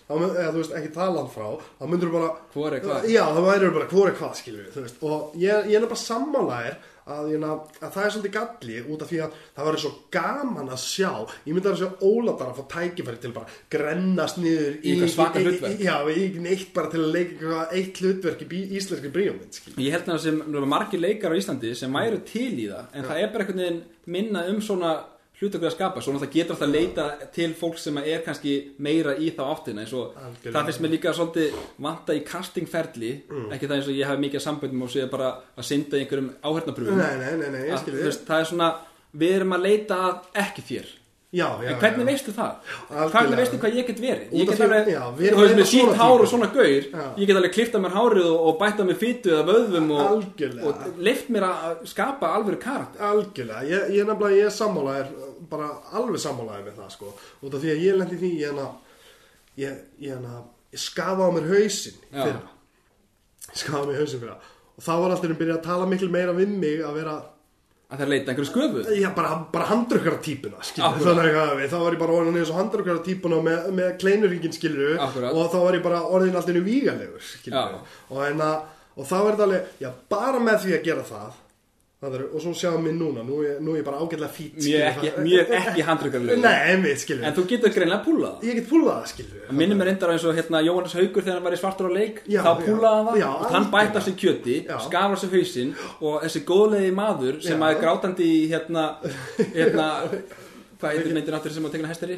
[0.10, 1.46] þá mynd, eða þú veist, ekki það langt frá,
[1.80, 3.08] þá myndur þú bara Hvor er hvað?
[3.08, 4.98] Já, það væri bara hvor er hvað, skilur við, þú veist.
[5.08, 7.46] Og ég, ég er bara sammálaðir að, ég,
[7.82, 11.12] að það er svolítið galli út af því að það var svo gaman að sjá
[11.48, 15.44] ég myndi að sjá Óladar að fá tækifæri til bara grennast niður Í eitthvað svaka
[15.46, 15.80] hlutverk.
[15.80, 19.62] í, já, í neitt bara til að leika eitt hlutverk í íslenski bríómynd.
[19.78, 22.94] Ég held að það sem það margir leikar á Íslandi sem væru til í það
[22.98, 23.82] en það er bara einhvern veginn
[24.12, 24.94] minna um svona
[25.42, 26.02] hlutökur að skapa.
[26.02, 29.82] Svo náttúrulega getur alltaf að leita til fólk sem er kannski meira í þá áttina.
[29.82, 30.54] Eins og Algjörlega.
[30.54, 33.12] það finnst mér líka svolítið vanta í castingferli
[33.56, 36.32] ekki það eins og ég hafi mikið samböndum og sé bara að synda í einhverjum
[36.46, 38.72] áhernapröfum Nei, nei, nei, nei, ég þú við það er svona
[39.12, 40.92] við erum að leita að ekki þér
[41.32, 42.56] Já, já, en hvernig veistu það?
[42.90, 43.12] algjörlega.
[43.14, 44.32] hvernig veistu hvað ég get verið?
[44.36, 47.06] Ég get alveg, þú veist með sítt hár og svona gaur Já.
[47.16, 50.26] ég get alveg klifta mér hárið og, og bæta mér fytu eða vöðvum og,
[50.68, 55.08] og leift mér að skapa alveg karakter Algjörlega, ég, ég er nefnilega, ég er sammálaðir
[55.54, 55.70] bara
[56.02, 58.68] alveg sammálaðir með það sko út af því að ég lendi því ég hana
[59.64, 59.74] ég,
[60.04, 60.44] ég hana,
[60.76, 62.28] ég skafa á mér hausinn í Já.
[62.28, 62.44] fyrra
[63.48, 64.36] ég skafa á mér hausinn fyrra
[64.76, 65.32] og þá var alltaf
[67.92, 68.84] að það er leita einhverju sköfu?
[68.96, 73.04] Já, bara, bara handrukkara típuna þannig að þá var ég bara orðin eins og handrukkara
[73.06, 75.36] típuna með, með kleinuringin skilur Akkúrat.
[75.36, 77.82] og þá var ég bara orðin alltaf vígalegur skilur Já.
[78.10, 78.58] og, að,
[78.96, 81.40] og þá er þetta alveg, já, bara með því að gera það það
[82.02, 84.86] er, og svo sjáum við núna nú er, nú er ég bara ágætlega fít mjög
[84.88, 89.14] ekki, mjög ekki handrukkarlega Nei, einmitt, skilur en þú getur greinlega púlað Ég get púlað
[89.22, 91.92] Það minnir mér reyndar eins og hérna Jóhannes Haugur þegar hann var í svartur á
[91.94, 92.66] leik Já, þá já.
[92.66, 93.72] púlaði hann og hann algjörlega.
[93.78, 97.66] bæta sér kjöti skafar sér hausinn og þessi góðlegi maður sem Já.
[97.68, 98.88] að er grátandi í hérna,
[99.54, 99.88] hérna
[100.82, 102.18] hvað heitir myndin áttur sem að tegna hesteri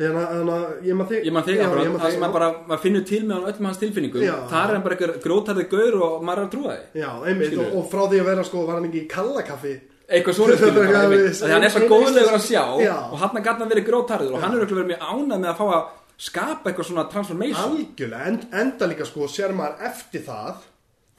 [0.00, 2.48] Þannig að, þannig að, ég maður þig ég man þig það þig, sem að bara
[2.70, 4.24] maður finnur til með öllum hans tilfinningum.
[4.24, 4.34] Já.
[4.48, 7.56] þar er hann bara einhver grótarði gaur og maður er að trúa því Já, einmitt,
[7.60, 9.74] og, og frá því að vera sko, var hann ekki í kallakaffi?
[10.10, 11.12] Eitthvað svona er skilur Af
[11.44, 12.96] því hann er svo góðlegur að sjá Já.
[13.10, 15.66] og hann gæti að vera grótarður og hann er verið mjög ánægð með að fá
[15.68, 15.82] að
[16.20, 17.76] skapa eitthvað svona transformation.
[17.76, 20.66] Algjörlega, en, enda líka sko, sér maður eftir það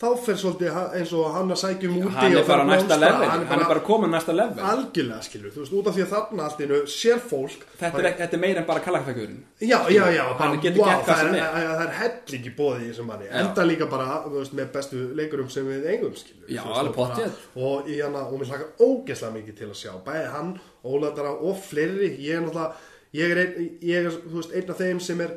[0.02, 3.84] þá fer svolítið eins og hann að sækjum úti hann er bara hann er bara
[3.86, 4.64] komin næsta level.
[4.72, 8.08] Algjörlega skilur, þú veist, út af því að þarna allt innu sér fólk þetta er,
[8.10, 11.36] ekki- þetta er meira en bara kallakfækurinn Já, já, já, bara, getur wow, það, sem
[11.36, 11.68] er, er.
[11.72, 13.30] það er helling í bóði í þessum manni.
[13.41, 16.95] Enda líka bara, þú veist, með bestu leikurum sem við eigum, skilur Já, veist, alveg
[16.97, 17.45] pottþétt.
[17.56, 17.91] og,
[18.41, 20.52] mér hlakar ógeðslega mikið til að sjá bæði hann,
[20.84, 22.16] Óladara og fleiri.
[22.18, 22.74] Ég er náttúrulega,
[23.14, 25.36] ég er, ein, ég er veist, einn af þeim sem er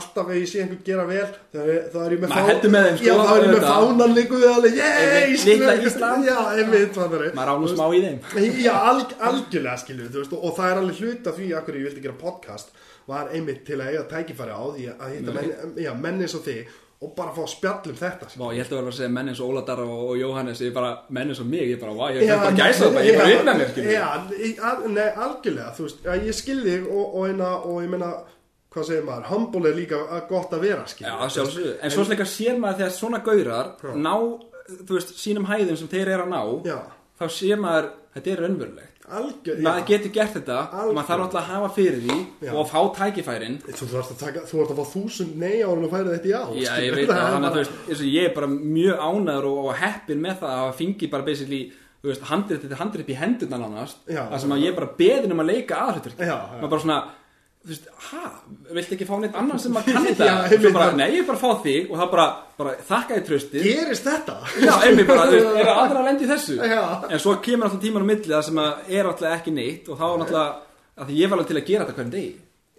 [0.00, 2.32] alltaf ef ég sé einhvern gera vel þá er, ég með
[2.98, 3.06] sko,
[3.70, 6.28] fánan líku við alveg, yey, Einmitt, litla Ísland.
[7.38, 8.20] maður ánum smá í þeim.
[8.64, 12.06] Já, alg, algjörlega skilju veist, og, það er alveg hlut af því að ég vildi
[12.08, 12.72] gera podcast
[13.10, 15.52] var einmitt til að eiga tækifæri á því að hitta menn,
[16.00, 16.64] menn eins og þig
[17.04, 18.40] og bara fá spjall um þetta skilju.
[18.40, 20.70] Vá, ég held að vera að segja menn eins og Óladar og, og Jóhannes ég
[20.70, 23.18] er bara menn eins og mig, ég bara, vá, ég er bara gæsa það, ég
[23.18, 23.74] bara upp með mér
[24.70, 28.08] al- nei, algjörlega þú veist, ég skil þig og, og, og ég meina,
[28.74, 30.00] hvað segir maður humble er líka
[30.30, 34.14] gott að vera skilju Já, sjálfsögðu, en svo slikka sér maður þegar svona gaurar ná,
[34.88, 36.78] þú veist, sínum hæðum sem þeir eru að ná Já,
[37.20, 39.86] þá sér maður, þetta er raunverulegt algjör, maður já.
[39.90, 40.94] getur gert þetta, Algjörlega.
[40.96, 42.14] maður þarf alltaf að hafa fyrir því
[42.46, 42.50] Já.
[42.54, 45.68] og að fá tækifærin Þú þarfst að, taka, þú ert að fá þúsund nei á
[45.68, 46.86] hann og færa þetta í á Já, skilju.
[46.88, 50.22] ég veit það, þannig að þú veist, ég er bara mjög ánæður og, og heppin
[50.24, 51.60] með það að hafa fengið bara basically,
[52.30, 54.22] handrið þetta handrið upp í hendurna nánast, Já.
[54.32, 56.40] það sem að ég er bara beðin um að leika aðhlutur, Já, já.
[56.64, 56.98] maður bara svona
[57.64, 58.22] þú veist, ha,
[58.76, 60.26] viltu ekki fá neitt annan sem að kann þetta,
[60.98, 62.26] nei, ég er bara að fá þig og það bara,
[62.60, 64.36] bara þakka þið tröstið, Gerist þetta?
[64.60, 66.82] já, einmitt bara, þú veist, er aðra að lendi þessu, Já.
[67.08, 69.98] en svo kemur alltaf tímar á milli það sem að er alltaf ekki neitt og
[70.02, 70.60] þá er alltaf,
[71.00, 72.30] að því ég var alveg til að gera þetta hvern degi,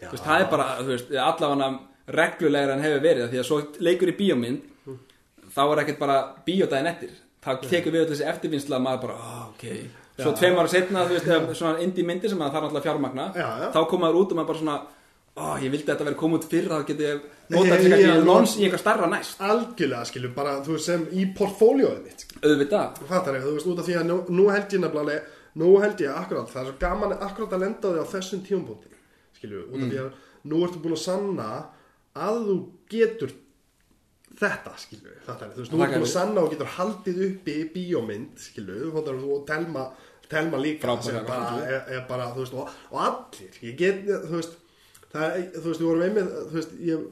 [0.06, 1.74] þú veist, það er bara, þú veist, allavega
[2.16, 4.72] reglulegra en hefur verið, af því að svo leikur í bíómynd,
[5.56, 7.14] þá er ekkert bara bíódaginn eftir.
[7.46, 9.66] Þá tekur við öll þessi eftirvinnsla að maður bara, ah, ok
[10.20, 12.86] svo tveim ára setna, þú veist, ef svona indie myndir sem að það er alltaf
[12.88, 13.70] fjármagna Já, já.
[13.76, 14.78] þá koma maður út og maður bara svona
[15.36, 18.14] ó, ég vildi að þetta verið komið út fyrr þá geti ég notað kannski já,
[18.24, 19.42] lons í einhver starra næst.
[19.44, 23.82] Algjörlega skilju, bara þú veist sem í portfóljóið mitt auðvitað, Fattar ég, þú veist út
[23.84, 26.74] af því að nú, nú held ég nefnilega Nú held ég akkurat, það er svo
[26.82, 28.90] gaman akkurat að lenda því á þessum tímapunkti
[29.38, 30.10] Skilju, út af því að
[30.52, 31.46] nú ertu búin að sanna
[32.26, 32.56] að þú
[32.92, 33.32] getur
[34.36, 37.56] þetta, skilju Fattar ég, þú veist, nú ertu búin að sanna og getur haldið uppi
[37.62, 39.86] í bíómynd Skilju, fattar þú, telma
[40.32, 41.68] Telma líka sem bara, absolutt.
[41.70, 44.58] er, er bara, veist, og, og allir ég get, þú veist
[45.14, 47.04] það þú veist, við vorum einmið, þú veist ég,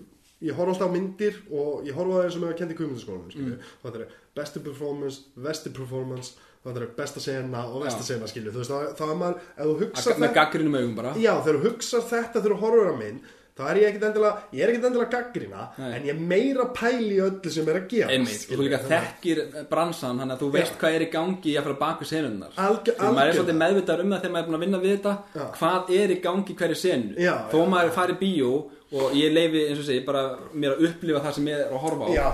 [0.50, 2.80] ég horf alltaf á myndir og ég horf á það eins og með að kendi
[2.80, 3.70] kvímyndaskólanum mm.
[3.84, 8.10] það er bestu performance, vesti performance það er besta sena og vesti Já.
[8.14, 11.16] sena skilju, þú veist, þá, þá er maður ef þú hugsa með gaggrinum augum bara
[11.20, 13.24] Já, þegar þú hugsar þetta þegar þú horfur á minn
[13.54, 17.18] þá er ég ekkit endilega, ég er ekkit endilega gaggrina en ég er meira pæli
[17.18, 20.74] í öllu sem er að gera Einmitt, þú líka þekkir bransan þannig að þú veist
[20.74, 20.80] Já.
[20.82, 24.14] hvað er í gangi að fara baku senunnar Algjör- Því maður er svolítið meðvitað um
[24.16, 25.46] það þegar maður er búin að vinna við þetta Já.
[25.60, 27.14] hvað er í gangi í hverju senu.
[27.22, 28.54] Já, þó já, maður fari í bíó
[28.94, 30.24] og ég leifi eins og segi bara
[30.54, 32.28] mér að upplifa það sem ég er að horfa á Já,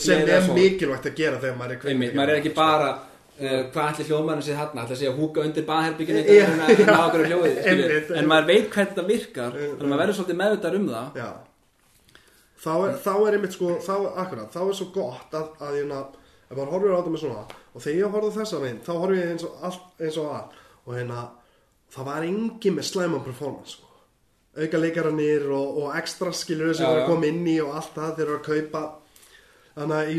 [0.00, 2.90] sem er mikilvægt að gera þegar maður er Einmitt, maður er ekki bara
[3.36, 4.84] hvað ætli hljóðmærin sé þarna?
[4.86, 6.20] Ætli að sé að húka undir baðherbygginu
[8.20, 11.18] en maður veit hvernig þetta virkar þannig að maður verður svolítið meðvitað um það.
[11.20, 11.30] Já.
[12.66, 15.90] Þá er, þá er einmitt sko, þá, akkurat, þá er svo gott að, að ég
[15.92, 17.42] maður horfir á þetta með svona
[17.76, 20.62] og þegar ég horfði þessa veginn, þá horfði ég eins og, all, eins og að
[20.86, 21.24] og hérna,
[21.92, 23.90] það var engin með slæman performance sko.
[24.56, 27.02] auka leikarannir og, og ekstra skilur sem já.
[27.02, 28.82] að koma inn í og allt það þeir eru að kaupa
[29.76, 30.18] þannig að í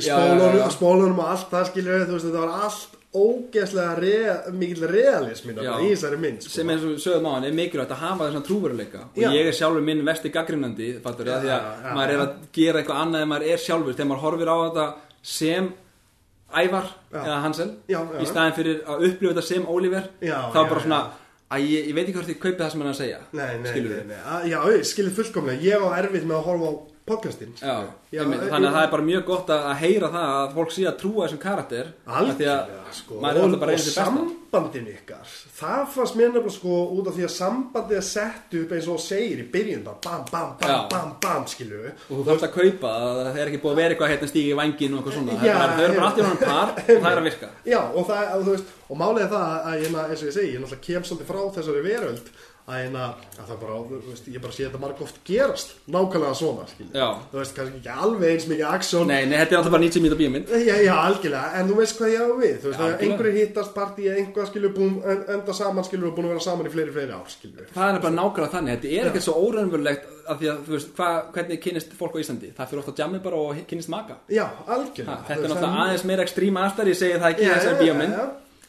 [0.77, 5.73] spólunum, og allt það skilur þú veist, þetta var allt ógeðslega rea, mikill realismin Já.
[5.81, 6.53] í þessari mynd sko.
[6.53, 9.29] sem eins og sögum á hann er mikilvægt að hafa þessan trúveruleika og Já.
[9.33, 12.81] ég er sjálfur minn vesti gaggrinandi fattur, því að já, já, maður er að gera
[12.81, 14.87] eitthvað annað en maður er sjálfur þegar maður horfir á þetta
[15.37, 15.69] sem
[16.57, 17.21] Ævar Já.
[17.25, 20.99] eða Hansel Já, í staðin fyrir að upplifa þetta sem Oliver þá bara svona
[21.51, 23.71] að ég, ég veit ekki hvort ég kaupi það sem hann að segja Nei, nei,
[23.71, 24.13] skilur.
[24.23, 26.73] Að- Já, ég skilur fullkomlega Ég á erfitt með að horfa á
[27.07, 27.75] podcastin Já,
[28.11, 30.73] Já, einmitt, e- þannig að það er bara mjög gott að, heyra það að fólk
[30.75, 32.57] sé að trúa þessum karakter Algjörlega,
[32.97, 33.19] sko.
[33.21, 35.31] alltaf Og, og sambandin ykkar.
[35.57, 39.01] Það fannst mér nefnilega sko út af því að sambandið er sett upp eins og
[39.03, 43.21] segir í byrjun bam, bam, bam, bam, bam, skilur og þú þarfst að kaupa að
[43.21, 45.37] það er ekki búið að vera eitthvað hérna stígi í vangin og eitthvað svona.
[45.43, 46.07] Já, það er bara já.
[46.07, 47.51] allt í hann par og það er að virka.
[47.67, 48.07] Já, og
[48.87, 49.81] og er það að
[50.13, 52.29] eins og ég segi, ég náttúrulega kem svolítið frá þessari veröld
[52.67, 55.69] að, ég, að það bara, þú veist, ég bara sé þetta marg oft gerast.
[55.87, 56.65] Nákvæmlega svona.
[57.31, 60.03] Þú veist, kannski ekki alveg eins mikið aksjón Nei, nei, þetta er alltaf bara 90
[60.03, 60.51] mínúta bíómynd.
[60.67, 63.07] Já, já, algjörlega, en þú veist hvað ég á við Þú veist, Já, að algjörlega.
[63.07, 66.67] einhverju hittast partí einhvað skilur búin, en- enda saman skilur og búin að vera saman
[66.67, 67.69] í fleiri, fleiri ár skilur.
[67.77, 70.89] Það er bara nákvæmlega þannig, þetta er ekkert svo óraunverulegt af því að, þú veist,
[70.97, 72.51] hva, hvernig kynist fólk á Íslandi?
[72.57, 74.19] Það fyrir ofta að jammi bara og kynist maka.
[74.27, 75.23] Já, algjörlega.
[75.23, 78.19] Þetta er náttúrulega það- aðeins meira ekstrím aðstæður, ég segi það ekki í þessari bíómynd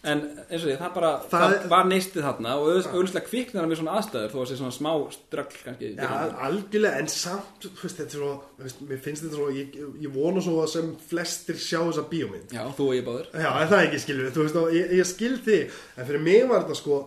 [0.06, 3.64] En eins og því, það bara, Það það, er- var neistið þarna og auðvitað kviknar
[3.64, 6.36] það með svona aðstæður þó að sé svona smá ströggl kannski byrjun.
[6.46, 8.30] algjörlega, en samt, veist, þetta er svo,
[8.62, 9.74] veist, mér finnst þetta svo, ég,
[10.04, 12.54] ég vona svo að sem flestir sjá þessa bíómynd.
[12.54, 15.10] Já, þú og ég báður Já, er það ekki skilur, þú veist, og ég, ég
[15.10, 17.02] skil þig, en fyrir mig var þetta sko,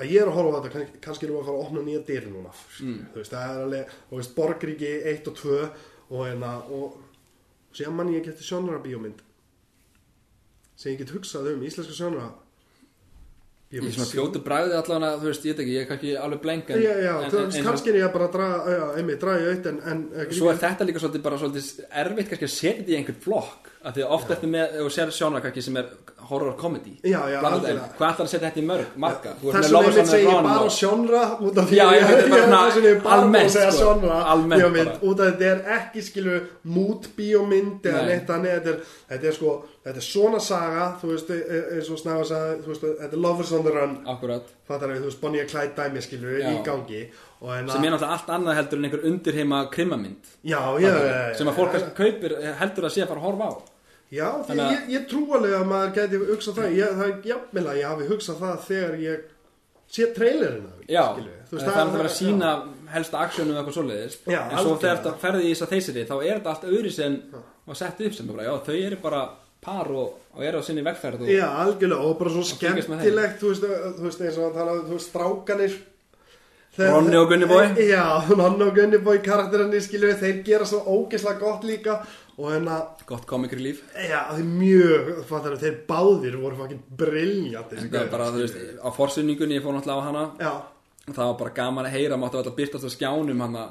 [0.00, 1.86] að ég er að horfa á þetta, kann, kannski erum við að fara að opna
[1.90, 2.98] nýja dyr núna, mm.
[3.12, 5.58] þú veist, það er alveg, þú veist, Borgríki 1 og 2
[6.10, 6.96] og hérna, og
[7.76, 9.20] síðan mann ég geti sjónara bíómynd
[10.80, 12.30] sem ég get hugsað um, íslenska sjónara
[13.70, 16.70] Í svona fljótu bræði allavega, þú veist, ég veit ekki, ég er kannski alveg blenk
[16.74, 19.44] en, Já, já, en, þú veist, kannski er ég að bara draga, já, einmitt, draga
[19.44, 22.72] í aukt, en, en Svo er þetta líka svolítið bara svolítið erfitt kannski að setja
[22.80, 25.78] þetta í einhvern flokk af því að oft ertu með, þú sér sjónara kannski sem
[25.78, 25.92] er
[26.30, 26.96] horror comedy.
[27.06, 29.32] Já, já, Hvað ætlar að setja þetta í mörg, marga?
[29.40, 31.94] Þess vegna einmitt segi ég bara og- sjónra út af því er
[32.90, 33.94] ég almennt, að sko.
[35.10, 36.36] út af þetta er ekki skilu
[36.74, 38.12] mút bíómynd eða Nei.
[38.12, 39.54] neitt þetta er, þetta er sko,
[39.84, 43.12] þetta er svona saga þú veist, e- e- eins og snæfa sagði þú veist, þetta
[43.16, 43.94] er Lovers on the Run.
[44.12, 46.50] Akkurat fattar við, þú veist, Bonnie and Clyde dæmi skilu Já.
[46.52, 47.02] í gangi.
[47.40, 51.34] Og en sem er náttúrulega allt annað heldur en einhver undirheima krimmamynd já, já, já,
[51.38, 53.52] sem að fólk kannski kaupir heldur að sé að fara að horfa á.
[54.10, 57.26] Já, því Þannig að- ég, ég trú alveg að maður gæti hugsað það, ég, það
[57.30, 59.20] jafnvel að ég hafi hugsað það þegar ég
[59.90, 61.36] sé trailerina Já, skilurðu.
[61.50, 62.50] Þú það er það að vera að sína
[62.90, 64.16] helsta aksjónu eða eitthvað svoleiðis.
[64.26, 66.92] Já, en svo þegar þetta ferði í þess að þeysiri þá er þetta allt öðri
[66.92, 67.16] sem
[67.66, 69.22] var sett upp sem bara, já, þau eru bara
[69.60, 73.52] par og, og eru á sinni vegferð og, Já, algjörlega, og bara svo skemmtilegt þú
[73.52, 73.66] veist,
[73.98, 75.78] þú veist, eins og hann talaði þú veist, strákanir
[76.78, 77.66] Ronni og Gunni Boy.
[77.82, 81.96] Já, Ronni og Gunni Boy karakterarnir skilur við, þeir gera svo ógeðslega gott líka
[82.38, 82.76] og hérna,
[83.08, 83.82] gott komikri líf.
[83.98, 88.44] Já, þeir mjög fattar að þeir báðir voru fucking briljant en það er bara, þú
[88.44, 90.24] veist, á forsynningunni ég fór náttúrulega á hana.
[90.40, 90.52] Já,
[91.10, 93.64] og það var bara gaman að heyra, máttu alltaf byrtast á skjánum hana,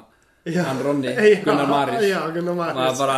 [0.44, 0.62] já.
[0.68, 1.14] hann Ronni,
[1.46, 2.04] Gunnar Maris.
[2.04, 3.00] Já, Gunnar Maris.
[3.00, 3.16] var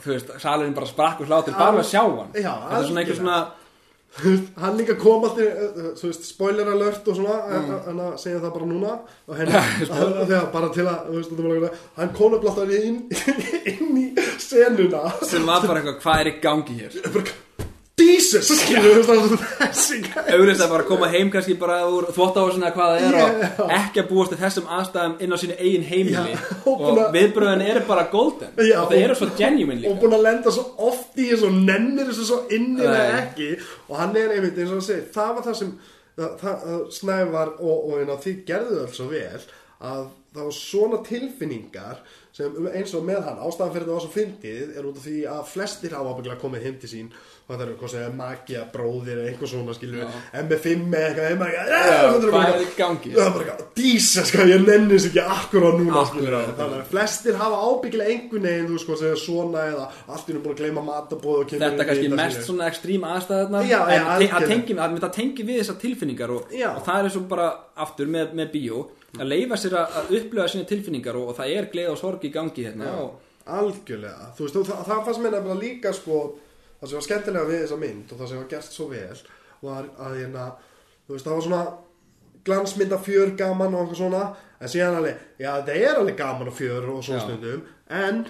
[0.00, 2.32] þú veist, salurinn bara sprakk og hlátir bara að sjá hann.
[2.34, 3.38] Já, þetta er svona einhver svona
[4.14, 7.54] Þú veist, hann líka kom alltaf þú veist, spoiler alert og svona Mm.
[7.56, 8.92] en, en að segja það bara núna.
[9.26, 13.00] Og henni, þegar bara til að þú veist, var eitthvað, hann kom upp alltaf inn,
[13.72, 14.04] inn í
[14.38, 15.00] senuna.
[15.26, 17.00] Sem var bara eitthvað, hvað er í gangi hér?
[17.10, 17.34] Bara,
[18.04, 22.66] Jesus skilur þú veist, þessi gæ- auðvitað að bara koma heim kannski bara úr þvóttahúsinu
[22.68, 23.50] eða hvað það er Já.
[23.64, 26.34] og ekki að búast til þessum aðstæðum inn á sínu eigin heimili.
[26.34, 28.48] Já, og og að- viðbröðin eru bara golden.
[28.58, 31.28] Já, og það og- eru svo genuine og líka búin að lenda svo oft í
[31.32, 33.50] þessu og nennir þessu svo innilega ekki.
[33.88, 35.72] Og hann er einmitt eins og að segja það var það sem
[36.18, 39.46] það, það, snævar og, og hérna, þið gerðu það svo vel
[39.84, 41.98] að það var svona tilfinningar
[42.34, 45.18] sem eins og með hann ástæðan fyrir það var svo fyndið er út af því
[45.30, 49.18] að flestir hafa ábyggilega komið heim til sín og það er eitthvað segja magja, bróðir
[49.20, 50.04] eða eitthvað svona skilju,
[50.40, 51.26] MB5 eða eitthvað
[52.54, 53.10] er gangi?
[53.14, 56.54] Það er bara eitthvað, dísa sko, ég nenni þess ekki akkurát núna skilju, Akkúrat.
[56.60, 59.84] þannig að flestir hafa ábyggilega einhvern veginn, sko, segja svona eða
[60.32, 63.04] í nú búin að gleyma matabóð Þetta er kannski mest svona ekstrím
[63.68, 64.48] já, en te- að algjörlega.
[64.54, 66.48] tengi, að mynda að tengi við þessar tilfinningar og,
[66.88, 67.50] það er eins og bara
[67.84, 68.86] aftur með, bíó.
[69.20, 72.32] Að leifa sér að, að upplifa sína tilfinningar og, það er gleð og sorg í
[72.34, 72.88] gangi hérna
[73.44, 74.30] algjörlega.
[74.38, 76.20] Þú veist, það, það fannst mér nefnilega líka sko,
[76.80, 79.18] það sem var skemmtilega við þessa mynd og það sem var gert svo vel
[79.64, 80.46] var að hérna,
[81.06, 81.64] þú veist, það var svona
[82.44, 84.22] glansmynda fjör gaman og eitthvað svona
[84.60, 88.24] en síðan alveg, já þetta er alveg gaman og fjör og svona stundum en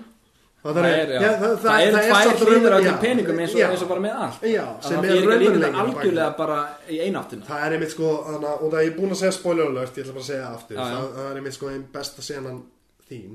[0.65, 3.55] það, það er, já, það, það, eru tvær samt hliður á raunverulega- öllum peningum eins
[3.55, 4.45] og, eins og bara með allt.
[4.49, 7.45] Já, sem það er bara í eináttina.
[7.51, 10.15] Það er einmitt sko, að, og það er búin að segja spoiler alert, ég ætla
[10.17, 10.79] bara að segja aftur.
[10.79, 10.87] Já.
[10.95, 12.63] Það, það er einmitt sko einn besta senan
[13.11, 13.35] þín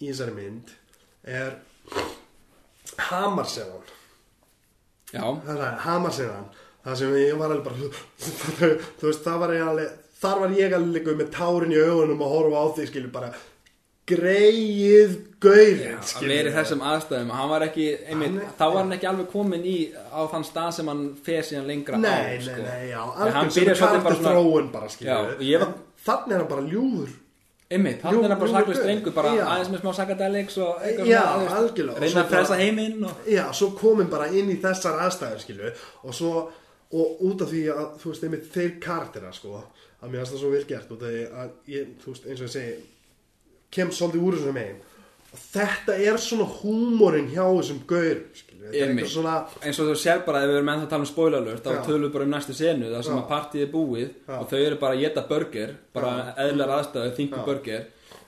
[0.00, 0.74] í þessari mynd
[1.38, 1.54] er
[2.98, 3.86] Hamarsenan
[5.10, 5.24] Já,
[6.84, 7.76] það sem ég var alveg bara
[9.00, 12.20] þú veist, það var ég alveg þar var ég alveg líka með tárin í augunum
[12.26, 13.30] og horfa á því, skilur, bara
[14.10, 17.28] greið gaurin, að vera í þessum aðstæðum.
[17.36, 20.70] Hann var ekki, einmitt, Hann þá var hann ekki alveg komin í á þann stað
[20.78, 22.64] sem hann fer síðan lengra á Nei, nei, sko.
[22.64, 24.88] nei, já, algjör sem svona- þróun bara,
[25.62, 25.76] var-
[26.06, 27.12] þannig er hann bara ljúður
[27.70, 28.82] einmitt, hann er bara jú.
[28.82, 29.44] drengur bara Já.
[29.46, 32.00] aðeins með smá sakadelics og eitthvað Já, svona, algjörlega.
[32.04, 35.72] Reyna að pressa bara- heiminn og Já, svo komin bara inn í þessar aðstæður, skilu
[36.04, 36.32] og svo,
[36.92, 39.62] og út af því að þú veist, einmitt þeir karaktera, sko
[40.02, 42.40] að mér finnst það svo vel gert út af því að ég, þú veist, eins
[42.40, 42.74] og ég segi
[43.70, 44.58] kem svolítið úr þessum og
[45.30, 50.58] þetta er svona húmórin hjá þessum gaurum, svona, eins og þú sér bara ef við
[50.60, 53.14] erum ennþá að tala um spoilerlurt þá tölum við bara um næstu senu þar sem
[53.14, 53.20] Já.
[53.20, 54.36] að partíð er búið Já.
[54.36, 56.12] og þau eru bara að geta burger bara
[56.44, 57.46] eðlar aðstæðu, þingu Já.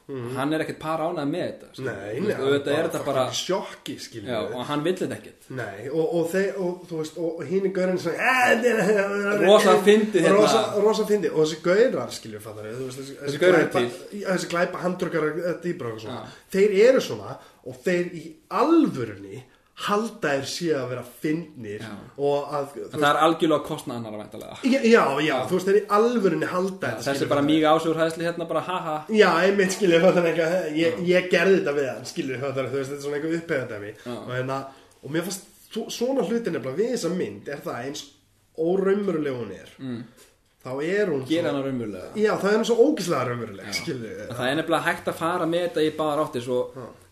[0.09, 1.85] Burger hann er ekkert para ánægð með þetta sko.
[1.87, 5.89] nei, nei, auðvitað er þetta bara sjokki, skilu já, og hann vill þetta ekkert Nei,
[5.93, 6.27] og, og
[6.59, 10.35] og þú veist, og hinn er gaurinn svona "Eh, Rosa fyndið hérna.
[10.37, 12.43] Rosa, rosa fyndið, og þessi gaurar, skiljum
[12.87, 13.65] veist, þessi, gaurar
[14.33, 15.27] Þessi glæpa handrökkar
[15.65, 16.23] dýbra og svona.
[16.53, 17.37] Þeir eru svona,
[17.67, 18.25] og þeir í
[18.63, 19.43] alvörunni
[19.83, 21.93] halda þeir sé að vera fyndnir Já.
[22.21, 25.85] og að, það er algjörlega kostna annara væntalega já, já, já, þú veist, þeir í
[25.97, 27.49] alvörunni halda þetta, þessi bara fattarðu.
[27.49, 31.77] mýga ásögur hæðsli hérna bara haha Já, einmitt skilur það eitthvað, ég, ég gerði þetta
[31.79, 34.13] við hann skilur það, veist, þetta er svona eitthvað upphefðandæmi Já.
[34.19, 34.59] og, hérna,
[35.03, 38.05] og mér fannst svo- svona hlutin nefnilega við þessa mynd er það eins
[38.61, 40.03] óraumurlega hún er mm.
[40.63, 42.11] Þá er hún gera hana raunverulega.
[42.19, 42.89] Já, það er hún svo
[43.73, 46.59] skilur En það er nefnilega hægt að fara með þetta í báðar áttir svo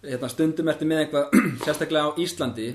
[0.05, 2.69] hérna, stundum ertu með eitthvað sérstaklega á Íslandi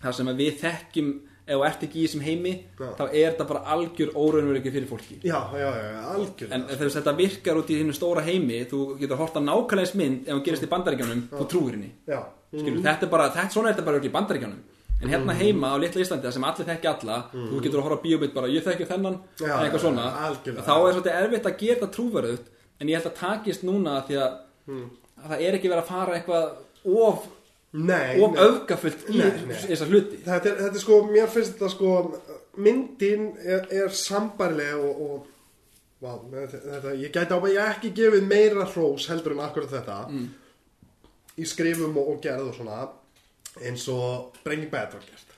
[0.00, 1.12] þar sem við þekkjum
[1.50, 2.88] ef þú ert ekki í þessum heimi Já.
[2.94, 5.16] þá er þetta bara algjör óraunveruleiki fyrir fólki.
[5.26, 6.54] Já, já, já, algjörlega.
[6.54, 9.94] En þegar þetta virkar út í þínu stóra heimi þú getur hort á nákvæmlega eins
[9.98, 11.90] mynd ef hún gerist í bandaríkjánum, þú trúir henni.
[12.54, 14.60] Skilur, þetta er bara, þetta, svona er þetta bara í bandaríkjánum
[15.00, 18.04] en hérna heima á litla Íslandi sem allir þekki alla þú getur að horfa á
[18.04, 20.64] bíómynd bara, ég þekki þennan eða eitthvað svona, algjörlega.
[20.66, 24.08] þá er svolítið erfitt að gera þetta trúverðut en ég held að takist núna af
[24.10, 24.38] því að,
[25.20, 27.26] að það er ekki verið að fara eitthvað of,
[27.70, 29.56] Nei, of öfgafullt í Nei, nei.
[29.62, 30.16] þessa hluti.
[30.26, 31.90] Þetta er, þetta er sko, mér finnst þetta sko
[32.60, 35.28] myndin er, er sambarileg og, og
[36.02, 36.16] vá,
[36.50, 39.98] þetta, ég gæti ábæði ekki gefið meira hrós heldur en akkurat þetta
[41.38, 42.80] í skrifum og, og gerð og svona
[43.58, 45.36] eins og Breaking Bad var gert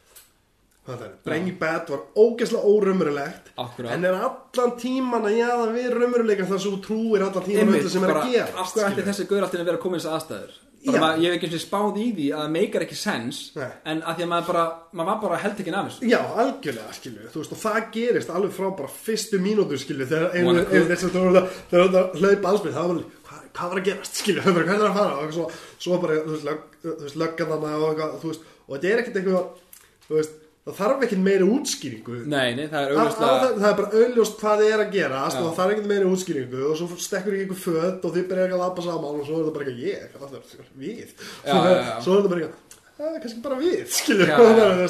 [0.86, 1.14] það er?
[1.26, 3.94] Breaking Bad var ógeðslega órumurulegt Akkúrat.
[3.94, 7.88] en er allan tíman að jaða við rumurulegt þar sem þú trúir allan tíman Einmitt,
[7.92, 10.18] sem er að gera hverju ætti þessi gaur alltaf að vera að koma í þessar
[10.18, 13.40] aðstæður bara ég hef ekki eins og spáð í því að það meikar ekki sens
[13.54, 13.68] Nei.
[13.92, 16.96] en að því að maður bara, maður var bara held ekki af þessu Já, algjörlega,
[16.96, 21.06] skilju, þú veist, og það gerist alveg frá bara fyrstu mínútu, skilju, þegar einu, þess
[21.06, 23.21] að þú voru að, þegar þú voru að hlaupa allsbyrð, það var alveg,
[23.52, 25.48] hvað, hvað var að gerast, var hvað er að fara, og svo,
[25.78, 28.92] svo bara, þú veist, lög, þú veist, löggan þarna og eitthvað, þú veist, og þetta
[28.92, 33.02] er ekkert eitthvað, þú veist, það þarf ekkert meiri útskýringu, nei, nei, það er á
[33.02, 35.24] auðvitað það, það er bara auðljóst hvað þið er að gera Já.
[35.26, 38.44] og það þarf ekkert meiri útskýringu og svo stekkur ekki einhver föt og þið byrja
[38.46, 41.16] ekki að lappa saman og svo er það bara ekki ég, það er við?
[42.04, 42.61] Svo er það bara ekki
[42.98, 44.36] það er kannski bara við, skilur Já,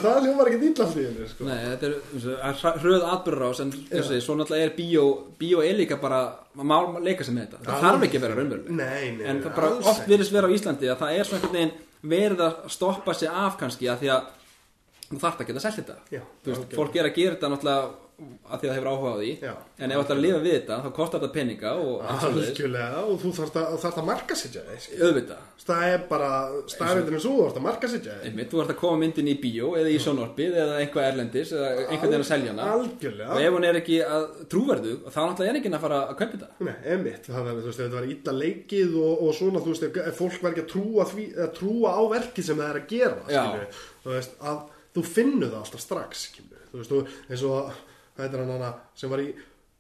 [0.03, 1.46] það hljómar ekki illa því henni, sko.
[1.48, 1.94] Nei, þetta er
[2.50, 3.72] að hröð atbyrðarás en
[4.26, 5.07] svo náttúrulega er bíó
[5.40, 6.20] bíó er líka bara,
[6.59, 7.62] maður leika með þetta.
[7.70, 10.12] Það þarf ekki að vera raunveruleg en bara oft ekki.
[10.12, 11.74] virðist vera á Íslandi að það er svona einhvern veginn
[12.12, 14.30] verið að stoppa sig af kannski að því að
[15.12, 16.22] þú þarft að geta selt þetta.
[16.48, 18.01] Veist, fólk er að gera þetta náttúrulega
[18.53, 19.31] að því að það hefur áhuga á því.
[19.43, 19.53] Já.
[19.83, 23.16] en ef þú ætlar að lifa við þetta þá kostar þetta peninga og algjörlega og
[23.23, 24.59] þú þarft að, þarft að marka þig
[25.03, 25.49] auðvitað.
[25.62, 26.31] Það er bara
[26.73, 27.91] staðrindinu svo þú þarft að marka
[28.23, 31.68] Einmitt, þú ert að koma myndin í bíó eða í sjónvarpið eða einhvað erlendis eða
[31.87, 32.68] einhvern veginn að selja hana.
[32.77, 33.29] algjörlega.
[33.31, 34.01] Og ef hún er ekki
[34.53, 36.51] trúverðu þá náttúrulega er ekki að fara að kaupa þetta.
[36.66, 40.43] Nei, emitt, það er, veist, var illa leikið og, og svona, þú veist, ef, fólk
[40.43, 41.07] var ekki að trúa,
[41.59, 42.70] trúa á verkið sem það
[44.03, 44.61] þú veist, að
[44.97, 46.27] þú finnur það alltaf strax,
[46.73, 47.73] veist, þú, eins og,
[48.23, 49.33] hvað heitir hann hana, sem var í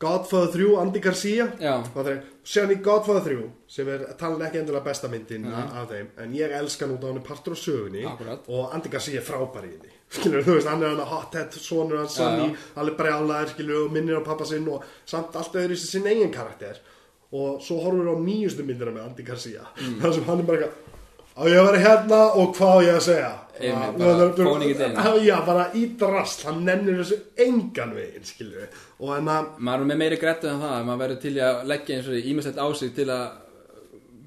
[0.02, 1.76] Godfather 3, Andy Garcia, Já.
[1.94, 5.92] það er, sé hann í Godfather 3, sem er talin ekki endilega besta myndin af
[5.92, 8.02] þeim, en ég elska hann út á hann partur á sögunni.
[8.10, 8.48] Akkurat.
[8.50, 11.54] og Andy Garcia er frábær í því, skilju, þú veist, hann er hann að hothead,
[11.54, 12.48] sonur hans, já.
[12.82, 16.34] alveg brjálaður, skilju, og minnir á pappa sinn og samt allt öðru í sinn eigin
[16.34, 16.82] karakter.
[17.32, 19.62] Og svo horfum við á nýjustu myndina með Andy Garcia.
[19.78, 19.94] Mm.
[20.02, 20.90] þar sem hann er bara eitthvað
[21.32, 23.30] á ég að vera hérna og hvað á ég að segja
[23.62, 24.96] Einmitt, Að- bara it in.
[25.26, 28.66] já, bara í drast hann nennir þessu engan veginn skilju
[29.00, 31.96] og en að maður er með meiri grettu en það maður verður til að leggja
[31.96, 33.24] eins og ímestett á sig til að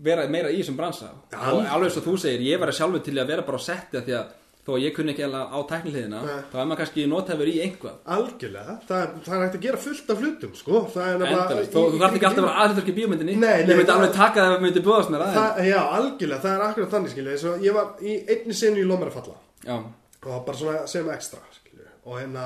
[0.05, 3.21] vera meira í þessum bransa og alveg svo þú segir, ég var sjálfur til í
[3.23, 4.33] að vera bara á setti af því að
[4.65, 6.37] þó að ég kunni ekki alveg á tækniliðina Nei.
[6.51, 10.09] þá er maður kannski notæfur í einhvað algjörlega, það, það er hægt að gera fullt
[10.15, 12.95] af hlutum sko, það er Endalist, þú, þarf ekki alltaf að vera aðhaldurki
[13.29, 15.79] í nei, ég myndi það- alveg taka það ef myndi búðast mér aðeins það, já,
[15.99, 17.13] algjörlega, það er akkurat þannig
[17.45, 19.37] og ég var í einni senu í Lómar að falla.
[19.65, 19.77] Já,
[20.25, 21.87] og bara svona sem ekstra skilju.
[22.05, 22.45] og hérna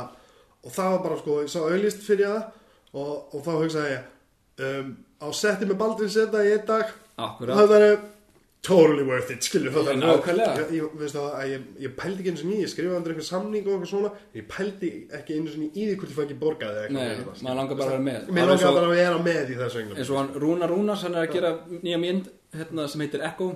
[0.64, 2.44] og það var bara sko, ég sá auðlist fyrir það
[3.00, 4.04] og, og þá hugsaði ég
[4.68, 4.92] um,
[5.24, 6.44] á setti með Baldvin seta
[8.60, 10.66] er totally worth it skilju er nákvæmlega.
[10.72, 11.14] ég, ég,
[11.52, 14.12] ég, ég pældi ekki eins og ný ég skrifaði undir einhver samning og eitthvað svona.
[14.36, 17.06] Ég pældi ekki eins og ný í því hvort ég fæ ekki borgað eða Nei,
[17.08, 18.30] eitthvað fyrir það, maður langar bara að vera með.
[18.36, 21.26] mér langar bara að vera með í þessu eins og hann Rúnar Rúnars hann er
[21.28, 23.50] að gera nýja mynd hérna, sem heitir Echo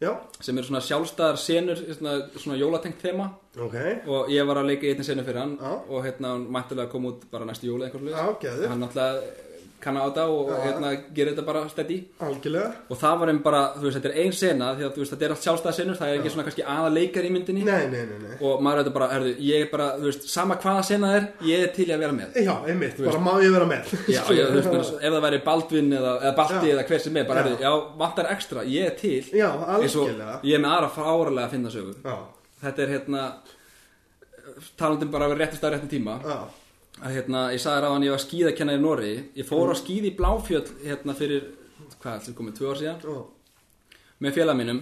[0.00, 3.30] já, sem eru svona sjálfstæðar senur svona, svona jólatengt þema.
[3.58, 3.74] Ok,
[4.06, 5.72] og ég var að leika í einni senu fyrir hann Já.
[5.88, 8.14] og hérna hann mæntilega kom út bara næstu jóla eitthvað
[8.70, 9.46] hann náttúrulega
[9.82, 10.56] kann á þetta og Já.
[10.64, 12.70] hérna gerir þetta bara algjörlega.
[12.90, 15.26] Og það var einn bara, þú veist, þetta er ein sena því að veist, þetta
[15.26, 17.64] er allt sjálfstæða senur, það er ekki svona kannski aða leikar í myndinni.
[17.68, 18.36] Nei, nei, nei, nei.
[18.42, 21.28] Og maður er þetta bara, herðu, ég er bara, þú veist, sama hvaða sena er,
[21.46, 22.40] ég er til í að vera með.
[22.48, 23.92] Já, einmitt, bara má ég vera með.
[24.16, 26.72] Já, ég, þú veist, ef það væri Baldvin eða, eða Balti Já.
[26.74, 27.72] eða hver sem er, bara, herðu, já,
[28.02, 29.22] vantar ekstra, ég er til.
[29.38, 30.10] Já, eins og
[30.42, 31.94] ég er með aðra fáralega að finna sögu.
[32.02, 32.18] Já,
[32.64, 33.28] þetta er hérna
[34.78, 36.18] talandum bara að vera réttist að réttum tíma
[37.02, 40.16] að hérna, ég sagði ráðan ég var skíðakennar í Norri ég fór á skíði í
[40.18, 41.48] Bláfjöll hérna fyrir,
[41.98, 43.02] hvað, þetta komið tvö ár síðan?
[43.04, 44.80] Já, með félag mínum.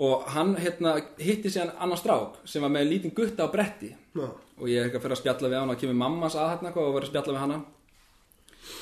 [0.00, 3.90] Og hann hérna hitti síðan annan strák sem var með lítinn gutta á bretti.
[4.16, 6.52] Já, og ég er ekki að fyrir að spjalla við hann og kemur mammas að
[6.54, 7.58] hérna og verður að spjalla við hana.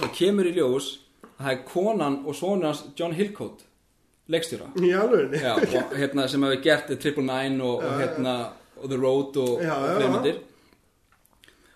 [0.02, 0.92] Og kemur í ljós
[1.38, 3.64] að það er konan og sonur hans John Hillcoat
[4.28, 4.70] leikstjóra.
[4.76, 8.34] Alveg Já, og hérna sem hefur gert Triple Nine og, og hérna
[8.78, 10.14] og The Road og, Já, og já, fleiri já.
[10.14, 10.40] myndir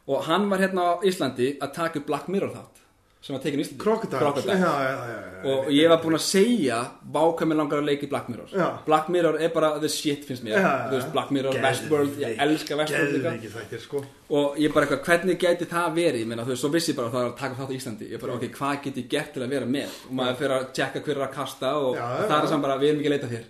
[0.09, 2.79] og hann var hérna á Íslandi að taka upp Black Mirror þátt
[3.23, 3.79] sem var tekin í Íslandi.
[3.79, 6.79] Crocodile já, já, já, já, og ég var búinn að segja
[7.15, 8.49] váka mér langar að leika í Black Mirror.
[8.51, 8.67] Já.
[8.87, 10.57] Black Mirror er bara the shit finnst mér.
[10.59, 11.13] Já, Þú veist, já.
[11.13, 13.31] Black Mirror, Geðveik- Westworld, ég elska Westworld líka.
[13.31, 14.03] geðveikir þættir, sko.
[14.31, 16.19] Og ég bara eitthvað, hvernig gæti það verið?
[16.25, 17.79] Ég meina, þú veist, svo vissi ég bara að það var að taka þátt í
[17.79, 18.11] Íslandi.
[18.11, 19.89] Ég bara, ok, hvað get ég gert til að vera með?
[20.11, 22.43] Og maður fyrir að tjekka hver er að kasta og, Já, og já, það er
[22.43, 22.49] já.
[22.51, 23.47] saman bara, við erum ekki að leita þér.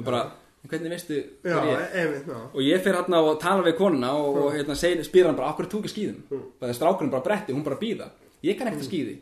[0.00, 0.24] Og bara,
[0.68, 2.12] hvernig veistu já, hver ég er?
[2.52, 4.74] og ég fyrir hérna og tala við konuna og, og hérna,
[5.08, 6.44] spyr hann bara, okkur þú ekki skýðum Mm.
[6.60, 8.10] það er strákurinn bara bretti, hún bara býða
[8.44, 9.18] ég kann ekkert að skýði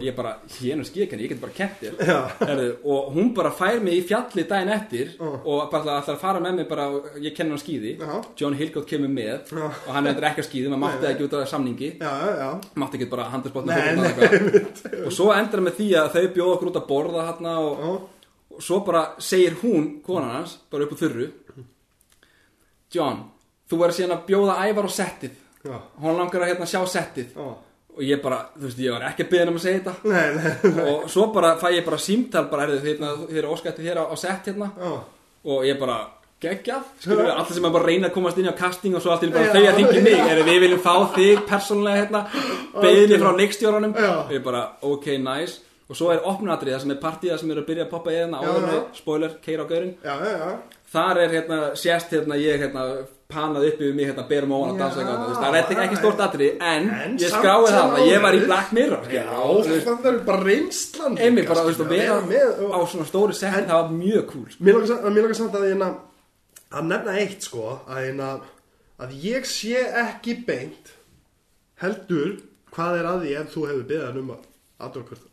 [0.00, 1.52] ég bara, hérna skýðkenni, ég get bara.
[2.40, 5.26] Herðu, og hún bara fær mig í fjalli daginn eftir Já.
[5.44, 6.86] og bara ætlar að fara með mig bara,
[7.20, 8.14] ég kenni hann skýði Já.
[8.40, 9.66] John Hillcoat kemur með Já.
[9.68, 11.90] og hann er ekki að skýði, maður mátti ekki út af samningi.
[12.80, 13.28] Mátti ekki bara
[13.68, 17.26] Nei, nei, og svo endur það með því að þau bjóða okkur út að borða
[17.28, 17.84] hérna og,
[18.56, 21.30] og svo bara segir hún, konan hans, bara upp á þurru
[22.92, 23.20] John,
[23.70, 25.36] þú verður síðan að bjóða ævar á settið.
[25.62, 27.36] Já, hún langar að hérna sjá settið.
[27.36, 27.52] Já.
[27.92, 29.94] Og ég bara, þú veist, ég var ekki að byggja um að segja þetta.
[30.12, 34.00] Nei, nei, og svo bara fæ ég bara símtal bara, er þið er óskættið þér
[34.00, 34.68] á, á sett hérna.
[34.76, 34.92] Já.
[35.52, 35.98] Og ég bara
[36.42, 39.12] geggjað, skilur við, allir sem er bara reyna að komast inn á casting og svo
[39.14, 40.22] allir bara þau að ringi mig.
[40.32, 42.24] Er við viljum fá þig persónulega hérna,
[42.76, 43.94] beðinni frá leikstjóranum.
[43.96, 47.62] Og ég bara, ok, nice og svo er opnunatrið það sem er partíða sem eru
[47.64, 48.68] að byrja að poppa í hérna Já, áður já.
[48.72, 49.96] með, spoiler, keira á gaurin
[50.92, 52.84] þar er hérna, sést hérna ég hérna
[53.32, 56.64] panað upp yfir mig hérna berum óan að dansa eitthvað, það er ekki, stórt atrið
[56.68, 58.40] en, En ég sem það að ég var í.
[58.44, 59.24] Black Mirror já,
[59.86, 63.56] það er bara reynslan einmitt bara, þú veist, að vera með á svona stóri sett,
[63.70, 65.90] það var mjög cool Mér langar samt- mér langar samt að hérna
[66.72, 68.28] að nefna eitt sko að, hérna,
[69.00, 70.92] að ég sé ekki beint
[71.82, 72.36] heldur
[72.72, 74.46] hvað er að því ef þú hefur beðan um að
[74.86, 75.31] aðdókvörða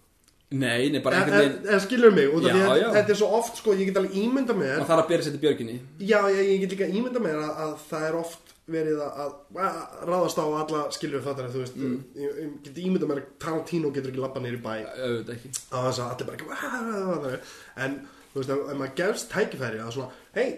[0.49, 3.19] nei, nei, bara en, einhvern veginn en skilur mig út af því að þetta er
[3.21, 5.75] svo oft sko ég get alveg ímynda mér það er að byrja sér til björginni.
[6.01, 9.35] Já ég, ég get líka ímynda mér að, að það er oft verið að, að,
[9.65, 13.93] að ráðast á alla skilur fattar þú veist, ég, ég get ímynda mér að Tarantino
[13.93, 14.73] getur ekki labba nýri bæ.
[14.93, 15.53] Auðvitað ekki.
[15.73, 17.39] Á þess að allir bara ekki
[17.85, 17.97] en
[18.33, 20.49] þú veist, ef, maður gefst tækifæri að svona, hei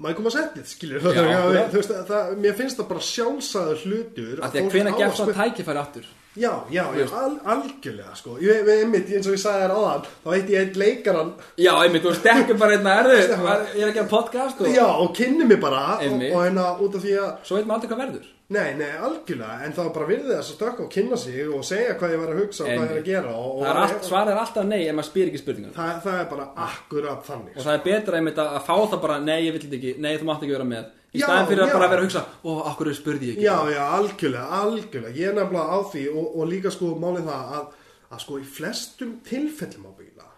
[0.00, 0.64] maður kom að setja
[1.04, 5.82] þetta, það, mér finnst það bara sjálfsagður hlutur því að fólk hvena gefst það tækifæri
[5.82, 8.36] aftur Já, já, já, al, algjörlega sko.
[8.38, 12.04] Ég, einmitt, eins og ég sagði þér áðan þá veit ég einn leikaran já, einmitt,
[12.04, 15.58] þú stekkur bara einna erðu ég er að gera podcast og já, og kynni mig
[15.62, 18.28] bara og, og hérna út af því að svo veit maður aldrei hvað verður.
[18.50, 21.66] Nei, nei, algjörlega, en það var bara virðið þess að stökka og kynna sig og
[21.66, 23.70] segja hvað ég var að hugsa og hvað ég er að gera og, og það
[23.74, 25.74] er allt, svarið er alltaf nei ef maður spyr ekki spurningar.
[25.76, 29.04] Það, það er bara akkurat þannig og það er betra einmitt að að fá það
[29.06, 31.48] bara nei, ég vil þetta ekki, nei, þú mátt ekki vera með í Já, staðin
[31.50, 31.74] fyrir að já.
[31.74, 35.38] bara vera að hugsa ó, akkur spurði ég ekki Já, já, algjörlega, algjörlega Ég er
[35.40, 37.64] nefnilega á því og, og líka sko málið það að,
[38.10, 40.28] að sko í flestum tilfellum á byggla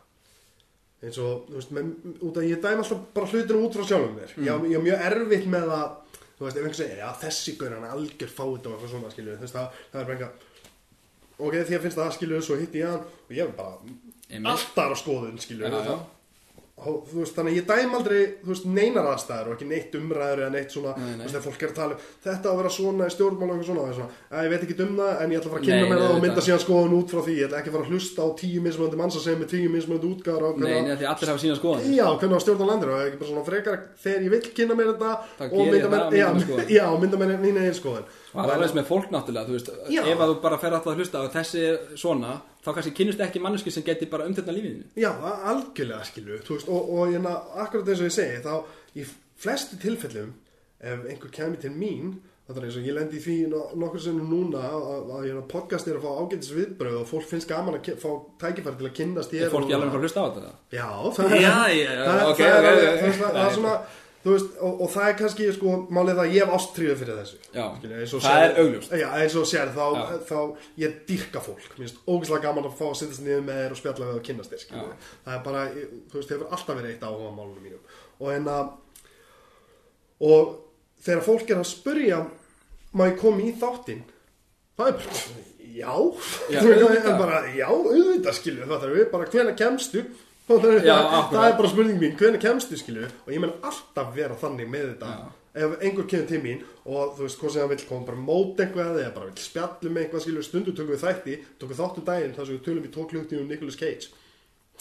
[1.03, 1.91] eins og, þú veist, með,
[2.23, 4.45] út að ég dæm alltaf bara hlutinu út frá sjálfum mér Mm.
[4.47, 5.89] ég, ég er mjög erfitt með að
[6.39, 9.11] þú veist, ef einhver segir, já, þessi gaur hann er algjör fáið og eitthvað svona,
[9.13, 10.33] skilju, þú veist, það, það er bara eitthvað
[11.43, 14.95] ok, því að finnst það, skilju, svo hitti ég hann og ég er bara alltaf
[14.95, 15.97] á skoðun, skilju Já, já.
[15.99, 16.07] og
[16.83, 20.41] þú veist, þannig að ég dæm aldrei þú veist, neinar aðstæður og ekki neitt umræður
[20.43, 21.13] eða neitt svona, Nei, nei.
[21.13, 23.53] þú veist, þegar fólk er að tala um þetta að vera svona í stjórnmál og
[23.53, 24.11] eitthvað svona, svona
[24.43, 26.23] ég veit ekki um það, en ég ætla að fara að kynna mér það og
[26.25, 28.61] mynda síðan skoðun út frá því, ég ætla ekki að fara að hlusta á tíu
[28.65, 31.61] mismöndi manns að segja með tíu mismöndi útgáður og nei, nei, því allir hafa sína
[31.61, 34.45] skoðan Já, hvernig á stjórn á landinu og ekki bara svona frekar þegar ég vil
[34.57, 35.11] kynna mér þetta
[38.33, 40.03] og það er alveg með fólk náttúrulega, þú veist, Já.
[40.09, 42.33] ef að þú bara fer alltaf að hlusta og þessi er svona,
[42.65, 44.85] þá kannski kynnust ekki manneski sem geti bara umtölna lífinu.
[44.97, 48.55] Já, a- algjörlega skilu veist, og, og hérna, akkurat eins og ég segi þá
[48.97, 49.07] í
[49.43, 50.33] flestu tilfellum
[50.83, 54.01] ef einhver kemur til mín þetta er eins og ég lendi í því no- nokkur
[54.03, 57.49] sinnum núna að, að, að hérna, podcast er að fá ágætis viðbröð og fólk finnst
[57.49, 58.11] gaman að ke- fá
[58.43, 60.53] tækifæri til að kynnast Er ég fólki alveg að fara að hlusta á þetta?
[60.75, 62.99] Já, það Já, já, það, ok, það er ok, alveg, ok.
[62.99, 66.19] þú veist, það, það er svona þú veist, og, og það er kannski sko, málið
[66.19, 67.39] það að ég hef ástríðu fyrir þessu.
[67.57, 68.93] Já, Skilja, það sér- er augljóst.
[69.01, 70.19] Já, eins og sér, þá, Já.
[70.29, 70.39] þá
[70.85, 73.81] ég dyrka fólk, mér finnst ógæslega gaman að fá að sittast niður með þér og
[73.83, 74.95] spjalla við og kynnast þér,
[75.27, 75.65] það er bara,
[76.13, 78.71] þú veist, hefur alltaf verið eitt áhuga málunum mínum og en að
[80.23, 80.53] og
[81.03, 82.19] þegar fólk er að spurja
[82.95, 84.05] má ég koma í þáttinn?
[84.79, 85.23] Það er bara,
[85.73, 85.95] já.
[86.63, 90.05] Það er bara, já, auðvitað skilju það er við, bara hvena kemstu
[90.49, 94.11] það Já, það, það er bara spurning mín, hvena kemstu skilju og ég menn alltaf
[94.17, 95.29] vera þannig með þetta Já.
[95.63, 98.61] ef einhver kemur til mín og þú veist, hvað sem hann vill koma bara mót
[98.65, 102.49] eitthvað eða bara vill spjallum eitthvað skilju stundu tökum við þætti, tökum þáttu daginn þar
[102.51, 104.11] sem við tölum í tók klukkutíma um Nicolas Cage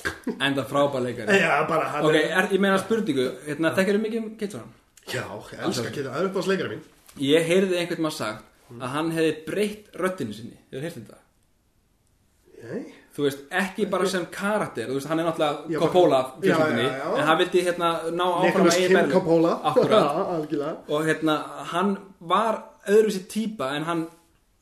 [0.48, 1.36] Enda frábær leikari.
[1.42, 4.72] já, bara hann Ok, er, ég meina spurningu, hérna, þekkir þú mikið um Kitsaran?
[5.12, 6.88] já, ég elska Kate, það er upp á sleikara mín
[7.22, 10.56] Ég heyrði einhvern maður sagt að hann hefði breytt röddinu sinni.
[10.72, 11.18] Hefur heyrt þetta?
[12.64, 12.86] Nei.
[13.12, 16.22] Þú veist, ekki bara sem karakter, þú veist, hann er náttúrulega Coppola
[16.96, 17.08] já.
[17.18, 19.14] en hann vildi hérna ná áfram að eigin Kim berli.
[20.96, 21.36] Og hérna,
[21.74, 24.06] hann var öðruvísi típa en hann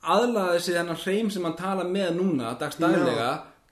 [0.02, 3.30] aðlaði sig þennan hreim sem hann tala með núna dagstæðilega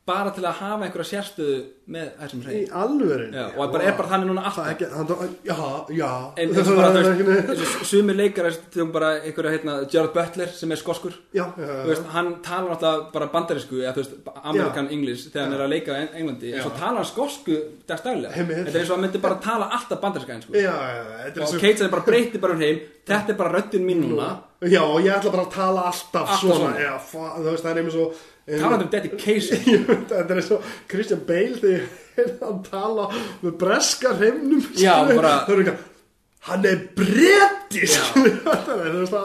[0.09, 1.56] bara til að hafa einhverja sérstöðu
[1.92, 5.22] með þessum í hreim alvörin Já, og bara er bara þannig núna er alltaf.
[5.44, 5.59] já,
[5.96, 6.11] já.
[6.42, 11.16] En eins og sumir leikar þegar bara einhverja, hérna, Gerard Butler sem er skoskur.
[11.36, 15.56] Já, já, veist, hann talar náttúrulega bara bandarísku eða þú veist, American English þegar hann
[15.59, 18.96] er að leika í Englandi, en svo talar hann skosku dagstæðilega, þetta er eins og
[18.96, 22.84] hann myndi bara tala alltaf bandaríska einsku og Kate sagði bara breyti bara um heim.
[23.09, 24.28] Þetta er bara röddin mín núna
[24.66, 26.80] Já, og ég ætla bara að tala alltaf, Alltaf svona, svona.
[26.82, 28.06] Já, fa, þú veist, það er einmitt svo
[28.48, 33.04] talandi um dedication veit, Þetta er eins og Christian Bale þegar hann tala
[33.44, 35.86] með breska hreimnum Já, bara- Það er eitthvað
[36.48, 38.36] Hann er bretti skilur.
[38.46, 39.22] Þetta er, sko.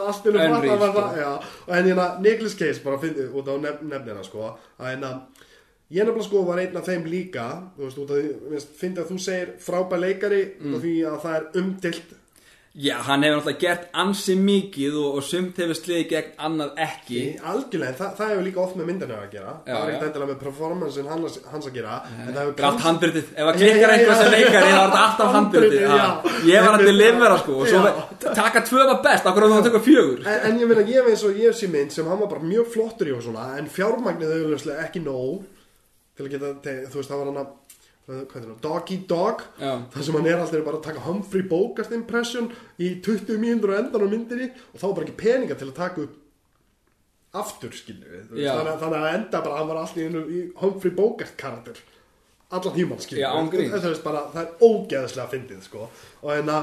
[0.98, 1.28] það Já,
[1.66, 5.12] og en hérna, Nicholas Cage bara fyndi út á nef nefnina, sko að hérna
[5.94, 7.44] Ég nefnilega sko var einn af þeim líka
[7.76, 10.74] Þú veist, út af því, fyndi að þú segir frábær leikari Mm.
[10.74, 12.14] og því að það er umdilt
[12.74, 17.20] Já, hann hefur náttúrulega gert ansi mikið og, og sumt hefur sliðið gegn annað ekki.
[17.20, 19.52] Í algjörlega, það, það hefur líka oft með myndinu að gera.
[19.60, 22.82] Já, það er ekkert endilega með performancein hans, hans að gera það Það er allt
[22.88, 24.74] handbyrtið, ef að klikkar já, sem leikari já.
[24.74, 25.86] þá er þetta alltaf handbyrtið.
[26.50, 29.86] Ég var að delivera sko og svo taka tvö var best, akkur að þú tökur
[29.86, 30.26] fjögur?
[30.26, 32.72] En, en ég meina, ég veist og ég sé mynd sem hann var bara mjög
[32.74, 35.46] flottur í og svona en fjármagnið auðvitað ekki nóg
[36.18, 36.50] til að geta,
[36.90, 37.54] þú veist, það var hann að
[38.08, 39.72] það, Doggy Dog Já.
[39.94, 43.80] þar sem hann er alltaf bara að taka Humphrey Bogart impression í 20 mínútur á
[43.80, 46.20] endan á myndinni og þá var bara ekki peninga til að taka upp
[47.34, 51.80] aftur skilju þannig, að- þannig að enda bara hann var alltaf í, Humphrey Bogart karakter
[52.54, 53.24] allan tíman skilju
[53.72, 54.02] það, er
[54.34, 55.88] það er ógeðslega fyndið sko.
[56.22, 56.58] Og hérna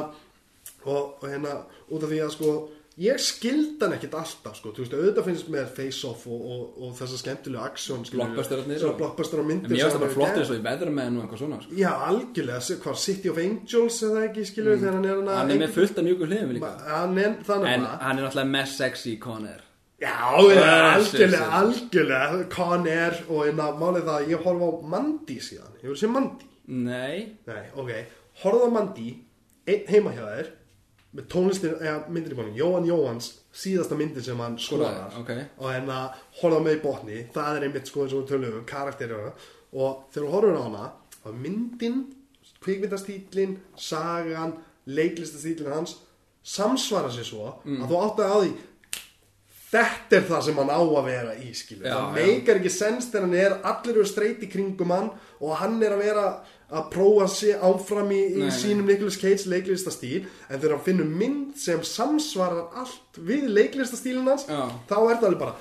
[0.85, 1.57] og, og hérna
[1.91, 2.53] út af því að sko
[2.99, 6.91] ég skildi hann ekkit alltaf sko, þú veist, auðvitað finnst mér face-off og, og, og
[6.99, 10.63] þessa skemmtilegu aksjón blockbuster En myndir mér sem finnst það bara flott eins og í
[10.65, 11.77] Weatherman og eitthvað svona sko.
[11.79, 15.37] já, algjörlega, hvað, City of Angels eða ekki, skilur þegar hann er hann Mm.
[15.39, 16.71] Hann er með fullt af mjögum hliðum líka.
[16.91, 19.61] En hann er náttúrulega mest sexy Conner
[20.01, 22.49] Já, algjörlega, algjörlega.
[22.49, 26.09] Con Air og einna málið það að ég horfa á Mandy síðan, ég vil sé
[26.09, 26.47] Mandy?
[26.67, 27.91] Nei, Nei, ok,
[28.41, 29.11] horfða á Mandy
[29.91, 30.49] heima hjá þér
[31.15, 35.31] með tónlistin, eða myndir í bónin Jóhann Jóhanns, síðasta myndin sem hann skorar ok.
[35.59, 38.57] Og en að horfa með í botni það er einmitt sko eins og við tölum
[38.61, 39.33] um karakterina
[39.73, 40.85] og þegar þú horfur á hana
[41.21, 41.97] þá er myndin,
[42.63, 44.55] kvikmyndastílin sagan,
[44.87, 45.97] leiklistastílin hans
[46.43, 47.83] samsvara sér svo Mm.
[47.83, 48.53] að þú átt að á því
[49.71, 53.05] þetta er það sem hann á að vera í skilu Já, það meikar ekki sens
[53.11, 56.25] þegar hann er allir eru streyt í kringum hann og hann er að vera
[56.71, 61.09] að prófa sig áfram í, í Nei, sínum Nicolas Cage leiklistastíl en þegar hann finnur
[61.23, 64.63] mynd sem samsvarar allt við leiklistastílin hans Já.
[64.87, 65.57] þá er það alveg bara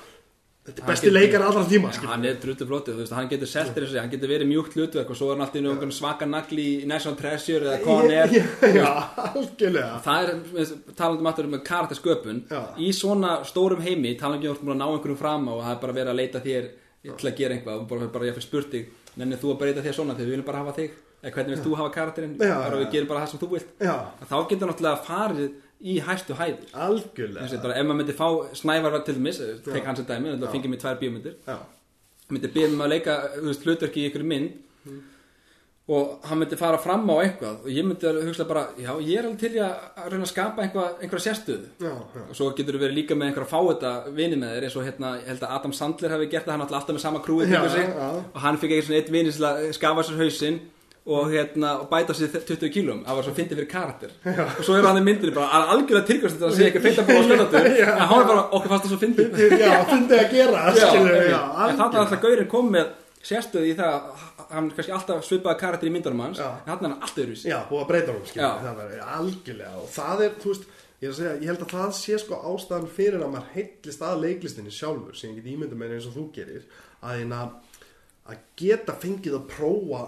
[0.61, 3.29] þetta er besti getur- leikar allra tíma Ja, hann er drullu flottu, þú veist, hann
[3.31, 5.93] getur seltir þessu, hann getur verið mjúkt hlutverk og svo er hann alltaf í einhvern
[5.97, 8.43] svaka nagli í National Treasure eða Con Air já,
[8.77, 8.91] já,
[9.25, 9.95] algjörlega.
[10.05, 12.43] Það er, talandi um aftur um karaktersköpun
[12.77, 16.13] í svona stórum heimi talandi um að ná einhverjum fram og það er bara verið
[16.13, 16.69] að leita þér
[17.03, 19.83] til að gera eitthvað og bara, bara ég fyrir spurt þig nennir þú að breyta
[19.85, 20.15] þér svona?
[20.17, 20.95] Þegar við viljum bara hafa þig.
[21.21, 22.37] Eða hvernig vilt þú hafa karakterinn?
[22.41, 23.73] Já, við gerum bara það sem þú vilt.
[23.77, 23.95] Já,
[24.25, 25.51] þá getur náttúrulega farið
[25.81, 26.71] í hæstu hæðir.
[26.85, 27.45] Algjörlega.
[27.51, 30.97] Ef maður myndi fá snævar til dæmis tek hans að dæmi, það fengið mér tvær
[31.01, 31.35] bíómyndir.
[31.45, 31.57] Já,
[32.33, 34.97] myndi byrja um að leika veist, hlutverki í ykkur mynd
[35.89, 39.17] og hann myndi fara fram á eitthvað og ég myndi alveg hugsa bara, já ég
[39.17, 41.67] er alveg til að að reyna að skapa einhvað, einhverja sérstöðu.
[41.81, 42.21] Já, já.
[42.29, 45.15] og svo getur þú verið líka með einhverja fáita vini með þér eins og hérna,
[45.19, 47.25] ég held að Adam Sandler hafi gert það, hann alltaf með sama Já,
[47.97, 48.11] já.
[48.35, 50.61] og hann fikk eitthvað svona eitt vini til að skafa sér hausinn
[51.01, 54.11] og hérna, og bæta sér 20 kílum það var svo fyndið fyrir karakter.
[54.21, 57.01] Og svo er hann í myndinni bara al- algjörlega tilkvæmst þetta að sé ekki feinta
[57.09, 57.89] búið á sköndatur Já.
[57.97, 59.33] en hann er bara, okkur fannst það svo fyndið
[63.25, 66.47] sérstöðu í það að hann kannski alltaf svipaði karakter í myndunum hans Já.
[66.61, 68.51] en hann er alltaf öðruvísi Já, búið að breyta skilur, Já.
[68.63, 70.69] það er algjörlega og það er, þú veist,
[71.01, 74.23] ég að segja, ég held að það sé sko ástæðan fyrir að maður heitlist að
[74.25, 76.65] leiklistinni sjálfur, sem ég get ímynda með eins og þú gerir,
[77.01, 77.43] að eina
[78.31, 80.01] að geta fengið að prófa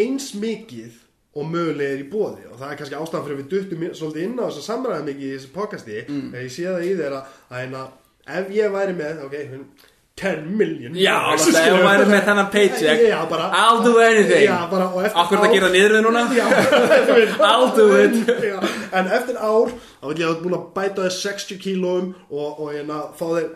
[0.00, 1.00] eins mikið
[1.32, 4.26] og mögulega er í bóði og það er kannski ástæðan fyrir að við duttum svolítið
[4.26, 6.26] inn á þess að samræða mikið í þessu podcasti mm.
[6.36, 7.84] ég sé það í þér að, að eina,
[8.36, 9.36] ef ég væri með, ok,
[10.20, 14.44] 10 million Já, alltaf ef hún væri með þennan paycheck Já, bara I'll do anything.
[14.44, 14.90] Já, bara,
[15.22, 16.22] Akkur það gera niður við núna?
[16.40, 16.44] Já,
[17.50, 18.18] I'll do it.
[18.44, 18.58] Já,
[19.00, 22.72] en eftir ár þá vil ég hafa búin að bæta þér 60 kílóum og, og
[22.74, 23.48] hérna fá þér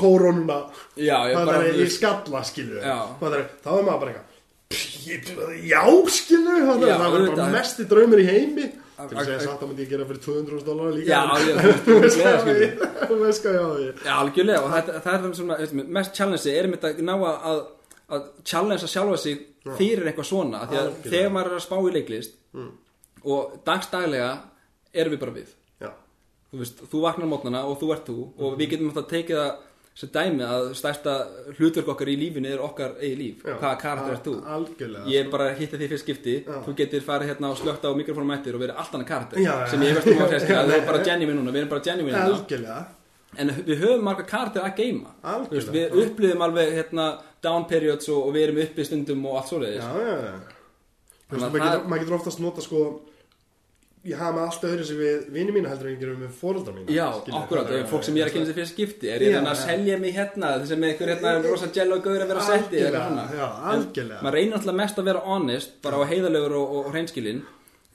[0.00, 0.58] kórónuna.
[0.96, 2.98] Ég það er í skalla skilu Já.
[3.20, 4.26] þá er maður bara eitthvað
[4.70, 5.82] "Pff, ég- já
[6.14, 7.50] skilu það er bara auðvitað.
[7.58, 8.68] mesti draumur í heimi
[9.08, 11.10] til að segja satt að myndi ég gera fyrir 200 dólar líka.
[13.10, 13.88] Þú veist hvað ég- á því.
[14.04, 17.38] Já, algjörlega og það, það er svona, veist, mest challenge er mitt að ná að,
[17.50, 17.60] að,
[18.16, 19.40] að challenge að sjálfa sig
[19.78, 21.04] fyrir eitthvað svona því að Algjörlega.
[21.04, 21.10] Mm.
[21.14, 22.36] þegar maður er að spá í leiklist
[23.24, 24.30] og dagstaglega
[24.94, 25.56] erum við bara við.
[26.50, 29.50] Þú veist, þú vaknar mótnana og þú ert þú og við getum alltaf tekið það
[30.00, 31.14] sem dæmi að stærsta
[31.58, 33.52] hlutverk okkar í lífinu er okkar eigi líf já.
[33.52, 34.36] hvaða karakter ert þú.
[34.54, 36.36] Algjörlega ég er bara að hitta því fyrst skipti.
[36.46, 36.54] Já.
[36.64, 39.52] þú getur farið hérna og slögt á mikrofónum eftir og verið allt annað karakter Já,
[39.68, 41.84] sem ég veist um að segja að það er bara genuine núna við erum bara
[41.90, 42.78] genuine algjörlega.
[43.40, 45.74] En við höfum marga karakter að geima Algjörlega.
[45.76, 47.10] Við upplýðum alveg hérna,
[47.44, 49.84] down periods og, og við erum uppi stundum og allt svoleiðis.
[49.84, 50.56] Já, já, já.
[51.30, 52.80] Að maður getur oftast nota sko
[54.08, 56.72] ég hafa með allt öðru sem við vini mína heldur en ég gerum með fóreldra
[56.72, 57.06] mína Já,
[57.40, 59.50] akkurat, það er- fólk sem ég er að kynna sér fyrir skipti Er ég þannig
[59.52, 62.46] að selja mig hérna Þess að með ykkur hérna rosa jello gauður að vera að
[62.70, 63.24] svona.
[63.36, 64.22] já, algjörlega.
[64.24, 67.42] Maður reynir alltaf mest að vera honest Bara á heiðalegur og, og hreinskilin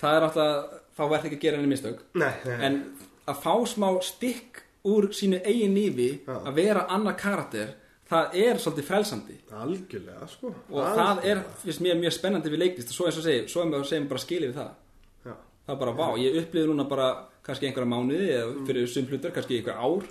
[0.02, 2.00] Það er alltaf, þá verður ekki að gera henni mistök.
[2.14, 2.78] Nei, nei, En
[3.26, 6.36] að fá smá stikk úr sínu eigin lífi Já.
[6.46, 7.74] Að vera annar karakter
[8.06, 9.36] Það er svolítið frelsandi.
[9.58, 10.52] Algjörlega sko.
[10.70, 13.64] Og það er, finnst mér, mjög spennandi við leiklist Og svo eins og segir, svo
[13.64, 14.74] er maður segir bara skilið við það
[15.66, 17.06] Það er bara, vá, ég upplýði núna bara
[17.46, 20.06] kannski einhverja mánuði eða fyrir sum hlutar, kannski einhver ár.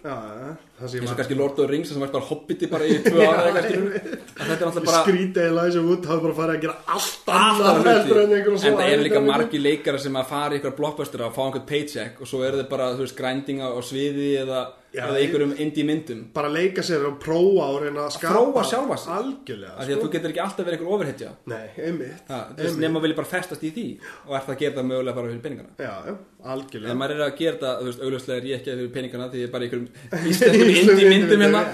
[0.78, 3.48] Eins og kannski Lord of the Rings sem var bara hobbiti bara í tvö ára
[3.48, 3.97] eða eitthvað skilur
[4.39, 7.90] að þetta er alltaf bara skrítið Elijah Wood hafa bara farið að gera allt annað
[7.90, 11.66] en það eru líka margi leikara sem að fara í einhver blockbuster og fá einhvern
[11.70, 14.62] paycheck og svo eru þau bara, þú veist, grinding á, sviði eða,
[14.95, 16.21] eða einhverjum indie myndum.
[16.35, 19.12] Bara leika sér og prófa og reyna að skapa prófa sjálfa sig.
[19.19, 23.03] algjörlega af því að þú getur ekki alltaf verið einhver overhetja nei, einmitt það, nema
[23.05, 23.87] vilja bara festast í því
[24.29, 25.71] og er það að gera það mögulega bara fyrir peningana.
[25.79, 26.16] Já,
[26.55, 26.99] algjörlega.
[27.03, 29.43] Maður er að gera það, þú veist, augljóslega er ég ekki að fyrir peningana því
[29.43, 29.89] ég er bara einhverjum
[30.33, 31.65] íslenskum indie myndum hérna.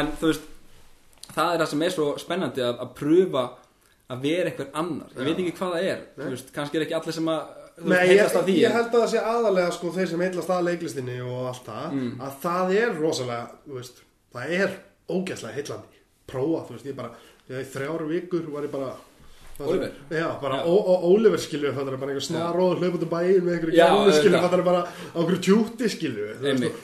[0.00, 0.50] En þú veist
[1.38, 3.44] það er það sem er svo spennandi að, að pröfa
[4.08, 5.10] að vera einhver annar.
[5.18, 8.08] Ég veit ekki hvað það er þú veist, kannski er ekki allir sem að Nei,
[8.16, 11.46] ég, því ég held að það sé aðalega sko þeir sem heillast að leiklistinni og
[11.52, 12.12] allt það Mm.
[12.20, 14.02] að það er rosalega, veist
[14.34, 14.70] það er
[15.08, 17.10] ógæslega heillandi prófa, þú veist, ég bara,
[17.48, 18.90] ég í þrjár vikur var ég bara
[19.66, 19.90] Oliver?
[20.14, 20.64] Já, bara Já.
[21.10, 24.12] Oliver skilju, það er bara einhver snaróð hlaup út um bæinn með einhverju Já, gælu
[24.14, 24.82] skilju, það er bara
[25.14, 26.28] einhverju tjúti skilju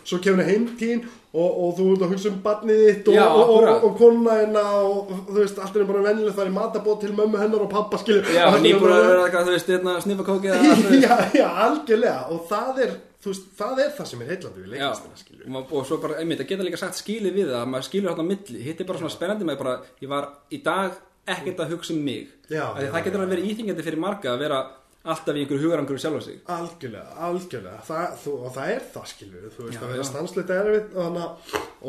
[0.03, 3.73] svo kemur henni heimtín og, og þú ert að hugsa um barnið þitt og, Já,
[3.99, 7.65] konuna hennar og þú veist, allt er bara venjulegt það er matabót til mömmu hennar
[7.65, 10.53] og pappa skilju Já, nýbúin að vera eitthvað, þú veist, hérna, sniffa kókið
[11.07, 12.21] já, já, algjörlega.
[12.35, 15.57] Og það er, þú veist, það er það sem er heillandi við Já, leiklistina, skilju
[15.63, 18.13] og, og svo bara, einmitt, að geta líka sagt skilið við það að maður skilur
[18.13, 19.75] hérna á milli, hitt er bara svona spennandi með bara,
[20.05, 22.33] ég var í dag ekkert að hugsa um mig.
[22.51, 24.59] Já, já, það getur að vera íþingjandi fyrir marga að vera
[25.05, 26.37] alltaf í einhverju hugarangur sjálfa sig.
[26.49, 27.81] Algjörlega, algjörlega.
[27.89, 30.09] Það, þú, og það er það, skilju þú veist, Já, að vera já.
[30.11, 31.19] stanslegt erfitt og,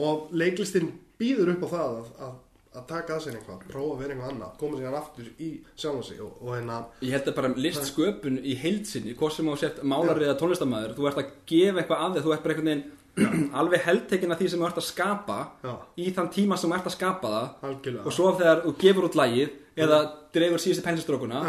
[0.06, 0.90] og leiklistin
[1.20, 2.34] býður upp á það að, að,
[2.76, 5.50] að taka að sér einhvað prófa að vera einhvað annað, koma sér aftur í
[5.80, 9.56] sjálfa sig og, og hérna Ég held að bara listsköpun í heilsinni hvort sem þú
[9.64, 12.72] sért málarið eða tónlistamæður þú ert að gefa eitthvað af þig, þú ert bara einhvern
[12.74, 12.86] veginn
[13.60, 15.74] alveg heldtekin af því sem þú ert að skapa Já.
[16.04, 17.46] í þann tíma sem þú ert að skapa það.
[17.70, 18.06] Algjörlega.
[18.06, 19.54] Og svo þegar þú gefur út lægið
[19.86, 20.00] eða
[20.36, 21.42] dreifur síðustu pensilstrókuna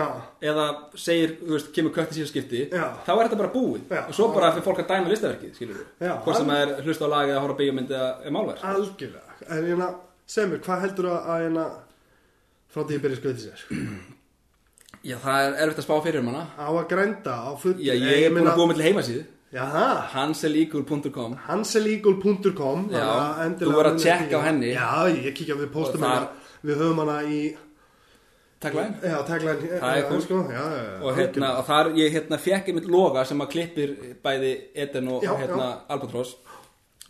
[0.43, 0.67] eða
[0.99, 2.87] segir, þú veist, kemur kött í síðustu skipti Já.
[3.07, 3.85] þá er þetta bara búið.
[3.91, 4.03] Já.
[4.03, 7.07] og svo bara fyrir fólk að dæma listaverkið skilur við, hvort sem það er hlusta
[7.07, 8.65] á lagið eða horfa á bíómynd eða málverk.
[8.73, 9.89] Algjörlega, en hérna
[10.27, 11.67] segð mér, hvað heldur að, að hérna
[12.75, 13.65] frá því að byrja skoðið sér?
[15.07, 16.45] Já, það er erfitt að spá fyrir um hana.
[16.59, 19.25] Á að grænda á full Já, ég er búin að búa með til heimasíðu
[23.13, 24.73] að endilega þú verður að tjekka á henni.
[24.75, 24.89] já,
[25.23, 26.29] ég kíkja, við postum Og hérna.
[26.67, 27.41] við höfum hana í
[28.61, 28.97] Tagline?
[29.05, 29.69] Já, tagline.
[29.81, 30.21] Það er cool.
[30.25, 30.63] sko, já,
[31.05, 33.93] og hérna, og þar ég hérna fekk einmitt loga sem að klippir
[34.25, 36.37] bæði Eden og Já, hérna Albatross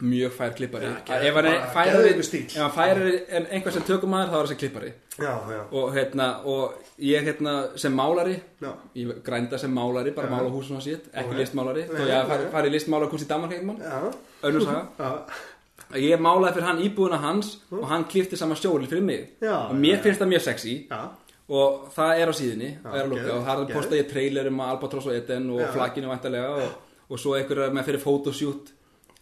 [0.02, 0.84] mjög fær klippari.
[0.84, 4.92] Já, Að ef hann er færari en einhver sem tökum maður þá er þessi klippari.
[5.16, 8.72] Já, já, og hérna og ég hérna sem málari já.
[8.94, 12.26] ég grænda sem málari, bara mála húsum á sitt ekki listmálari, þó ég nei.
[12.28, 14.12] hef farið listmálarkurs í Danmark einhvern mann, já,
[14.50, 14.82] önnur saga.
[14.98, 19.28] Já, ég málaði fyrir hann íbúðuna hans og hann klifti saman stjóri fyrir mig.
[19.40, 20.76] Og mér finnst það mjög sexy.
[21.48, 23.76] Og það er á síðunni Já, og er að lukka geðveikt, og þar geðveikt.
[23.78, 26.72] posta ég trailer um Albatross og Eden og flagginu væntalega og,
[27.08, 28.72] og svo einhverja með fyrir photoshoot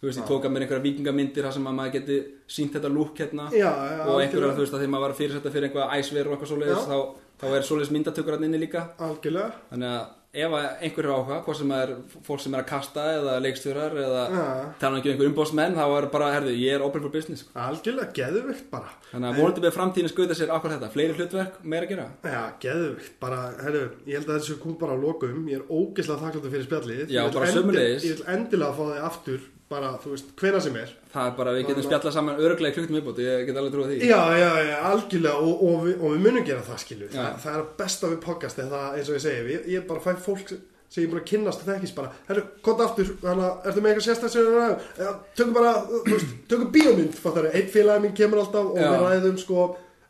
[0.05, 2.17] þú veist, ég tók að mér einhverja vikingamyndir þar sem að maður geti
[2.57, 3.47] sínt þetta lúk hérna.
[3.51, 6.29] Já, já, og einhverja, þú veist, að því maður var að fyrirsetta fyrir einhverja æsver
[6.29, 6.99] og eitthvað svoleiðis þá,
[7.41, 8.85] þá er svoleiðis myndatökur hann inni líka.
[9.01, 9.49] Algjörlega.
[9.73, 10.05] Þannig að
[10.35, 10.51] ef
[10.83, 11.91] einhverju áhuga hvort sem er
[12.27, 14.41] fólk sem er að kasta eða leikstjórar eða Já.
[14.81, 17.45] tala ekki um einhver umbóðsmenn þá er bara, herðu, ég er open for business.
[17.55, 18.91] Algjörlega, geðvikt bara.
[19.13, 20.89] Þannig að vonandi með framtíðin skauta sér akkur þetta.
[20.91, 22.07] Fleiri hlutverk, meira að gera.
[22.27, 26.19] Já, geðvikt, bara, herru, ég held að þessu kom bara á lokum, ég er ógeðslega
[26.25, 27.05] þakkláttur fyrir spjallið.
[27.07, 28.03] Já, Ég vil bara endi- sömuleiðis.
[28.11, 31.55] Ég vil endilega fá þig aftur, bara, þú veist, hvena sem er það er bara,
[31.55, 34.51] við getum spjallað saman örglega í klukkutum viðbót, ég get alveg trúið því Já, já,
[34.69, 37.17] já, algjörlega og, og, við, og við munum gera það, skilju Já.
[37.19, 40.03] það, það er besta við podcast en það, eins og ég segi, ég, ég bara
[40.05, 40.55] fæ fólk
[40.95, 43.83] sem ég er búin að kynnast og þekkist bara herru, kont aftur, þannig að ertu
[43.83, 44.67] með eitthvað sérstaklega
[45.01, 48.91] Já, tökum bara þú veist, tökum bíómynd, fattar einn félagi minn kemur alltaf og Já.
[48.93, 49.65] við ræðum sko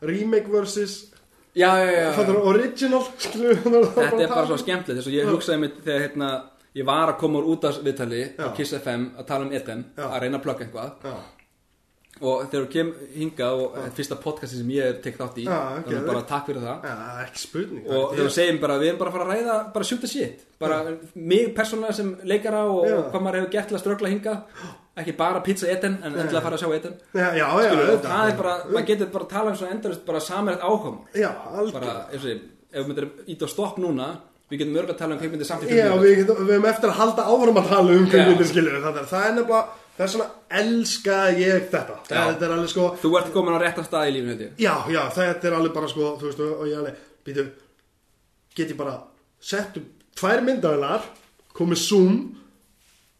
[0.06, 0.98] remake versus
[1.56, 2.42] já, já, já, fattar já.
[2.52, 3.56] original, skilju
[3.96, 6.30] þetta er bara svo skemmtilegt þess að ég hugsaði mitt þegar hérna,
[6.76, 8.52] ég var að koma úr út af viðtali á.
[8.56, 10.04] Kiss FM að tala um Eden, Já.
[10.10, 10.92] að reyna að plugga eitthvað.
[11.06, 11.14] Já,
[12.16, 15.40] og þegar þú kem hingað og þetta er fyrsta podcasti sem ég er tekið þátt
[15.42, 16.06] í Já, þannig geðveikt.
[16.08, 16.86] bara takk fyrir það.
[17.26, 19.84] Ekki spurning og þegar við segjum bara, við erum bara að fara að ræða bara
[20.00, 20.78] the shit, bara
[21.14, 22.96] mig persónulega sem leikara og Já.
[23.12, 24.38] hvað maður hefur gert til að ströggla hingað.
[24.96, 26.94] Ekki bara pizza Eden, en endilega fara að sjá Eden.
[27.12, 28.12] Já, já, já, Skilur, auðvitað.
[28.14, 31.04] það er bara, maður getur bara að tala um svona endalist bara samanlegt áhugamál.
[31.12, 32.06] Já, bara, algjörlega.
[32.12, 32.40] eins og ég,
[32.72, 34.06] ef við myndir ít á stopp núna
[34.50, 36.68] við getum örgulega að tala um kveikmyndir samt í Já, fimm við, getum- við hefum
[36.70, 38.10] eftir að halda áfram að tala um Já.
[38.12, 39.60] kveikmyndir skilur það er, það er nefnilega,
[39.96, 40.28] það er svona
[40.60, 42.20] elska ég þetta, Já.
[42.30, 45.02] þetta er alveg sko Þú ert komin á réttan stað í lífinu ég Já, já,
[45.18, 47.46] þetta er alveg bara sko, þú veist, og ég alveg, býtu,
[48.56, 48.96] get ég bara
[49.40, 51.02] sett upp tvær myndaðilar,
[51.56, 52.14] komið Zoom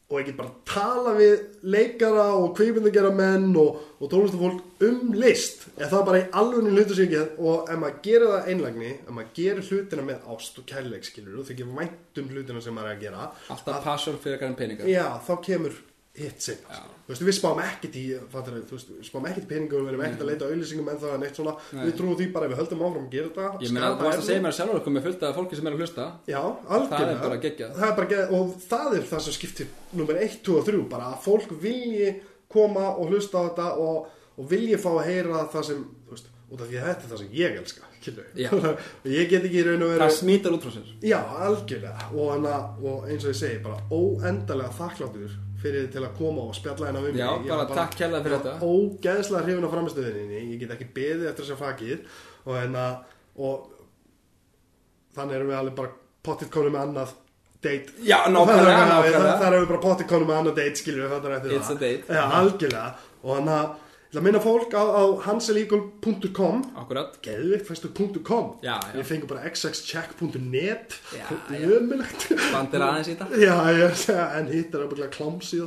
[0.07, 5.66] og ég get bara tala við leikara og kveikmyndagera menn og, og tónlistafólk um list,
[5.74, 8.93] eða það er bara í alveg hlutu sig ekki og ef maður gerir það einlægni,
[9.01, 12.78] ef maður gerir hlutina með ást og kærleik, skilur, og þykir vænt um hlutina sem
[12.78, 15.81] maður er að gera, Alltaf passjón fyrir en peningar Já, þá kemur
[16.19, 16.59] hitt sig
[17.07, 20.01] Þú veist, við spáum ekkert í fattar, þú veist, spáum ekkert í peningum við erum
[20.03, 21.53] ekkert að leita auðlýsingum en það er neitt svona.
[21.71, 21.85] Nei.
[21.85, 24.23] við trúum því bara að við höldum áfram að gera þetta Ég meina, þú varst
[24.23, 26.09] að segja mér sjálfur komið fullt af fólki sem er að hlusta.
[26.27, 27.07] Já, algjörlega.
[27.07, 28.35] Það er bara geggjað.
[28.41, 29.71] Og það er það sem skiptir
[30.01, 32.13] nummer 1, 2 og 3 bara að fólk vilji
[32.51, 36.33] koma og hlusta á þetta og, og vilji fá að heyra það sem, þú veist,
[36.51, 38.67] út af því að þetta er það sem ég elska og
[39.17, 40.91] ég get ekki í raun og veru Það smítar út frá sér.
[41.03, 42.07] Já, algjörlega.
[42.13, 45.35] Og, hana, og eins og ég segi, bara óendalega þakkláttur
[45.67, 47.45] fyrir til að koma og spjalla hérna Já, mig.
[47.47, 48.73] Ég bara takk kærlega fyrir ég var þetta.
[48.73, 51.99] Ógeðslega hrifin á framistöðinni ég get ekki beðið eftir þess að fakið
[52.47, 52.87] og hérna
[53.37, 53.73] og
[55.17, 55.95] þannig erum við alveg bara
[56.27, 57.15] pottitt konum með annað
[57.65, 59.35] date Já, nákvæmlega, Það- það- nákvæmlega.
[59.41, 61.77] Það er við bara potið konum með annað date skilur við fattar eftir It's það
[61.77, 62.17] a date.
[62.19, 62.89] Já, algjörlega
[63.27, 63.67] Og hann að
[64.07, 67.16] Ég ætla að minna fólk á, á hanselíkul.com Akkurat.
[67.27, 67.89] Geðvikt fæstu
[68.24, 68.53] .com.
[68.62, 68.93] Já, já.
[69.01, 71.24] Við fengum bara xxcheck.net Já,
[71.66, 73.27] Ömulegt Bandir aðeins í þetta.
[73.43, 75.61] Já, ég að segja, en hitt er ábygglega kláms í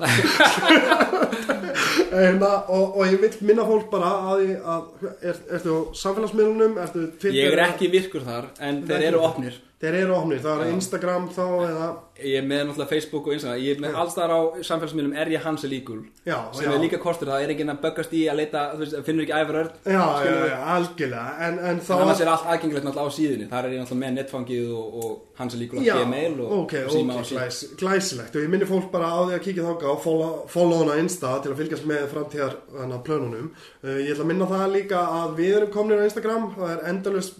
[2.09, 4.83] en, að- og, og ég vil minna fólk bara að, því að
[5.29, 6.77] er, ertu á samfélagsmiðlunum?
[6.83, 10.61] Ertu Twitter Ég er ekki virkur þar En þeir eru opnir þeir eru ofnir, það
[10.63, 10.75] er Já.
[10.79, 11.89] Instagram þá eða
[12.19, 13.59] Ég er með náttúrulega Facebook og Instagram.
[13.63, 16.81] Ég er með alls þar á samfélagsmiðlum Er ég hans líkul já, Sem já, er
[16.83, 17.29] líka kostur.
[17.31, 20.01] Það er enginn að böggast í að leita Þú veist, finnur ekki æfur örd já,
[20.25, 21.35] já, já, algjörlega.
[21.47, 23.47] En, en þá En annars er allt aðgengilegt náttúrulega á síðunni.
[23.53, 26.75] Þar er ég náttúrulega með netfangið og, og hans líkul á Já, gmail og, ok,
[26.95, 28.35] síma ok, síma glæs, glæsilegt.
[28.35, 30.03] Og ég minni fólk bara á því að kíkja þáka og
[30.51, 33.53] follow, hana Insta til að fylgjast með framtíðar hana, plönunum.
[33.79, 36.51] Uh, ég ætla að minna það líka að við erum komnir á Instagram.
[36.57, 37.39] Það er endalust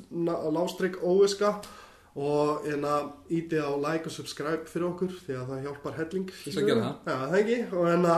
[0.56, 1.58] lástrygg óviska
[2.18, 2.94] og hérna
[3.30, 6.32] ítið á like og subscribe fyrir okkur því að það hjálpar helling.
[6.46, 6.96] Ég skal gera það.
[7.06, 7.60] Já, það ekki.
[7.70, 8.16] Og, hérna,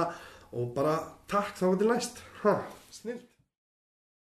[0.51, 0.95] og bara
[1.31, 2.23] takk þá til næst.
[2.43, 2.55] Ha,